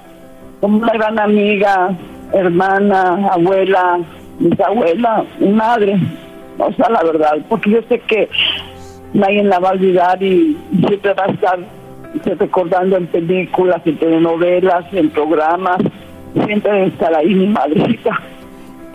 como 0.65 0.79
una 0.79 0.95
gran 0.95 1.19
amiga, 1.19 1.95
hermana, 2.33 3.29
abuela, 3.31 4.01
bisabuela, 4.39 5.23
madre. 5.39 5.99
O 6.57 6.73
sea, 6.73 6.89
la 6.89 7.03
verdad, 7.03 7.33
porque 7.51 7.69
yo 7.69 7.81
sé 7.87 7.99
que 8.01 8.31
nadie 9.13 9.45
la 9.45 9.59
va 9.59 9.69
a 9.69 9.73
olvidar 9.73 10.23
y 10.23 10.57
siempre 10.87 11.13
va 11.13 11.25
a 11.25 11.33
estar 11.33 11.59
recordando 12.39 12.97
en 12.97 13.07
películas, 13.09 13.83
en 13.85 13.99
telenovelas, 13.99 14.87
en 14.95 15.11
programas. 15.11 15.83
Siempre 16.47 16.73
debe 16.73 16.87
estar 16.87 17.15
ahí 17.15 17.35
mi 17.35 17.49
madrecita. 17.49 18.19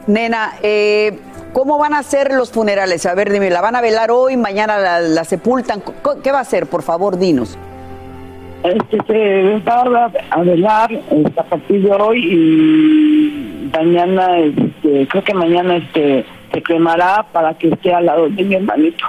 Nena, 0.08 0.54
eh, 0.64 1.20
¿cómo 1.54 1.78
van 1.78 1.94
a 1.94 2.02
ser 2.02 2.34
los 2.34 2.52
funerales? 2.52 3.06
A 3.06 3.14
ver, 3.14 3.32
dime, 3.32 3.52
¿la 3.52 3.62
van 3.62 3.76
a 3.76 3.82
velar 3.82 4.10
hoy, 4.10 4.38
mañana 4.38 4.80
la, 4.80 5.02
la 5.02 5.24
sepultan? 5.24 5.84
¿Qué 6.24 6.32
va 6.32 6.40
a 6.40 6.42
hacer? 6.42 6.66
Por 6.66 6.82
favor, 6.82 7.20
dinos. 7.20 7.60
Este 8.64 8.98
se 9.08 9.60
va 9.68 10.12
a- 10.32 10.42
velar 10.44 10.92
este, 10.92 11.40
a 11.40 11.44
partir 11.44 11.82
de 11.82 11.92
hoy 11.92 12.20
y 12.26 13.70
mañana, 13.78 14.38
este, 14.40 15.08
creo 15.08 15.24
que 15.24 15.34
mañana 15.34 15.78
este 15.78 16.26
se 16.52 16.62
cremará 16.64 17.26
para 17.32 17.54
que 17.54 17.70
esté 17.70 17.94
al 17.94 18.06
lado 18.08 18.28
de 18.30 18.44
mi 18.44 18.56
hermanito. 18.56 19.06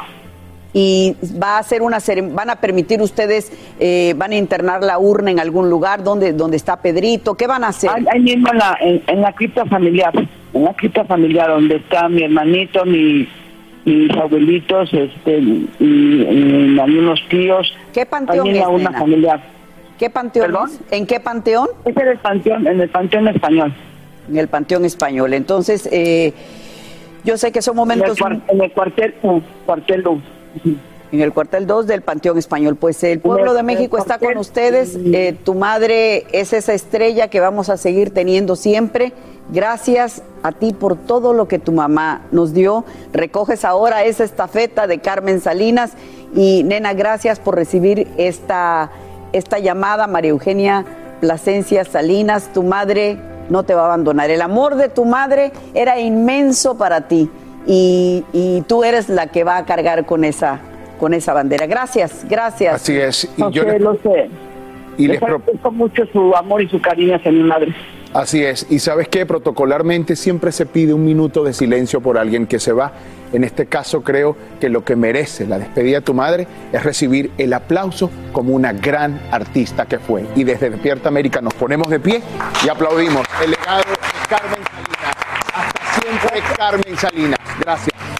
y 0.72 1.16
va 1.42 1.56
a 1.56 1.58
hacer 1.58 1.82
una 1.82 1.98
van 2.32 2.48
a 2.50 2.56
permitir 2.56 3.02
ustedes 3.02 3.50
eh, 3.80 4.14
van 4.16 4.30
a 4.30 4.36
internar 4.36 4.84
la 4.84 4.98
urna 5.00 5.32
en 5.32 5.40
algún 5.40 5.68
lugar 5.68 6.04
donde 6.04 6.32
donde 6.32 6.56
está 6.56 6.80
Pedrito 6.80 7.34
qué 7.34 7.48
van 7.48 7.64
a 7.64 7.68
hacer 7.68 7.90
Ahí, 7.90 8.04
ahí 8.12 8.20
mismo 8.20 8.52
en 8.52 8.58
la, 8.58 8.78
en, 8.80 9.02
en 9.08 9.20
la 9.20 9.32
cripta 9.32 9.64
familiar, 9.66 10.12
en 10.54 10.62
la 10.64 10.72
cripta 10.74 11.04
familiar 11.06 11.48
donde 11.48 11.74
está 11.76 12.08
mi 12.08 12.22
hermanito, 12.22 12.84
mi, 12.84 13.26
mis 13.84 14.10
abuelitos, 14.16 14.92
este, 14.92 15.38
y, 15.38 15.68
y 15.80 16.78
algunos 16.78 17.20
tíos. 17.28 17.72
qué 17.92 18.04
panteón 18.06 18.48
es, 18.48 18.66
urna 18.66 18.76
nena? 18.90 18.98
familiar. 18.98 19.40
qué 19.98 20.10
panteón 20.10 20.54
es? 20.66 20.80
en 20.90 21.06
qué 21.06 21.20
panteón 21.20 21.68
es 21.84 21.96
en 21.96 22.08
el 22.08 22.18
panteón 22.18 22.66
en 22.66 22.80
el 22.80 22.88
panteón 22.88 23.28
español 23.28 23.72
en 24.28 24.36
el 24.38 24.48
panteón 24.48 24.84
español 24.84 25.32
entonces 25.34 25.88
eh, 25.92 26.32
yo 27.24 27.36
sé 27.36 27.52
que 27.52 27.60
son 27.62 27.76
momentos 27.76 28.18
en 28.20 28.32
el, 28.32 28.38
cuar- 28.40 28.50
en 28.52 28.60
el 28.62 28.72
cuartel 28.72 29.14
U, 29.22 29.40
cuartel 29.66 30.06
U. 30.06 30.20
En 31.12 31.20
el 31.20 31.32
cuartel 31.32 31.66
2 31.66 31.86
del 31.86 32.02
Panteón 32.02 32.38
Español. 32.38 32.76
Pues 32.76 33.02
el 33.02 33.20
pueblo 33.20 33.54
de 33.54 33.62
México 33.62 33.98
está 33.98 34.18
con 34.18 34.36
ustedes. 34.36 34.96
Eh, 34.96 35.36
tu 35.44 35.54
madre 35.54 36.26
es 36.32 36.52
esa 36.52 36.72
estrella 36.72 37.28
que 37.28 37.40
vamos 37.40 37.68
a 37.68 37.76
seguir 37.76 38.14
teniendo 38.14 38.54
siempre. 38.54 39.12
Gracias 39.52 40.22
a 40.44 40.52
ti 40.52 40.72
por 40.72 40.96
todo 40.96 41.32
lo 41.32 41.48
que 41.48 41.58
tu 41.58 41.72
mamá 41.72 42.22
nos 42.30 42.54
dio. 42.54 42.84
Recoges 43.12 43.64
ahora 43.64 44.04
esa 44.04 44.22
estafeta 44.22 44.86
de 44.86 45.00
Carmen 45.00 45.40
Salinas. 45.40 45.92
Y 46.34 46.62
nena, 46.62 46.94
gracias 46.94 47.40
por 47.40 47.56
recibir 47.56 48.06
esta, 48.16 48.90
esta 49.32 49.58
llamada, 49.58 50.06
María 50.06 50.30
Eugenia 50.30 50.84
Plasencia 51.20 51.84
Salinas. 51.84 52.52
Tu 52.52 52.62
madre 52.62 53.18
no 53.48 53.64
te 53.64 53.74
va 53.74 53.82
a 53.82 53.86
abandonar. 53.86 54.30
El 54.30 54.42
amor 54.42 54.76
de 54.76 54.88
tu 54.88 55.04
madre 55.04 55.50
era 55.74 55.98
inmenso 55.98 56.78
para 56.78 57.08
ti 57.08 57.28
y, 57.66 58.24
y 58.32 58.62
tú 58.62 58.84
eres 58.84 59.08
la 59.08 59.26
que 59.26 59.42
va 59.44 59.56
a 59.56 59.66
cargar 59.66 60.06
con 60.06 60.24
esa, 60.24 60.60
con 61.00 61.14
esa 61.14 61.32
bandera. 61.32 61.66
Gracias, 61.66 62.24
gracias. 62.28 62.74
Así 62.76 62.96
es. 62.96 63.24
Y 63.36 63.40
No 63.40 63.50
yo 63.50 63.62
sé, 63.64 63.72
les- 63.72 63.80
lo 63.80 63.94
sé. 63.94 64.30
y 64.98 65.08
Les 65.08 65.20
les 65.20 65.22
agradezco 65.22 65.70
mucho 65.72 66.04
su 66.12 66.36
amor 66.36 66.62
y 66.62 66.68
su 66.68 66.80
cariño 66.80 67.16
hacia 67.16 67.32
mi 67.32 67.42
madre. 67.42 67.74
Así 68.12 68.44
es. 68.44 68.66
Y 68.70 68.80
sabes 68.80 69.08
que 69.08 69.24
protocolarmente 69.24 70.16
siempre 70.16 70.50
se 70.52 70.66
pide 70.66 70.92
un 70.92 71.04
minuto 71.04 71.42
de 71.44 71.52
silencio 71.52 72.00
por 72.00 72.18
alguien 72.18 72.46
que 72.46 72.58
se 72.58 72.72
va. 72.72 72.92
En 73.32 73.44
este 73.44 73.66
caso 73.66 74.02
creo 74.02 74.36
que 74.60 74.68
lo 74.68 74.84
que 74.84 74.96
merece 74.96 75.46
la 75.46 75.58
despedida 75.60 75.98
de 75.98 76.02
tu 76.04 76.12
madre 76.12 76.48
es 76.72 76.82
recibir 76.82 77.30
el 77.38 77.52
aplauso 77.52 78.10
como 78.32 78.52
una 78.52 78.72
gran 78.72 79.20
artista 79.30 79.86
que 79.86 80.00
fue. 80.00 80.24
Y 80.34 80.42
desde 80.42 80.68
Despierta 80.70 81.08
América 81.08 81.40
nos 81.40 81.54
ponemos 81.54 81.88
de 81.88 82.00
pie 82.00 82.20
y 82.66 82.68
aplaudimos 82.68 83.24
el 83.44 83.52
legado 83.52 83.82
de 83.82 84.28
Carmen 84.28 84.58
Salinas. 84.64 85.16
Hasta 85.54 86.00
siempre 86.00 86.42
Carmen 86.56 86.96
Salinas. 86.96 87.38
Gracias. 87.60 88.19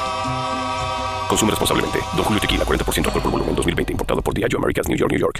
Consume 1.31 1.51
responsablemente. 1.51 1.99
Don 2.17 2.25
Julio 2.25 2.41
Tequila, 2.41 2.65
40% 2.65 3.05
alcohol 3.05 3.21
por 3.21 3.31
volumen, 3.31 3.55
2020. 3.55 3.93
Importado 3.93 4.21
por 4.21 4.33
Diageo 4.33 4.59
Americas, 4.59 4.89
New 4.89 4.97
York, 4.97 5.11
New 5.11 5.19
York. 5.21 5.39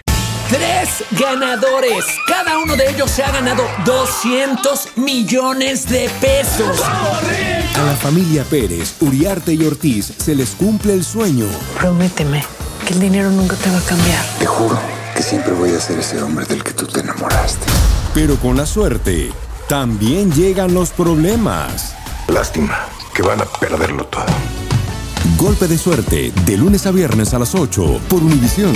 Tres 0.50 1.04
ganadores. 1.12 2.06
Cada 2.26 2.58
uno 2.60 2.78
de 2.78 2.92
ellos 2.92 3.12
se 3.12 3.22
ha 3.22 3.30
ganado 3.30 3.64
200 3.84 4.96
millones 4.96 5.90
de 5.90 6.10
pesos. 6.22 6.82
A 6.82 7.84
la 7.84 7.96
familia 7.98 8.46
Pérez, 8.46 8.96
Uriarte 9.02 9.54
y 9.54 9.66
Ortiz 9.66 10.14
se 10.18 10.34
les 10.34 10.52
cumple 10.52 10.94
el 10.94 11.04
sueño. 11.04 11.46
Prométeme 11.78 12.42
que 12.88 12.94
el 12.94 13.02
dinero 13.02 13.30
nunca 13.30 13.58
te 13.58 13.70
va 13.70 13.80
a 13.80 13.82
cambiar. 13.82 14.24
Te 14.40 14.46
juro 14.46 14.80
que 15.14 15.22
siempre 15.22 15.52
voy 15.52 15.72
a 15.72 15.80
ser 15.82 16.00
ese 16.00 16.24
hombre 16.24 16.46
del 16.46 16.64
que 16.64 16.72
tú 16.72 16.88
te 16.88 17.02
enamoraste. 17.02 17.66
Pero 18.14 18.38
con 18.38 18.56
la 18.56 18.66
suerte, 18.66 19.34
también 19.68 20.32
llegan 20.32 20.74
los 20.74 20.92
problemas. 20.92 21.94
Lástima 22.30 22.80
que 23.14 23.24
van 23.24 23.42
a 23.42 23.46
perderlo 23.46 24.06
todo. 24.06 24.24
Golpe 25.38 25.68
de 25.68 25.78
suerte, 25.78 26.32
de 26.46 26.58
lunes 26.58 26.86
a 26.88 26.92
viernes 26.92 27.34
a 27.34 27.40
las 27.40 27.54
8 27.54 28.02
por 28.10 28.24
Univisión. 28.24 28.74